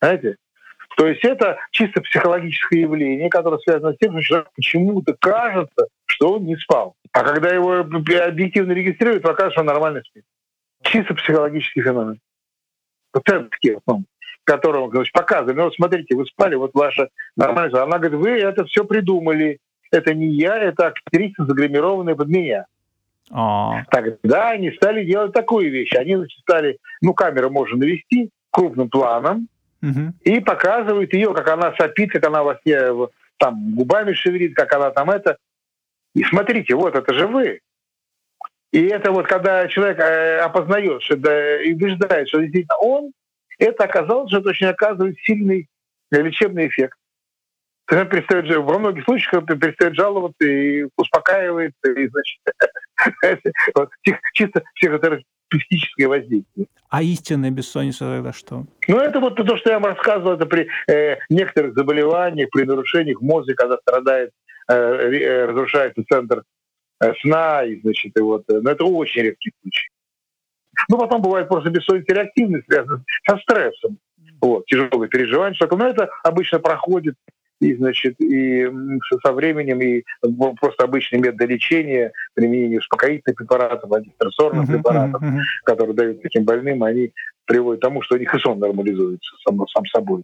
Знаете? 0.00 0.36
То 0.96 1.06
есть 1.08 1.24
это 1.24 1.58
чисто 1.72 2.00
психологическое 2.02 2.82
явление, 2.82 3.28
которое 3.28 3.58
связано 3.58 3.92
с 3.92 3.98
тем, 3.98 4.12
что 4.12 4.22
человек 4.22 4.48
почему-то 4.54 5.16
кажется, 5.18 5.86
что 6.06 6.34
он 6.34 6.44
не 6.44 6.56
спал. 6.56 6.94
А 7.12 7.24
когда 7.24 7.50
его 7.50 7.78
объективно 7.78 8.72
регистрируют, 8.72 9.24
оказывается, 9.24 9.54
что 9.54 9.60
он 9.62 9.66
нормально 9.66 10.02
спит. 10.04 10.24
Чисто 10.82 11.14
психологический 11.14 11.82
феномен. 11.82 12.20
Это 13.12 13.48
такие 13.50 13.80
которому 14.44 14.90
значит, 14.90 15.12
показывали, 15.12 15.56
ну 15.56 15.64
вот 15.64 15.74
смотрите, 15.74 16.14
вы 16.14 16.26
спали, 16.26 16.54
вот 16.54 16.72
ваша 16.74 17.08
нормальная... 17.34 17.82
Она 17.82 17.98
говорит, 17.98 18.20
вы 18.20 18.30
это 18.30 18.64
все 18.66 18.84
придумали. 18.84 19.58
Это 19.90 20.12
не 20.12 20.28
я, 20.28 20.58
это 20.58 20.88
актриса, 20.88 21.44
загримированная 21.46 22.14
под 22.14 22.28
меня. 22.28 22.66
А. 23.30 23.84
Тогда 23.90 24.50
они 24.50 24.70
стали 24.72 25.04
делать 25.04 25.32
такую 25.32 25.70
вещь. 25.70 25.94
Они 25.94 26.16
значит, 26.16 26.38
стали, 26.40 26.78
ну, 27.00 27.14
камеру 27.14 27.50
можно 27.50 27.78
навести 27.78 28.30
крупным 28.50 28.90
планом 28.90 29.48
и 30.22 30.40
показывают 30.40 31.12
ее, 31.12 31.34
как 31.34 31.48
она 31.48 31.74
сопит, 31.76 32.12
как 32.12 32.24
она 32.26 32.42
во 32.42 32.56
сне 32.62 32.78
там 33.38 33.74
губами 33.74 34.12
шевелит, 34.12 34.54
как 34.54 34.72
она 34.72 34.90
там 34.90 35.10
это. 35.10 35.36
И 36.14 36.22
смотрите, 36.24 36.74
вот 36.74 36.94
это 36.94 37.12
же 37.12 37.26
вы. 37.26 37.60
И 38.72 38.86
это 38.86 39.12
вот, 39.12 39.26
когда 39.26 39.68
человек 39.68 39.98
э, 39.98 40.38
опознает, 40.38 41.02
что, 41.02 41.16
да, 41.16 41.62
и 41.62 41.72
убеждает, 41.72 42.28
что 42.28 42.40
действительно 42.40 42.76
он, 42.78 43.12
это 43.58 43.84
оказалось, 43.84 44.30
что 44.30 44.40
это 44.40 44.50
очень 44.50 44.66
оказывает 44.66 45.16
сильный 45.24 45.68
лечебный 46.10 46.68
эффект. 46.68 46.96
Когда 47.86 48.04
перестает, 48.04 48.56
во 48.56 48.78
многих 48.78 49.04
случаях 49.04 49.44
перестает 49.46 49.94
жаловаться 49.94 50.44
и 50.44 50.88
успокаивается, 50.96 51.90
и, 51.92 52.08
значит, 52.08 52.40
вот, 53.74 53.90
чисто 54.32 54.62
психотерапевтическое 55.48 56.08
воздействие. 56.08 56.66
А 56.88 57.02
истинная 57.02 57.50
бессонница 57.50 58.04
тогда 58.04 58.32
что? 58.32 58.64
Ну, 58.88 58.98
это 58.98 59.20
вот 59.20 59.36
то, 59.36 59.56
что 59.56 59.70
я 59.70 59.78
вам 59.78 59.92
рассказывал, 59.94 60.34
это 60.34 60.46
при 60.46 60.68
э, 60.88 61.18
некоторых 61.28 61.74
заболеваниях, 61.74 62.50
при 62.50 62.64
нарушениях 62.64 63.20
мозга, 63.20 63.54
когда 63.54 63.76
страдает, 63.78 64.30
э, 64.68 64.74
э, 64.74 65.44
разрушается 65.46 66.04
центр 66.08 66.44
э, 67.00 67.12
сна, 67.20 67.64
и, 67.64 67.80
значит, 67.80 68.16
и 68.16 68.20
вот, 68.20 68.44
э, 68.48 68.60
но 68.60 68.70
это 68.70 68.84
очень 68.84 69.22
редкий 69.22 69.52
случай. 69.60 69.88
Ну, 70.88 70.98
потом 70.98 71.22
бывает 71.22 71.48
просто 71.48 71.70
бессонница 71.70 72.14
реактивная, 72.14 72.62
связанная 72.68 73.04
со 73.28 73.38
стрессом. 73.38 73.98
Вот, 74.40 74.66
тяжелые 74.66 75.08
переживания, 75.08 75.54
что 75.54 75.74
но 75.76 75.88
это 75.88 76.10
обычно 76.22 76.58
проходит 76.58 77.14
и, 77.64 77.74
значит, 77.76 78.20
и 78.20 78.70
со 79.24 79.32
временем, 79.32 79.80
и 79.80 80.04
просто 80.60 80.84
обычные 80.84 81.20
методы 81.20 81.46
лечения, 81.46 82.12
применение 82.34 82.78
успокоительных 82.78 83.36
препаратов, 83.36 83.90
антистрессорных 83.90 84.68
uh-huh, 84.68 84.72
препаратов, 84.72 85.22
uh-huh. 85.22 85.40
которые 85.64 85.94
дают 85.94 86.22
таким 86.22 86.44
больным, 86.44 86.82
они 86.82 87.12
приводят 87.46 87.80
к 87.80 87.84
тому, 87.84 88.02
что 88.02 88.16
у 88.16 88.18
них 88.18 88.34
и 88.34 88.38
сон 88.38 88.58
нормализуется 88.58 89.34
сам, 89.46 89.66
сам 89.68 89.86
собой. 89.86 90.22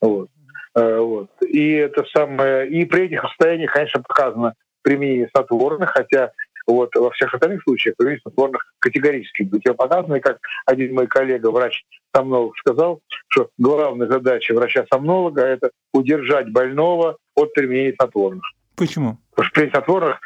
Вот. 0.00 0.28
Uh, 0.76 1.00
вот. 1.00 1.30
И 1.42 1.72
это 1.72 2.04
самое, 2.14 2.68
и 2.68 2.84
при 2.84 3.06
этих 3.06 3.22
состояниях, 3.22 3.72
конечно, 3.72 4.02
показано 4.06 4.54
применение 4.82 5.28
снотворных, 5.34 5.90
хотя 5.90 6.30
вот 6.72 6.94
во 6.94 7.10
всех 7.10 7.32
остальных 7.32 7.62
случаях 7.62 7.96
применение 7.96 8.20
снотворных 8.22 8.72
категорически 8.78 9.44
противопоказано. 9.44 10.16
И 10.16 10.20
как 10.20 10.38
один 10.66 10.94
мой 10.94 11.06
коллега, 11.06 11.50
врач-сомнолог, 11.50 12.56
сказал, 12.58 13.00
что 13.28 13.50
главная 13.58 14.08
задача 14.08 14.54
врача-сомнолога– 14.54 15.42
это 15.42 15.70
удержать 15.92 16.50
больного 16.50 17.16
от 17.34 17.52
применения 17.54 17.94
снотворных. 17.94 18.42
Почему? 18.76 19.18
Потому 19.30 19.46
что 19.46 19.54
применение 19.54 19.78
снотворных 19.78 20.20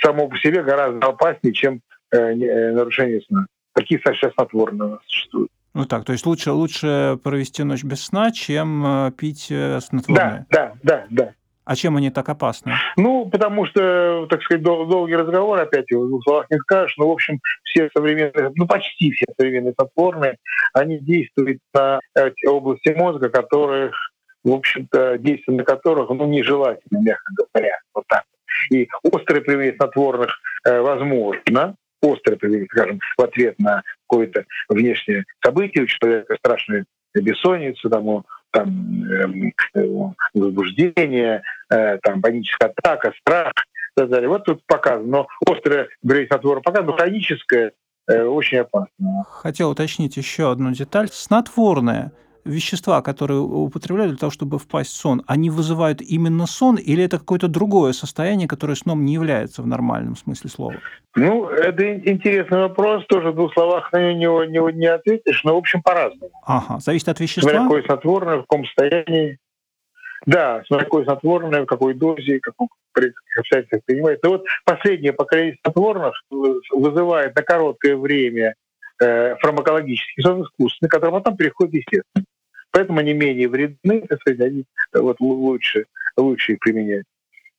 само 0.00 0.28
по 0.28 0.36
себе 0.38 0.62
гораздо 0.62 1.06
опаснее, 1.06 1.52
чем 1.52 1.80
э, 2.12 2.16
э, 2.16 2.72
нарушение 2.72 3.20
сна. 3.22 3.46
Такие 3.74 4.00
сейчас 4.00 4.32
снотворные 4.34 4.98
существуют. 5.06 5.50
Ну 5.74 5.84
так, 5.84 6.04
то 6.04 6.12
есть 6.12 6.26
лучше, 6.26 6.50
лучше 6.52 7.18
провести 7.22 7.62
ночь 7.62 7.84
без 7.84 8.02
сна, 8.02 8.32
чем 8.32 8.84
э, 8.84 9.12
пить 9.12 9.46
э, 9.50 9.80
снотворное? 9.80 10.46
Да, 10.50 10.74
да, 10.82 11.06
да, 11.10 11.24
да. 11.24 11.34
А 11.68 11.76
чем 11.76 11.98
они 11.98 12.08
так 12.08 12.26
опасны? 12.30 12.72
Ну, 12.96 13.26
потому 13.26 13.66
что, 13.66 14.26
так 14.30 14.42
сказать, 14.42 14.62
дол- 14.62 14.86
долгий 14.86 15.16
разговор, 15.16 15.60
опять 15.60 15.84
в 15.90 16.08
двух 16.08 16.22
словах 16.24 16.46
не 16.50 16.56
скажешь, 16.60 16.96
но, 16.96 17.06
в 17.06 17.12
общем, 17.12 17.40
все 17.62 17.90
современные, 17.94 18.50
ну, 18.56 18.66
почти 18.66 19.10
все 19.10 19.26
современные 19.38 19.74
снотворные, 19.74 20.38
они 20.72 20.98
действуют 20.98 21.58
на 21.74 22.00
области 22.46 22.88
мозга, 22.96 23.28
которых, 23.28 23.94
в 24.44 24.50
общем-то, 24.50 25.18
действие 25.18 25.58
на 25.58 25.64
которых, 25.64 26.08
ну, 26.08 26.26
нежелательно, 26.26 27.00
мягко 27.02 27.34
говоря, 27.36 27.78
вот 27.92 28.04
так. 28.08 28.24
И 28.70 28.88
острое 29.04 29.42
применение 29.42 29.76
снотворных 29.76 30.40
э, 30.64 30.80
возможно, 30.80 31.74
острое 32.02 32.38
применение, 32.38 32.68
скажем, 32.72 32.98
в 33.18 33.22
ответ 33.22 33.58
на 33.58 33.82
какое-то 34.08 34.46
внешнее 34.70 35.26
событие, 35.44 35.84
у 35.84 35.86
человека 35.86 36.34
страшная 36.38 36.86
бессонница, 37.14 37.90
там, 37.90 38.24
там, 38.50 39.04
эм, 39.04 39.52
э, 39.74 39.86
возбуждение, 40.34 41.42
э, 41.70 41.98
там, 41.98 42.20
паническая 42.20 42.72
атака, 42.76 43.12
страх 43.20 43.52
и 43.96 44.00
так 44.00 44.08
далее. 44.08 44.28
Вот 44.28 44.44
тут 44.44 44.62
показано. 44.66 45.06
Но 45.06 45.28
острое 45.46 45.88
брейснотворное 46.02 46.62
показано, 46.62 46.92
но 46.92 46.96
хроническое 46.96 47.72
э, 48.08 48.22
очень 48.22 48.58
опасно. 48.58 49.24
Хотел 49.30 49.70
уточнить 49.70 50.16
еще 50.16 50.50
одну 50.50 50.72
деталь. 50.72 51.08
Снотворное 51.12 52.12
вещества, 52.48 53.02
которые 53.02 53.40
употребляют 53.40 54.12
для 54.12 54.18
того, 54.18 54.30
чтобы 54.30 54.58
впасть 54.58 54.90
в 54.90 54.96
сон, 54.96 55.22
они 55.26 55.50
вызывают 55.50 56.00
именно 56.00 56.46
сон 56.46 56.76
или 56.76 57.04
это 57.04 57.18
какое-то 57.18 57.48
другое 57.48 57.92
состояние, 57.92 58.48
которое 58.48 58.74
сном 58.74 59.04
не 59.04 59.14
является 59.14 59.62
в 59.62 59.66
нормальном 59.66 60.16
смысле 60.16 60.50
слова? 60.50 60.74
Ну, 61.14 61.48
это 61.48 61.96
интересный 61.96 62.58
вопрос, 62.58 63.04
тоже 63.06 63.30
в 63.30 63.34
двух 63.34 63.52
словах 63.52 63.92
на 63.92 64.12
него 64.12 64.44
не, 64.44 64.72
не 64.72 64.86
ответишь, 64.86 65.44
но, 65.44 65.54
в 65.54 65.58
общем, 65.58 65.82
по-разному. 65.82 66.30
Ага, 66.44 66.80
зависит 66.80 67.08
от 67.08 67.20
вещества? 67.20 67.50
Смотря 67.50 67.62
какое 67.62 67.82
снотворное, 67.82 68.36
в 68.38 68.40
каком 68.42 68.64
состоянии. 68.64 69.38
Да, 70.26 70.62
смотря 70.66 70.84
какое 70.84 71.04
снотворное, 71.04 71.62
в 71.62 71.66
какой 71.66 71.94
дозе, 71.94 72.40
каком 72.40 72.68
обстоятельствах 73.38 73.82
принимается. 73.84 74.20
Но 74.24 74.30
вот 74.32 74.44
последнее 74.64 75.12
поколение 75.12 75.56
снотворных 75.62 76.14
вызывает 76.30 77.34
на 77.36 77.42
короткое 77.42 77.96
время 77.96 78.54
э, 79.00 79.36
фармакологический 79.36 80.22
сон 80.22 80.42
искусственный, 80.42 80.88
который 80.88 81.12
потом 81.12 81.36
переходит 81.36 81.74
естественно. 81.74 82.24
Поэтому 82.70 83.00
они 83.00 83.14
менее 83.14 83.48
вредны, 83.48 84.06
так 84.08 84.20
сказать, 84.20 84.40
они 84.40 84.64
вот, 84.92 85.20
лучше, 85.20 85.86
лучше 86.16 86.52
их 86.52 86.60
применять. 86.60 87.04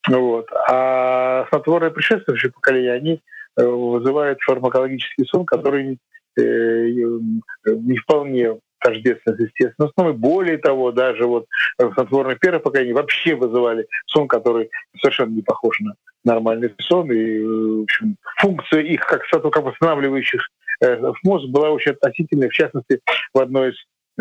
Вот. 0.08 0.48
А 0.70 1.46
снотворные 1.50 1.92
предшествующие 1.92 2.52
поколения, 2.52 2.94
они 2.94 3.22
э, 3.58 3.66
вызывают 3.66 4.40
фармакологический 4.42 5.26
сон, 5.26 5.46
который 5.46 5.98
э, 6.38 6.42
не 6.86 7.98
вполне 7.98 8.60
тождественно 8.80 9.36
с 9.36 9.40
естественным 9.40 9.92
сном. 9.94 10.10
И 10.10 10.14
более 10.14 10.58
того, 10.58 10.92
даже 10.92 11.26
вот 11.26 11.48
снотворные 11.78 12.38
первое 12.38 12.60
поколение 12.60 12.96
вообще 12.96 13.36
вызывали 13.36 13.88
сон, 14.06 14.28
который 14.28 14.70
совершенно 15.02 15.32
не 15.32 15.42
похож 15.42 15.80
на 15.82 15.96
нормальный 16.24 16.74
сон. 16.80 17.12
И, 17.12 17.40
в 17.40 17.84
общем, 17.84 18.16
функция 18.38 18.82
их 18.82 19.06
как, 19.06 19.22
как 19.30 19.64
восстанавливающих 19.64 20.42
в 20.80 21.16
мозг 21.24 21.50
была 21.50 21.72
очень 21.72 21.92
относительная. 21.92 22.48
В 22.48 22.54
частности, 22.54 23.02
в 23.34 23.40
одной 23.40 23.72
из 23.72 23.76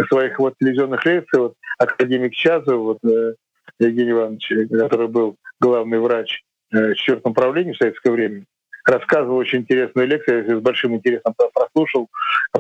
своих 0.07 0.39
вот 0.39 0.55
телевизионных 0.61 1.05
лекций 1.05 1.41
вот, 1.41 1.55
академик 1.79 2.33
Чазов, 2.35 2.79
вот, 2.79 2.99
э, 3.05 3.35
Евгений 3.79 4.13
Иванович, 4.13 4.53
который 4.71 5.09
был 5.09 5.37
главный 5.61 5.99
врач 5.99 6.43
э, 6.73 6.95
четвертом 6.95 7.35
правлении 7.35 7.73
в 7.73 7.77
советское 7.77 8.11
время, 8.11 8.45
рассказывал 8.85 9.37
очень 9.37 9.61
интересную 9.61 10.07
лекцию, 10.09 10.47
я 10.47 10.57
с 10.57 10.61
большим 10.61 10.95
интересом 10.95 11.35
прослушал 11.55 12.09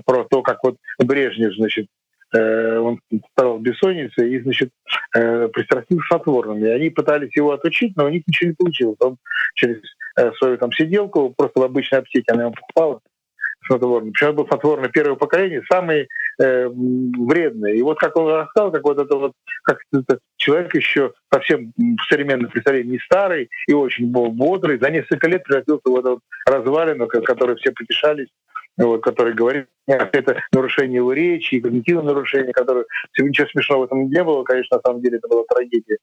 про 0.04 0.24
то, 0.24 0.42
как 0.42 0.62
вот 0.62 0.76
Брежнев, 0.98 1.54
значит, 1.54 1.86
э, 2.34 2.78
он 2.78 3.00
стал 3.32 3.58
бессонницей 3.58 4.34
и, 4.34 4.40
значит, 4.40 4.70
э, 5.16 5.48
пристрастился 5.48 6.06
снотворными. 6.08 6.66
И 6.66 6.70
они 6.70 6.90
пытались 6.90 7.34
его 7.34 7.52
отучить, 7.52 7.96
но 7.96 8.06
у 8.06 8.08
них 8.08 8.22
ничего 8.26 8.50
не 8.50 8.54
получилось. 8.54 8.98
Он 9.00 9.16
через 9.54 9.78
э, 10.18 10.32
свою 10.32 10.58
там 10.58 10.72
сиделку, 10.72 11.32
просто 11.36 11.60
в 11.60 11.62
обычной 11.62 12.00
аптеке 12.00 12.32
она 12.32 12.42
ему 12.42 12.52
покупала, 12.52 13.00
снотворные. 13.68 14.12
Причем 14.12 14.34
был 14.34 14.46
снотворное 14.46 14.88
первого 14.88 15.16
поколения, 15.16 15.62
самые 15.70 16.08
э, 16.40 16.68
вредные. 16.68 17.76
И 17.76 17.82
вот 17.82 17.98
как 17.98 18.16
он 18.16 18.28
рассказал, 18.32 18.72
как 18.72 18.82
вот 18.82 18.98
это 18.98 19.16
вот, 19.16 19.32
как 19.62 19.78
это 19.92 20.18
человек 20.36 20.74
еще 20.74 21.12
совсем 21.32 21.72
в 21.76 22.02
современном 22.08 22.50
представлении 22.50 22.92
не 22.92 22.98
старый 22.98 23.48
и 23.68 23.72
очень 23.72 24.10
бодрый, 24.10 24.78
за 24.78 24.90
несколько 24.90 25.28
лет 25.28 25.44
превратился 25.44 25.82
в 25.84 25.96
эту 25.96 26.10
вот 26.10 26.20
развалину, 26.46 27.06
которой 27.06 27.56
все 27.56 27.70
потешались, 27.70 28.28
вот, 28.76 29.02
который 29.02 29.34
говорит, 29.34 29.66
это 29.86 30.42
нарушение 30.52 30.96
его 30.96 31.12
речи, 31.12 31.54
и 31.54 31.60
когнитивное 31.60 32.14
нарушение, 32.14 32.52
которое 32.52 32.86
ничего 33.18 33.48
смешного 33.48 33.80
в 33.80 33.84
этом 33.84 34.08
не 34.08 34.24
было, 34.24 34.44
конечно, 34.44 34.76
на 34.76 34.82
самом 34.82 35.02
деле 35.02 35.18
это 35.18 35.28
была 35.28 35.44
трагедия 35.48 35.98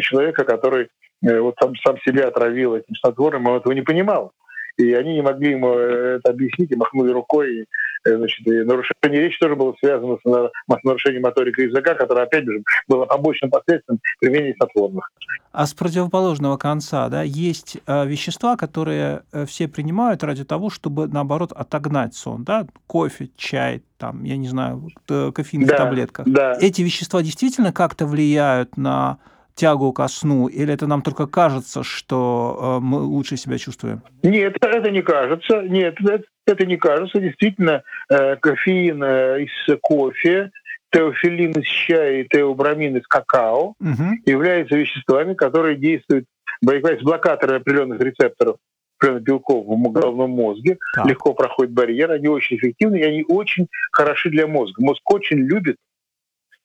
человека, 0.00 0.44
который 0.44 0.88
э, 1.24 1.40
вот 1.40 1.54
сам, 1.60 1.74
сам 1.76 1.98
себя 2.00 2.28
отравил 2.28 2.76
этим 2.76 2.94
снотворным, 2.96 3.46
он 3.46 3.56
этого 3.56 3.72
не 3.72 3.82
понимал 3.82 4.32
и 4.76 4.92
они 4.94 5.14
не 5.14 5.22
могли 5.22 5.52
ему 5.52 5.74
э, 5.74 6.18
это 6.18 6.30
объяснить, 6.30 6.70
и 6.70 6.76
махнули 6.76 7.12
рукой. 7.12 7.60
И, 7.60 7.64
э, 8.04 8.16
значит, 8.16 8.46
и 8.46 8.62
нарушение 8.62 9.20
речи 9.20 9.38
тоже 9.38 9.56
было 9.56 9.74
связано 9.78 10.18
с 10.22 10.82
нарушением 10.84 11.22
моторики 11.22 11.62
языка, 11.62 11.94
которое, 11.94 12.26
опять 12.26 12.44
же, 12.44 12.62
было 12.88 13.06
побочным 13.06 13.50
последствием 13.50 13.98
применения 14.20 14.54
снотворных. 14.54 15.10
А 15.52 15.66
с 15.66 15.74
противоположного 15.74 16.56
конца, 16.56 17.08
да, 17.08 17.22
есть 17.22 17.78
э, 17.86 18.06
вещества, 18.06 18.56
которые 18.56 19.22
э, 19.32 19.46
все 19.46 19.68
принимают 19.68 20.22
ради 20.22 20.44
того, 20.44 20.70
чтобы, 20.70 21.08
наоборот, 21.08 21.52
отогнать 21.52 22.14
сон, 22.14 22.44
да, 22.44 22.66
кофе, 22.86 23.30
чай, 23.36 23.82
там, 23.98 24.22
я 24.24 24.36
не 24.36 24.48
знаю, 24.48 24.88
кофеин 25.06 25.66
да, 25.66 25.74
в 25.74 25.76
таблетках. 25.76 26.26
Да. 26.28 26.56
Эти 26.60 26.82
вещества 26.82 27.22
действительно 27.22 27.72
как-то 27.72 28.06
влияют 28.06 28.76
на 28.76 29.18
тягу 29.54 29.92
ко 29.92 30.08
сну, 30.08 30.48
или 30.48 30.72
это 30.72 30.86
нам 30.86 31.02
только 31.02 31.26
кажется, 31.26 31.82
что 31.82 32.78
э, 32.78 32.84
мы 32.84 33.00
лучше 33.00 33.36
себя 33.36 33.58
чувствуем? 33.58 34.02
Нет, 34.22 34.56
это 34.60 34.90
не 34.90 35.02
кажется. 35.02 35.62
Нет, 35.62 35.96
это, 36.00 36.24
это 36.46 36.66
не 36.66 36.76
кажется. 36.76 37.20
Действительно, 37.20 37.82
э, 38.08 38.36
кофеин 38.36 39.02
э, 39.02 39.42
из 39.44 39.78
кофе, 39.80 40.50
теофилин 40.92 41.52
из 41.52 41.66
чая 41.66 42.22
и 42.22 42.28
теобрамин 42.28 42.96
из 42.96 43.06
какао 43.06 43.74
угу. 43.78 44.04
являются 44.26 44.76
веществами, 44.76 45.34
которые 45.34 45.76
действуют, 45.76 46.26
являются 46.62 47.04
блокаторы 47.04 47.56
определенных 47.56 48.00
рецепторов 48.00 48.56
определенных 49.00 49.22
белков 49.22 49.66
в 49.66 49.92
головном 49.92 50.30
мозге, 50.30 50.78
так. 50.94 51.06
легко 51.06 51.32
проходят 51.32 51.72
барьер, 51.72 52.10
они 52.10 52.28
очень 52.28 52.56
эффективны 52.56 52.96
и 52.96 53.02
они 53.02 53.24
очень 53.26 53.68
хороши 53.92 54.30
для 54.30 54.46
мозга. 54.46 54.82
Мозг 54.82 55.00
очень 55.10 55.38
любит, 55.38 55.76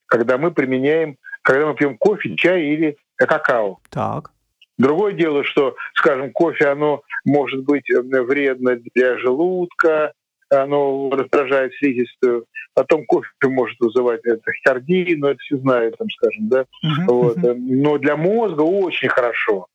когда 0.05 0.37
мы 0.37 0.51
применяем 0.51 1.15
когда 1.45 1.67
мы 1.67 1.75
пьем 1.75 1.97
кофе, 1.97 2.35
чай 2.35 2.63
или 2.63 2.97
какао. 3.15 3.79
Так. 3.89 4.31
Другое 4.77 5.13
дело, 5.13 5.43
что, 5.45 5.75
скажем, 5.93 6.31
кофе, 6.31 6.67
оно 6.67 7.03
может 7.23 7.63
быть 7.63 7.89
э, 7.89 8.01
вредно 8.01 8.77
для 8.93 9.17
желудка, 9.19 10.11
оно 10.49 11.09
раздражает 11.11 11.73
слизистую. 11.75 12.45
Потом 12.73 13.05
кофе 13.05 13.29
может 13.43 13.79
вызывать 13.79 14.21
тахикардию, 14.23 15.19
но 15.19 15.29
это 15.29 15.39
все 15.39 15.57
знают, 15.57 15.97
там, 15.97 16.09
скажем, 16.09 16.49
да. 16.49 16.61
Uh-huh, 16.61 17.05
вот. 17.07 17.37
uh-huh. 17.37 17.55
Но 17.57 17.97
для 17.99 18.17
мозга 18.17 18.61
очень 18.61 19.07
хорошо. 19.07 19.67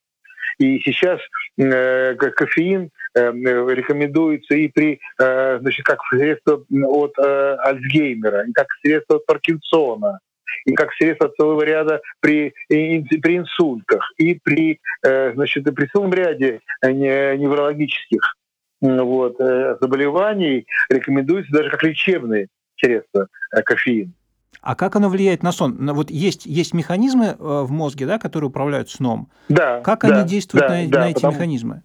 И 0.58 0.80
сейчас 0.80 1.18
э, 1.56 2.14
кофеин 2.14 2.90
э, 3.14 3.32
рекомендуется 3.32 4.54
и 4.54 4.68
при, 4.68 5.00
э, 5.18 5.58
значит, 5.60 5.86
как 5.86 6.00
средство 6.10 6.62
от 6.86 7.18
э, 7.18 7.56
Альцгеймера, 7.62 8.46
и 8.46 8.52
как 8.52 8.66
средство 8.82 9.16
от 9.16 9.24
Паркинсона, 9.24 10.20
и 10.64 10.72
как 10.74 10.92
средство 10.94 11.28
целого 11.28 11.62
ряда 11.62 12.00
при, 12.20 12.54
при 12.68 13.36
инсультах, 13.36 14.12
и 14.18 14.38
при, 14.42 14.80
э, 15.02 15.32
значит, 15.34 15.64
при 15.74 15.86
целом 15.86 16.12
ряде 16.12 16.60
э, 16.82 16.90
неврологических 16.90 18.36
вот, 18.80 19.40
э, 19.40 19.76
заболеваний 19.80 20.66
рекомендуется 20.88 21.52
даже 21.52 21.70
как 21.70 21.82
лечебные 21.82 22.48
средства 22.76 23.28
кофеин. 23.64 24.14
А 24.62 24.74
как 24.74 24.96
оно 24.96 25.08
влияет 25.08 25.42
на 25.42 25.52
сон? 25.52 25.78
Вот 25.94 26.10
есть, 26.10 26.44
есть 26.44 26.74
механизмы 26.74 27.34
в 27.38 27.70
мозге, 27.70 28.06
да, 28.06 28.18
которые 28.18 28.48
управляют 28.48 28.90
сном. 28.90 29.30
Да. 29.48 29.80
Как 29.80 30.02
да, 30.02 30.18
они 30.18 30.28
действуют 30.28 30.66
да, 30.66 30.74
на, 30.76 30.88
да, 30.88 31.00
на 31.00 31.04
эти 31.06 31.14
потому... 31.14 31.32
механизмы? 31.32 31.82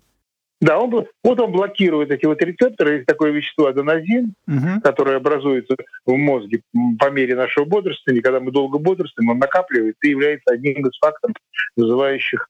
Да, 0.61 0.79
он, 0.79 1.05
вот 1.23 1.39
он 1.39 1.51
блокирует 1.51 2.11
эти 2.11 2.25
вот 2.25 2.41
рецепторы. 2.41 2.95
Есть 2.95 3.05
такое 3.05 3.31
вещество 3.31 3.67
аденозин, 3.67 4.33
угу. 4.47 4.81
которое 4.83 5.17
образуется 5.17 5.75
в 6.05 6.13
мозге 6.13 6.61
по 6.97 7.09
мере 7.09 7.35
нашего 7.35 7.65
бодрствования. 7.65 8.21
Когда 8.21 8.39
мы 8.39 8.51
долго 8.51 8.79
бодрствуем, 8.79 9.29
он 9.29 9.39
накапливается 9.39 9.99
и 10.03 10.09
является 10.09 10.53
одним 10.53 10.87
из 10.87 10.97
факторов, 10.97 11.35
вызывающих 11.75 12.47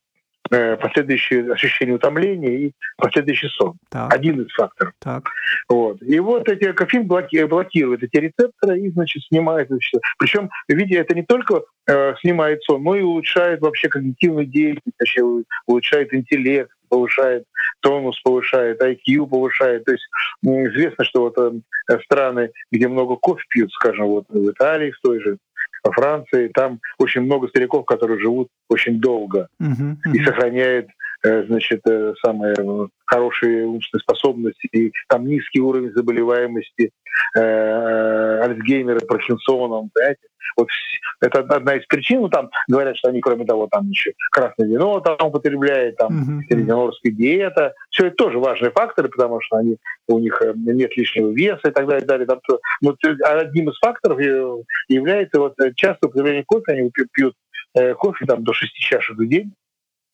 э, 0.51 0.77
последующее 0.77 1.51
ощущение 1.51 1.95
утомления 1.95 2.67
и 2.67 2.71
последующий 2.97 3.49
сон. 3.49 3.73
Так. 3.89 4.13
Один 4.13 4.41
из 4.41 4.53
факторов. 4.53 4.93
Так. 4.99 5.23
Вот. 5.67 6.01
И 6.03 6.19
вот 6.19 6.47
эти 6.47 6.71
кофеин 6.73 7.07
блоки, 7.07 7.43
блокирует 7.43 8.03
эти 8.03 8.17
рецепторы 8.17 8.79
и, 8.81 8.91
значит, 8.91 9.23
снимает 9.23 9.69
все. 9.81 9.99
Причем, 10.19 10.51
видите, 10.67 10.99
это 10.99 11.15
не 11.15 11.23
только 11.23 11.63
э, 11.87 12.13
снимает 12.21 12.61
сон, 12.63 12.83
но 12.83 12.95
и 12.95 13.01
улучшает 13.01 13.61
вообще 13.61 13.89
когнитивную 13.89 14.45
деятельность, 14.45 14.99
вообще 14.99 15.23
улучшает 15.65 16.13
интеллект, 16.13 16.69
повышает 16.87 17.45
тонус, 17.81 18.19
повышает 18.21 18.81
IQ, 18.81 19.27
повышает. 19.27 19.85
То 19.85 19.91
есть 19.91 20.05
известно, 20.43 21.03
что 21.05 21.21
вот 21.21 21.37
э, 21.37 21.99
страны, 22.03 22.51
где 22.71 22.87
много 22.87 23.15
кофе 23.15 23.43
пьют, 23.49 23.71
скажем, 23.73 24.07
вот 24.07 24.25
в 24.29 24.51
Италии, 24.51 24.91
в 24.91 24.99
той 25.01 25.19
же, 25.21 25.37
во 25.83 25.91
Франции, 25.91 26.47
там 26.47 26.79
очень 26.97 27.21
много 27.21 27.47
стариков, 27.47 27.85
которые 27.85 28.19
живут 28.19 28.49
очень 28.69 28.99
долго 28.99 29.49
uh-huh. 29.61 29.97
и 30.13 30.23
сохраняют 30.23 30.87
Э, 30.87 31.04
значит, 31.47 31.81
э, 31.87 32.13
самые 32.23 32.53
э, 32.57 32.87
хорошие 33.05 33.65
умственные 33.65 34.01
способности, 34.01 34.67
и 34.71 34.91
там 35.07 35.25
низкий 35.25 35.59
уровень 35.59 35.91
заболеваемости 35.93 36.91
э, 37.35 38.39
Альцгеймера, 38.43 38.99
Паркинсоном, 38.99 39.89
понимаете? 39.93 40.21
Вот 40.57 40.67
это 41.21 41.39
одна 41.39 41.75
из 41.75 41.85
причин. 41.87 42.21
Ну, 42.21 42.29
там 42.29 42.49
говорят, 42.67 42.95
что 42.97 43.09
они, 43.09 43.19
кроме 43.19 43.45
того, 43.45 43.67
там 43.69 43.89
еще 43.89 44.13
красное 44.31 44.67
вино 44.67 44.99
там 45.01 45.17
употребляют, 45.27 45.97
там 45.97 46.43
средиземноморская 46.47 47.11
диета. 47.11 47.73
Все 47.89 48.07
это 48.07 48.15
тоже 48.15 48.39
важные 48.39 48.71
факторы, 48.71 49.09
потому 49.09 49.41
что 49.41 49.57
они, 49.57 49.77
у 50.07 50.19
них 50.19 50.41
нет 50.55 50.95
лишнего 50.95 51.31
веса 51.31 51.67
и 51.67 51.71
так 51.71 51.87
далее. 51.87 52.03
И 52.03 52.07
далее. 52.07 52.25
Там, 52.25 52.39
но 52.81 52.95
одним 53.25 53.69
из 53.69 53.77
факторов 53.79 54.19
является 54.87 55.39
вот 55.39 55.55
часто 55.75 56.07
употребление 56.07 56.45
кофе. 56.45 56.71
Они 56.71 56.91
пьют 57.11 57.33
кофе 57.97 58.25
там, 58.25 58.43
до 58.43 58.53
6 58.53 58.73
чашек 58.75 59.17
в 59.17 59.27
день 59.27 59.51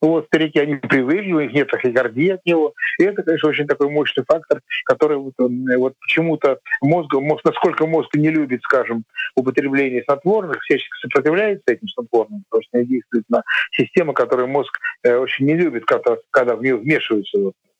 Вот 0.02 0.26
старики, 0.26 0.60
они 0.60 0.76
привыкли, 0.76 1.32
у 1.32 1.41
них 1.41 1.54
нет 1.54 1.70
тахикардии 1.70 2.30
от 2.30 2.45
него. 2.45 2.74
И 2.97 3.04
это, 3.04 3.22
конечно, 3.22 3.49
очень 3.49 3.68
такой 3.68 3.89
мощный 3.89 4.24
фактор, 4.28 4.62
который 4.86 5.18
вот, 5.18 5.34
вот 5.38 5.93
почему-то 5.99 6.60
мозг, 6.82 7.14
мозг, 7.14 7.45
насколько 7.45 7.86
мозг 7.86 8.10
не 8.16 8.30
любит, 8.30 8.62
скажем, 8.64 9.04
употребление 9.36 10.04
снотворных, 10.04 10.62
всячески 10.62 10.91
сопротивляется 11.02 11.66
этим 11.68 11.88
снотворным, 11.89 12.43
потому 12.49 12.64
что 12.64 12.78
они 12.78 12.88
действуют 12.88 13.30
на 13.30 13.43
систему, 13.72 14.14
которую 14.14 14.47
мозг 14.47 14.76
э, 15.04 15.16
очень 15.16 15.45
не 15.45 15.56
любит, 15.56 15.86
когда, 15.86 16.18
когда 16.32 16.56
в 16.56 16.64
нее 16.64 16.78
вмешиваются 16.78 17.38
вот, 17.38 17.54
Э, 17.54 17.70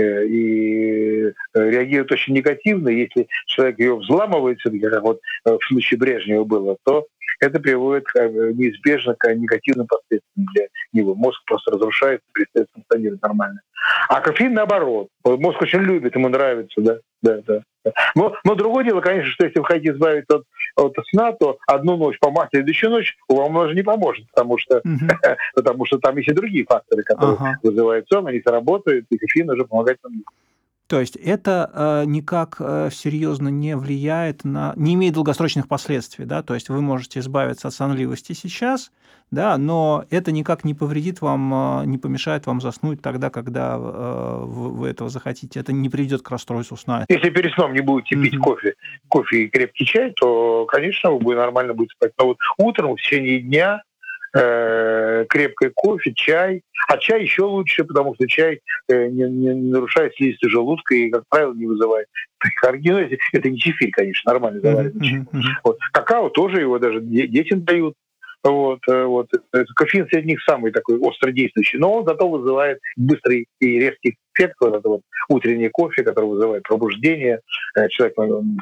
и 0.00 1.26
э, 1.26 1.32
реагирует 1.54 2.12
очень 2.12 2.34
негативно. 2.34 2.88
Если 2.88 3.28
человек 3.46 3.78
ее 3.78 3.96
взламывает, 3.96 4.58
как 4.62 5.02
вот 5.02 5.20
э, 5.44 5.50
в 5.50 5.64
случае 5.66 5.98
Брежнева 5.98 6.44
было, 6.44 6.76
то 6.84 7.06
это 7.40 7.60
приводит 7.60 8.06
неизбежно 8.14 9.14
к 9.14 9.34
негативным 9.34 9.86
последствиям 9.86 10.46
для 10.54 10.68
него. 10.92 11.14
Мозг 11.14 11.40
просто 11.46 11.72
разрушается, 11.72 12.24
перестает 12.32 12.68
функционировать 12.72 13.22
нормально. 13.22 13.60
А 14.08 14.20
кофеин 14.20 14.54
наоборот. 14.54 15.08
Мозг 15.24 15.60
очень 15.60 15.80
любит, 15.80 16.14
ему 16.14 16.28
нравится, 16.28 16.80
да. 16.80 16.98
да, 17.22 17.42
да. 17.46 17.62
Но, 18.14 18.34
но 18.44 18.54
другое 18.54 18.84
дело, 18.84 19.00
конечно, 19.00 19.30
что 19.30 19.44
если 19.44 19.58
вы 19.58 19.64
хотите 19.64 19.90
избавиться 19.90 20.36
от, 20.36 20.44
от 20.76 21.06
сна, 21.10 21.32
то 21.32 21.58
одну 21.66 21.96
ночь 21.96 22.18
помать, 22.18 22.50
следующую 22.50 22.90
ночь 22.90 23.16
вам 23.28 23.56
уже 23.56 23.74
не 23.74 23.82
поможет, 23.82 24.26
потому 24.32 24.58
что, 24.58 24.78
uh-huh. 24.78 25.36
потому 25.54 25.86
что 25.86 25.98
там 25.98 26.16
есть 26.16 26.28
и 26.28 26.32
другие 26.32 26.64
факторы, 26.64 27.02
которые 27.02 27.36
uh-huh. 27.36 27.54
вызывают 27.62 28.08
сон, 28.08 28.26
они 28.26 28.40
сработают, 28.40 29.06
и 29.10 29.18
кофеин 29.18 29.50
уже 29.50 29.64
помогает 29.64 29.98
нам. 30.02 30.22
То 30.88 31.00
есть 31.00 31.16
это 31.16 31.70
э, 31.72 32.04
никак 32.06 32.56
э, 32.60 32.90
серьезно 32.92 33.48
не 33.48 33.76
влияет 33.76 34.44
на, 34.44 34.72
не 34.76 34.94
имеет 34.94 35.14
долгосрочных 35.14 35.66
последствий, 35.66 36.26
да, 36.26 36.42
то 36.42 36.54
есть 36.54 36.68
вы 36.68 36.80
можете 36.80 37.18
избавиться 37.18 37.68
от 37.68 37.74
сонливости 37.74 38.34
сейчас, 38.34 38.92
да, 39.32 39.58
но 39.58 40.04
это 40.10 40.30
никак 40.30 40.64
не 40.64 40.74
повредит 40.74 41.20
вам, 41.22 41.82
э, 41.82 41.86
не 41.86 41.98
помешает 41.98 42.46
вам 42.46 42.60
заснуть 42.60 43.02
тогда, 43.02 43.30
когда 43.30 43.78
вы, 43.78 44.88
этого 44.88 45.10
захотите. 45.10 45.58
Это 45.58 45.72
не 45.72 45.88
приведет 45.88 46.22
к 46.22 46.30
расстройству 46.30 46.76
сна. 46.76 47.04
Если 47.08 47.30
перед 47.30 47.52
сном 47.54 47.72
не 47.72 47.80
будете 47.80 48.14
mm-hmm. 48.14 48.22
пить 48.22 48.38
кофе, 48.38 48.74
кофе 49.08 49.42
и 49.42 49.48
крепкий 49.48 49.86
чай, 49.86 50.12
то, 50.12 50.66
конечно, 50.66 51.10
вы 51.10 51.34
нормально 51.34 51.74
будете 51.74 51.94
спать. 51.96 52.12
Но 52.16 52.26
вот 52.26 52.38
утром 52.58 52.94
в 52.94 53.00
течение 53.00 53.40
дня 53.40 53.82
э, 54.34 55.26
кофе, 55.74 56.12
чай. 56.14 56.62
А 56.88 56.98
чай 56.98 57.22
еще 57.22 57.42
лучше, 57.42 57.84
потому 57.84 58.14
что 58.14 58.26
чай 58.26 58.60
э, 58.88 59.08
не, 59.08 59.24
не 59.24 59.52
нарушает 59.70 60.14
слизистую 60.14 60.50
желудка 60.50 60.94
и, 60.94 61.10
как 61.10 61.24
правило, 61.28 61.54
не 61.54 61.66
вызывает 61.66 62.06
тахикардию. 62.38 63.18
Это 63.32 63.50
не 63.50 63.58
чефирь, 63.58 63.90
конечно, 63.90 64.32
нормальный 64.32 64.60
заваренный 64.60 65.04
чай. 65.04 65.24
Вот. 65.64 65.78
Какао 65.92 66.28
тоже 66.30 66.60
его 66.60 66.78
даже 66.78 67.00
детям 67.00 67.64
дают. 67.64 67.94
Вот, 68.50 68.80
э, 68.88 69.04
вот. 69.04 69.28
Кофеин 69.74 70.06
среди 70.08 70.28
них 70.28 70.42
самый 70.42 70.70
такой 70.70 71.00
остродействующий, 71.00 71.78
но 71.78 71.92
он 71.94 72.04
зато 72.06 72.28
вызывает 72.28 72.78
быстрый 72.96 73.46
и 73.60 73.78
резкий 73.80 74.16
эффект, 74.34 74.56
вот 74.60 74.74
это 74.74 74.88
вот 74.88 75.00
утренний 75.28 75.68
кофе, 75.68 76.04
который 76.04 76.26
вызывает 76.26 76.62
пробуждение, 76.62 77.40
э, 77.76 77.88
человек 77.88 78.14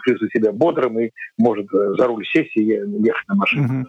чувствует 0.06 0.32
себя 0.32 0.52
бодрым 0.52 0.98
и 1.00 1.10
может 1.36 1.66
э, 1.74 1.94
за 1.98 2.06
руль 2.06 2.24
сесть 2.26 2.56
и 2.56 2.62
ехать 2.62 3.28
на 3.28 3.34
машине. 3.34 3.86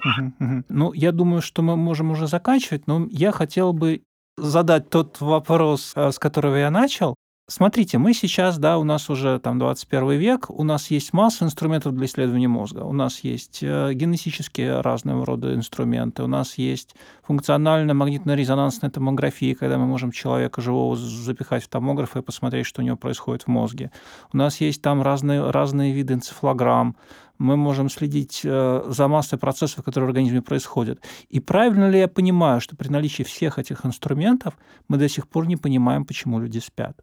Ну, 0.70 0.94
я 0.94 1.12
думаю, 1.12 1.42
что 1.42 1.62
мы 1.62 1.78
можем 1.78 2.12
уже 2.12 2.28
заканчивать, 2.28 2.88
но 2.88 3.08
я 3.12 3.32
хотел 3.32 3.72
бы 3.74 4.02
задать 4.38 4.90
тот 4.90 5.22
вопрос, 5.22 5.94
с 5.96 6.20
которого 6.20 6.56
я 6.56 6.70
начал. 6.70 7.16
Смотрите, 7.48 8.00
мы 8.00 8.16
сейчас, 8.16 8.58
да, 8.58 8.80
у 8.80 8.84
нас 8.84 9.08
уже 9.08 9.38
там 9.38 9.60
21 9.60 10.14
век, 10.14 10.50
у 10.50 10.64
нас 10.64 10.90
есть 10.90 11.14
масса 11.14 11.46
инструментов 11.46 11.94
для 11.94 12.08
исследования 12.08 12.48
мозга. 12.48 12.80
У 12.80 12.92
нас 12.92 13.20
есть 13.20 13.60
э, 13.62 13.94
генетические 13.94 14.82
разного 14.82 15.28
рода 15.28 15.54
инструменты, 15.54 16.24
у 16.24 16.28
нас 16.28 16.58
есть 16.58 16.96
функциональная 17.22 17.94
магнитно-резонансная 17.94 18.90
томография, 18.90 19.54
когда 19.54 19.78
мы 19.78 19.86
можем 19.86 20.12
человека 20.12 20.60
живого 20.60 20.96
запихать 20.96 21.64
в 21.64 21.68
томограф 21.68 22.18
и 22.18 22.24
посмотреть, 22.24 22.66
что 22.66 22.82
у 22.82 22.84
него 22.84 22.98
происходит 22.98 23.44
в 23.44 23.48
мозге. 23.48 23.92
У 24.34 24.38
нас 24.38 24.60
есть 24.60 24.82
там 24.82 25.04
разные, 25.04 25.52
разные 25.52 25.94
виды 25.94 26.16
энцефалограмм, 26.16 26.96
мы 27.38 27.58
можем 27.58 27.92
следить 27.92 28.42
э, 28.44 28.86
за 28.88 29.08
массой 29.08 29.38
процессов, 29.38 29.86
которые 29.86 30.08
в 30.08 30.10
организме 30.10 30.42
происходят. 30.42 31.00
И 31.30 31.40
правильно 31.40 31.92
ли 31.92 32.00
я 32.00 32.08
понимаю, 32.08 32.60
что 32.60 32.76
при 32.76 32.88
наличии 32.88 33.22
всех 33.22 33.60
этих 33.60 33.86
инструментов 33.86 34.58
мы 34.88 34.98
до 34.98 35.08
сих 35.08 35.28
пор 35.28 35.46
не 35.46 35.58
понимаем, 35.58 36.06
почему 36.06 36.40
люди 36.40 36.58
спят? 36.58 36.98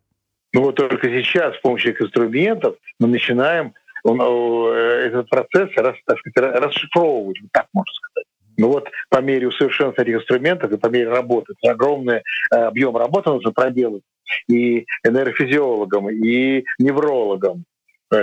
Ну 0.53 0.63
вот 0.63 0.75
только 0.75 1.09
сейчас 1.09 1.57
с 1.57 1.61
помощью 1.61 2.01
инструментов 2.01 2.77
мы 2.99 3.09
начинаем 3.09 3.73
э, 4.05 4.09
этот 5.07 5.29
процесс 5.31 5.71
рас, 5.77 5.97
так 6.05 6.19
сказать, 6.19 6.63
расшифровывать, 6.63 7.39
так 7.53 7.67
можно 7.73 7.93
сказать. 7.93 8.27
Ну 8.59 8.69
вот 8.69 8.91
по 9.09 9.23
мере 9.23 9.49
усовершенствования 9.49 10.13
этих 10.13 10.23
инструментов 10.23 10.71
и 10.71 10.77
по 10.77 10.89
мере 10.89 11.09
работы, 11.09 11.55
огромный 11.67 12.19
э, 12.53 12.55
объем 12.55 12.97
работы 12.97 13.31
нужно 13.31 13.53
проделать 13.53 14.03
и 14.49 14.87
нейрофизиологам, 15.05 16.11
и 16.11 16.65
неврологам, 16.79 17.65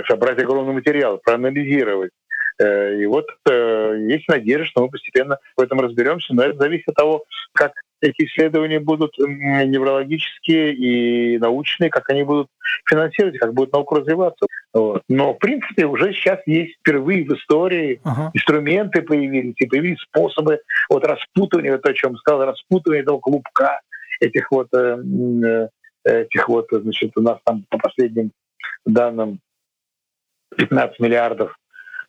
собрать 0.06 0.38
огромный 0.38 0.74
материал, 0.74 1.18
проанализировать. 1.18 2.12
Э, 2.60 2.94
и 2.94 3.06
вот 3.06 3.26
есть 3.44 4.28
надежда, 4.28 4.66
что 4.66 4.82
мы 4.82 4.88
постепенно 4.88 5.38
в 5.56 5.60
этом 5.60 5.80
разберемся, 5.80 6.32
но 6.32 6.44
это 6.44 6.58
зависит 6.58 6.88
от 6.90 6.94
того, 6.94 7.24
как 7.54 7.72
эти 8.00 8.24
исследования 8.26 8.80
будут 8.80 9.16
неврологические 9.18 10.74
и 10.74 11.38
научные, 11.38 11.90
как 11.90 12.08
они 12.10 12.22
будут 12.22 12.48
финансировать, 12.88 13.38
как 13.38 13.54
будет 13.54 13.72
наука 13.72 13.96
развиваться. 13.96 14.46
Вот. 14.72 15.02
Но, 15.08 15.34
в 15.34 15.38
принципе, 15.38 15.86
уже 15.86 16.12
сейчас 16.12 16.40
есть 16.46 16.76
впервые 16.80 17.24
в 17.24 17.32
истории 17.34 18.00
uh-huh. 18.04 18.30
инструменты 18.34 19.02
появились, 19.02 19.54
и 19.58 19.66
появились 19.66 20.00
способы 20.00 20.60
вот 20.88 21.04
распутывания, 21.04 21.72
вот 21.72 21.86
о 21.86 21.94
чем 21.94 22.16
сказал, 22.16 22.44
распутывания 22.44 23.02
этого 23.02 23.18
клубка, 23.18 23.80
этих 24.20 24.50
вот, 24.50 24.68
э, 24.72 24.98
э, 26.04 26.22
этих 26.22 26.48
вот, 26.48 26.66
значит, 26.70 27.12
у 27.16 27.22
нас 27.22 27.38
там 27.44 27.64
по 27.68 27.78
последним 27.78 28.32
данным 28.84 29.40
15 30.56 31.00
миллиардов 31.00 31.56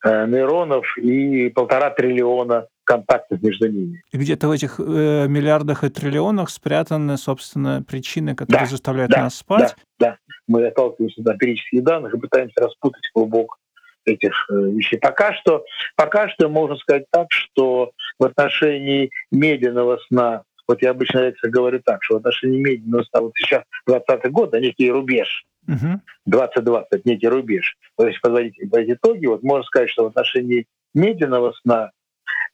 э, 0.03 0.25
нейронов 0.27 0.97
и 0.97 1.49
полтора 1.49 1.89
триллиона 1.89 2.67
контактов 2.83 3.41
между 3.41 3.69
ними. 3.69 4.01
И 4.11 4.17
где-то 4.17 4.47
в 4.47 4.51
этих 4.51 4.79
э, 4.79 5.27
миллиардах 5.27 5.83
и 5.83 5.89
триллионах 5.89 6.49
спрятаны, 6.49 7.17
собственно, 7.17 7.83
причины, 7.83 8.35
которые 8.35 8.65
да, 8.65 8.69
заставляют 8.69 9.11
да, 9.11 9.23
нас 9.23 9.35
спать. 9.35 9.75
Да, 9.99 10.07
да. 10.07 10.17
Мы 10.47 10.65
отталкиваемся 10.67 11.21
от 11.21 11.35
эмпирических 11.35 11.83
данных 11.83 12.13
и 12.13 12.19
пытаемся 12.19 12.61
распутать 12.61 13.07
клубок 13.13 13.57
этих 14.05 14.33
э, 14.49 14.53
вещей. 14.53 14.97
Пока 14.99 15.33
что, 15.33 15.63
пока 15.95 16.29
что 16.29 16.49
можно 16.49 16.75
сказать 16.77 17.05
так, 17.11 17.27
что 17.29 17.91
в 18.19 18.23
отношении 18.23 19.11
медленного 19.31 19.99
сна, 20.07 20.43
вот 20.67 20.81
я 20.81 20.91
обычно 20.91 21.19
это 21.19 21.49
говорю 21.49 21.81
так, 21.83 22.03
что 22.03 22.15
в 22.15 22.17
отношении 22.17 22.59
медленного 22.59 23.03
сна, 23.03 23.21
вот 23.21 23.33
сейчас 23.35 23.63
20 23.87 24.31
год, 24.31 24.51
да, 24.51 24.59
некий 24.59 24.89
рубеж, 24.89 25.45
uh 25.69 25.99
2020, 26.25 27.05
некий 27.05 27.27
рубеж. 27.27 27.77
То 27.97 28.07
есть 28.07 28.21
подводить 28.21 28.57
эти 28.57 28.93
итоги, 28.93 29.25
вот 29.27 29.43
можно 29.43 29.63
сказать, 29.63 29.89
что 29.89 30.03
в 30.03 30.07
отношении 30.07 30.65
медленного 30.93 31.53
сна 31.61 31.91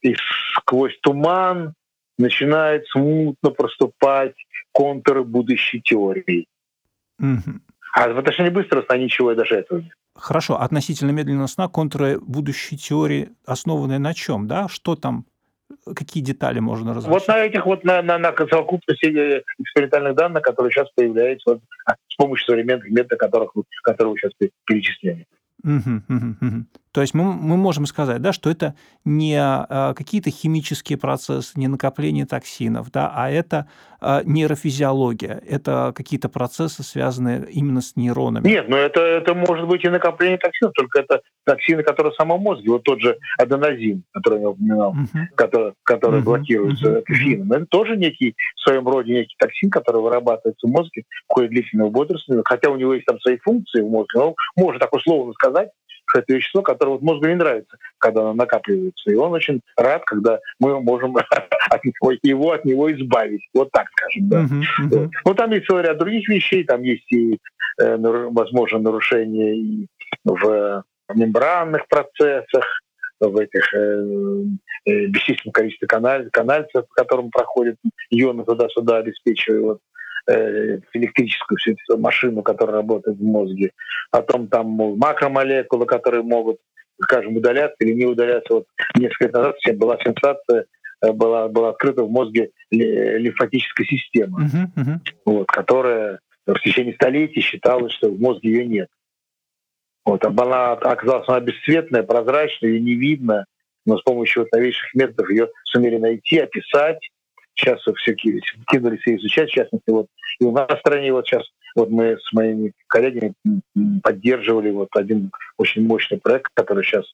и 0.02 0.16
сквозь 0.56 0.98
туман 1.00 1.74
начинает 2.18 2.86
смутно 2.88 3.50
проступать 3.50 4.34
контуры 4.72 5.24
будущей 5.24 5.80
теории. 5.80 6.46
Угу. 7.20 7.60
А 7.94 8.08
в 8.08 8.18
отношении 8.18 8.50
быстрого 8.50 8.84
сна 8.84 8.96
ничего 8.96 9.34
даже 9.34 9.56
этого 9.56 9.80
нет. 9.80 9.92
Хорошо, 10.14 10.60
относительно 10.60 11.12
медленного 11.12 11.46
сна 11.46 11.68
контуры 11.68 12.18
будущей 12.20 12.76
теории 12.76 13.30
основаны 13.46 13.98
на 13.98 14.14
чем, 14.14 14.48
да? 14.48 14.68
Что 14.68 14.96
там 14.96 15.24
какие 15.94 16.22
детали 16.22 16.58
можно 16.58 16.92
разобрать? 16.92 17.20
Вот 17.20 17.28
на 17.28 17.38
этих 17.38 17.66
вот 17.66 17.84
на, 17.84 18.02
на, 18.02 18.18
на 18.18 18.34
совокупности 18.36 19.42
экспериментальных 19.58 20.16
данных, 20.16 20.42
которые 20.42 20.72
сейчас 20.72 20.88
появляются 20.94 21.50
вот, 21.50 21.60
с 22.08 22.16
помощью 22.16 22.46
современных 22.46 22.90
методов, 22.90 23.18
которых, 23.18 23.52
которые 23.82 24.12
вы 24.12 24.18
сейчас 24.18 24.32
перечисляли. 24.64 25.26
Угу, 25.64 26.02
угу, 26.08 26.36
угу. 26.40 26.64
То 26.98 27.02
есть 27.02 27.14
мы, 27.14 27.32
мы 27.32 27.56
можем 27.56 27.86
сказать, 27.86 28.20
да, 28.20 28.32
что 28.32 28.50
это 28.50 28.74
не 29.04 29.36
а, 29.40 29.94
какие-то 29.94 30.30
химические 30.30 30.98
процессы, 30.98 31.52
не 31.54 31.68
накопление 31.68 32.26
токсинов, 32.26 32.90
да, 32.90 33.12
а 33.14 33.30
это 33.30 33.68
а, 34.00 34.24
нейрофизиология, 34.24 35.40
это 35.48 35.92
какие-то 35.94 36.28
процессы, 36.28 36.82
связанные 36.82 37.46
именно 37.52 37.82
с 37.82 37.94
нейронами. 37.94 38.48
Нет, 38.48 38.68
но 38.68 38.76
это, 38.76 39.00
это 39.00 39.32
может 39.34 39.68
быть 39.68 39.84
и 39.84 39.88
накопление 39.88 40.38
токсинов, 40.38 40.72
только 40.72 40.98
это 40.98 41.20
токсины, 41.44 41.84
которые 41.84 42.12
в 42.12 42.16
самом 42.16 42.40
мозге. 42.40 42.68
Вот 42.68 42.82
тот 42.82 43.00
же 43.00 43.16
аденозин, 43.38 44.02
который 44.12 44.40
я 44.40 44.48
упоминал, 44.48 44.92
uh-huh. 44.92 45.26
который, 45.36 45.74
который 45.84 46.18
uh-huh. 46.18 46.24
блокируется 46.24 47.04
uh-huh. 47.08 47.54
Это 47.54 47.66
тоже 47.66 47.96
некий, 47.96 48.34
в 48.56 48.60
своем 48.60 48.88
роде 48.88 49.12
некий 49.12 49.36
токсин, 49.38 49.70
который 49.70 50.02
вырабатывается 50.02 50.66
в 50.66 50.70
мозге 50.70 51.04
в 51.28 51.32
ходе 51.32 51.46
длительного 51.46 51.90
бодрствования. 51.90 52.42
Хотя 52.44 52.70
у 52.70 52.76
него 52.76 52.92
есть 52.94 53.06
там 53.06 53.20
свои 53.20 53.36
функции 53.36 53.82
в 53.82 53.88
мозге, 53.88 54.18
но 54.18 54.34
можно 54.56 54.80
так 54.80 54.92
условно 54.92 55.32
сказать, 55.34 55.68
что 56.08 56.20
это 56.20 56.34
вещество, 56.34 56.62
которое 56.62 56.92
вот 56.92 57.02
мозгу 57.02 57.26
не 57.26 57.34
нравится, 57.34 57.76
когда 57.98 58.22
оно 58.22 58.34
накапливается. 58.34 59.10
И 59.10 59.14
он 59.14 59.32
очень 59.32 59.60
рад, 59.76 60.04
когда 60.04 60.40
мы 60.58 60.80
можем 60.80 61.16
от 61.70 61.84
него, 61.84 62.12
его 62.22 62.52
от 62.52 62.64
него 62.64 62.92
избавить. 62.92 63.46
Вот 63.54 63.70
так 63.72 63.86
скажем. 63.90 64.28
Да. 64.28 64.42
Uh-huh, 64.42 64.90
uh-huh. 64.90 65.10
Ну, 65.24 65.34
там 65.34 65.52
есть 65.52 65.66
целый 65.66 65.84
ряд 65.84 65.98
других 65.98 66.28
вещей, 66.28 66.64
там 66.64 66.82
есть 66.82 67.10
и, 67.12 67.38
э, 67.80 67.96
возможно, 67.96 68.78
нарушение 68.78 69.56
и 69.56 69.86
в 70.24 70.84
мембранных 71.14 71.86
процессах, 71.88 72.64
в 73.20 73.36
этих 73.36 73.74
э, 73.74 74.04
э, 74.86 75.06
бесчисленном 75.06 75.52
количестве 75.52 75.88
каналь, 75.88 76.30
канальцев, 76.30 76.86
по 76.88 76.94
которым 76.94 77.30
проходят 77.30 77.76
ионы 78.10 78.44
туда-сюда, 78.44 78.98
обеспечивая 78.98 79.60
вот, 79.60 79.80
электрическую 80.28 81.58
всю 81.58 81.72
эту 81.72 81.98
машину, 81.98 82.42
которая 82.42 82.76
работает 82.76 83.18
в 83.18 83.22
мозге. 83.22 83.72
Потом 84.10 84.48
там 84.48 84.66
мол, 84.66 84.96
макромолекулы, 84.96 85.86
которые 85.86 86.22
могут, 86.22 86.58
скажем, 87.00 87.36
удаляться 87.36 87.76
или 87.80 87.94
не 87.94 88.04
удаляться. 88.04 88.54
Вот 88.54 88.66
несколько 88.96 89.24
лет 89.24 89.34
назад 89.34 89.78
была 89.78 89.96
сенсация, 89.98 90.66
э, 91.02 91.12
была, 91.12 91.48
была 91.48 91.70
открыта 91.70 92.02
в 92.02 92.10
мозге 92.10 92.50
лимфатическая 92.70 93.86
система, 93.86 94.42
uh-huh, 94.42 94.66
uh-huh. 94.76 94.98
Вот, 95.24 95.46
которая 95.48 96.20
в 96.46 96.60
течение 96.60 96.94
столетий 96.94 97.40
считалось, 97.40 97.92
что 97.92 98.10
в 98.10 98.20
мозге 98.20 98.50
ее 98.50 98.66
нет. 98.66 98.88
Вот, 100.04 100.24
она 100.24 100.72
оказалась 100.72 101.28
она 101.28 101.40
бесцветная, 101.40 102.02
прозрачная, 102.02 102.70
ее 102.70 102.80
не 102.80 102.94
видно, 102.94 103.44
но 103.84 103.98
с 103.98 104.02
помощью 104.02 104.42
вот 104.42 104.52
новейших 104.52 104.94
методов 104.94 105.30
ее 105.30 105.48
сумели 105.64 105.96
найти, 105.96 106.38
описать. 106.38 106.98
Сейчас 107.58 107.80
все 107.80 108.14
кинулись 108.14 109.06
и 109.06 109.16
изучать, 109.16 109.50
в 109.50 109.52
частности, 109.52 109.90
вот 109.90 110.06
и 110.38 110.44
у 110.44 110.52
нас 110.52 110.68
в 110.68 110.78
стране 110.78 111.12
вот 111.12 111.26
сейчас 111.26 111.42
вот 111.74 111.90
мы 111.90 112.16
с 112.16 112.32
моими 112.32 112.72
коллегами 112.86 113.34
поддерживали 114.02 114.70
вот 114.70 114.88
один 114.94 115.32
очень 115.56 115.84
мощный 115.84 116.18
проект, 116.18 116.52
который 116.54 116.84
сейчас 116.84 117.04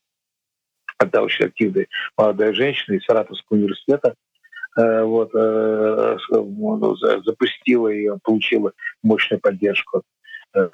когда 0.97 1.23
очень 1.23 1.47
активная 1.47 1.87
молодая 2.17 2.53
женщина 2.53 2.95
из 2.95 3.05
Саратовского 3.05 3.57
университета 3.57 4.15
э, 4.79 5.03
вот, 5.03 5.31
э, 5.35 6.19
запустила 7.25 7.89
и 7.89 8.09
получила 8.23 8.73
мощную 9.03 9.41
поддержку 9.41 10.03
Э, 10.57 10.69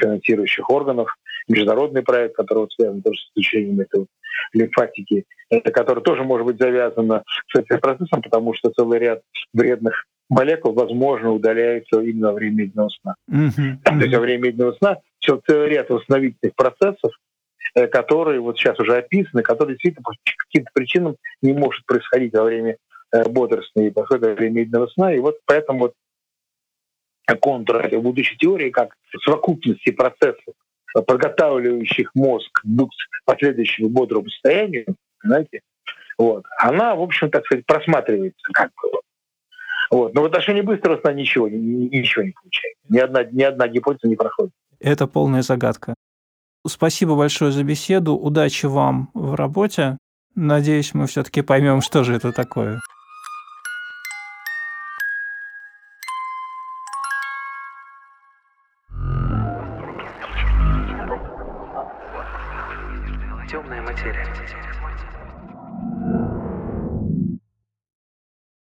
финансирующих 0.00 0.68
органов, 0.70 1.16
международный 1.46 2.02
проект, 2.02 2.34
который 2.34 2.60
вот 2.60 2.72
связан 2.72 3.00
тоже 3.00 3.20
с 3.20 3.30
изучением 3.36 3.80
лимфатики, 4.52 5.24
это, 5.50 5.70
который 5.70 6.02
тоже 6.02 6.24
может 6.24 6.46
быть 6.46 6.58
завязан 6.58 7.22
с 7.48 7.58
этим 7.58 7.80
процессом, 7.80 8.22
потому 8.22 8.54
что 8.54 8.70
целый 8.70 8.98
ряд 8.98 9.22
вредных 9.52 10.04
молекул, 10.28 10.72
возможно, 10.72 11.32
удаляется 11.32 12.00
именно 12.00 12.28
во 12.28 12.34
время 12.34 12.62
медленного 12.62 12.88
сна. 12.88 13.14
Mm-hmm. 13.30 13.78
То 13.84 13.94
есть 13.94 14.14
во 14.14 14.20
время 14.20 14.46
медленного 14.46 14.72
сна 14.72 14.98
целый 15.46 15.68
ряд 15.68 15.90
восстановительных 15.90 16.54
процессов, 16.54 17.12
э, 17.74 17.86
которые 17.86 18.40
вот 18.40 18.58
сейчас 18.58 18.78
уже 18.78 18.96
описаны, 18.96 19.42
которые 19.42 19.76
действительно 19.76 20.04
по 20.04 20.12
каким-то 20.36 20.70
причинам 20.74 21.16
не 21.42 21.52
может 21.52 21.84
происходить 21.86 22.32
во 22.34 22.44
время 22.44 22.76
э, 23.12 23.28
бодрствования 23.28 23.92
происходит 23.92 24.24
во 24.24 24.34
время 24.34 24.60
медленного 24.60 24.86
сна. 24.88 25.14
И 25.14 25.18
вот 25.18 25.36
поэтому 25.46 25.78
вот 25.80 25.94
контур 27.40 27.88
будущей 28.00 28.36
теории 28.36 28.70
как 28.70 28.94
совокупности 29.24 29.90
процессов, 29.90 30.54
подготавливающих 31.02 32.10
мозг 32.14 32.60
к 32.60 33.24
последующему 33.24 33.88
бодрому 33.88 34.28
состоянию, 34.28 34.86
знаете, 35.22 35.60
вот, 36.18 36.44
она, 36.58 36.94
в 36.94 37.02
общем, 37.02 37.30
так 37.30 37.44
сказать, 37.44 37.66
просматривается 37.66 38.44
как 38.52 38.70
бы. 38.82 38.90
Вот. 39.90 40.14
Но 40.14 40.22
в 40.22 40.24
отношении 40.24 40.62
быстрого 40.62 40.98
сна 41.00 41.12
ничего, 41.12 41.48
ничего 41.48 42.24
не 42.24 42.32
получается. 42.32 42.80
Ни 42.88 42.98
одна, 42.98 43.24
ни 43.24 43.42
одна 43.42 43.68
гипотеза 43.68 44.08
не 44.08 44.16
проходит. 44.16 44.52
Это 44.80 45.06
полная 45.06 45.42
загадка. 45.42 45.94
Спасибо 46.66 47.14
большое 47.16 47.52
за 47.52 47.62
беседу. 47.62 48.14
Удачи 48.14 48.66
вам 48.66 49.10
в 49.14 49.34
работе. 49.34 49.98
Надеюсь, 50.34 50.94
мы 50.94 51.06
все-таки 51.06 51.42
поймем, 51.42 51.80
что 51.80 52.02
же 52.04 52.14
это 52.14 52.32
такое. 52.32 52.80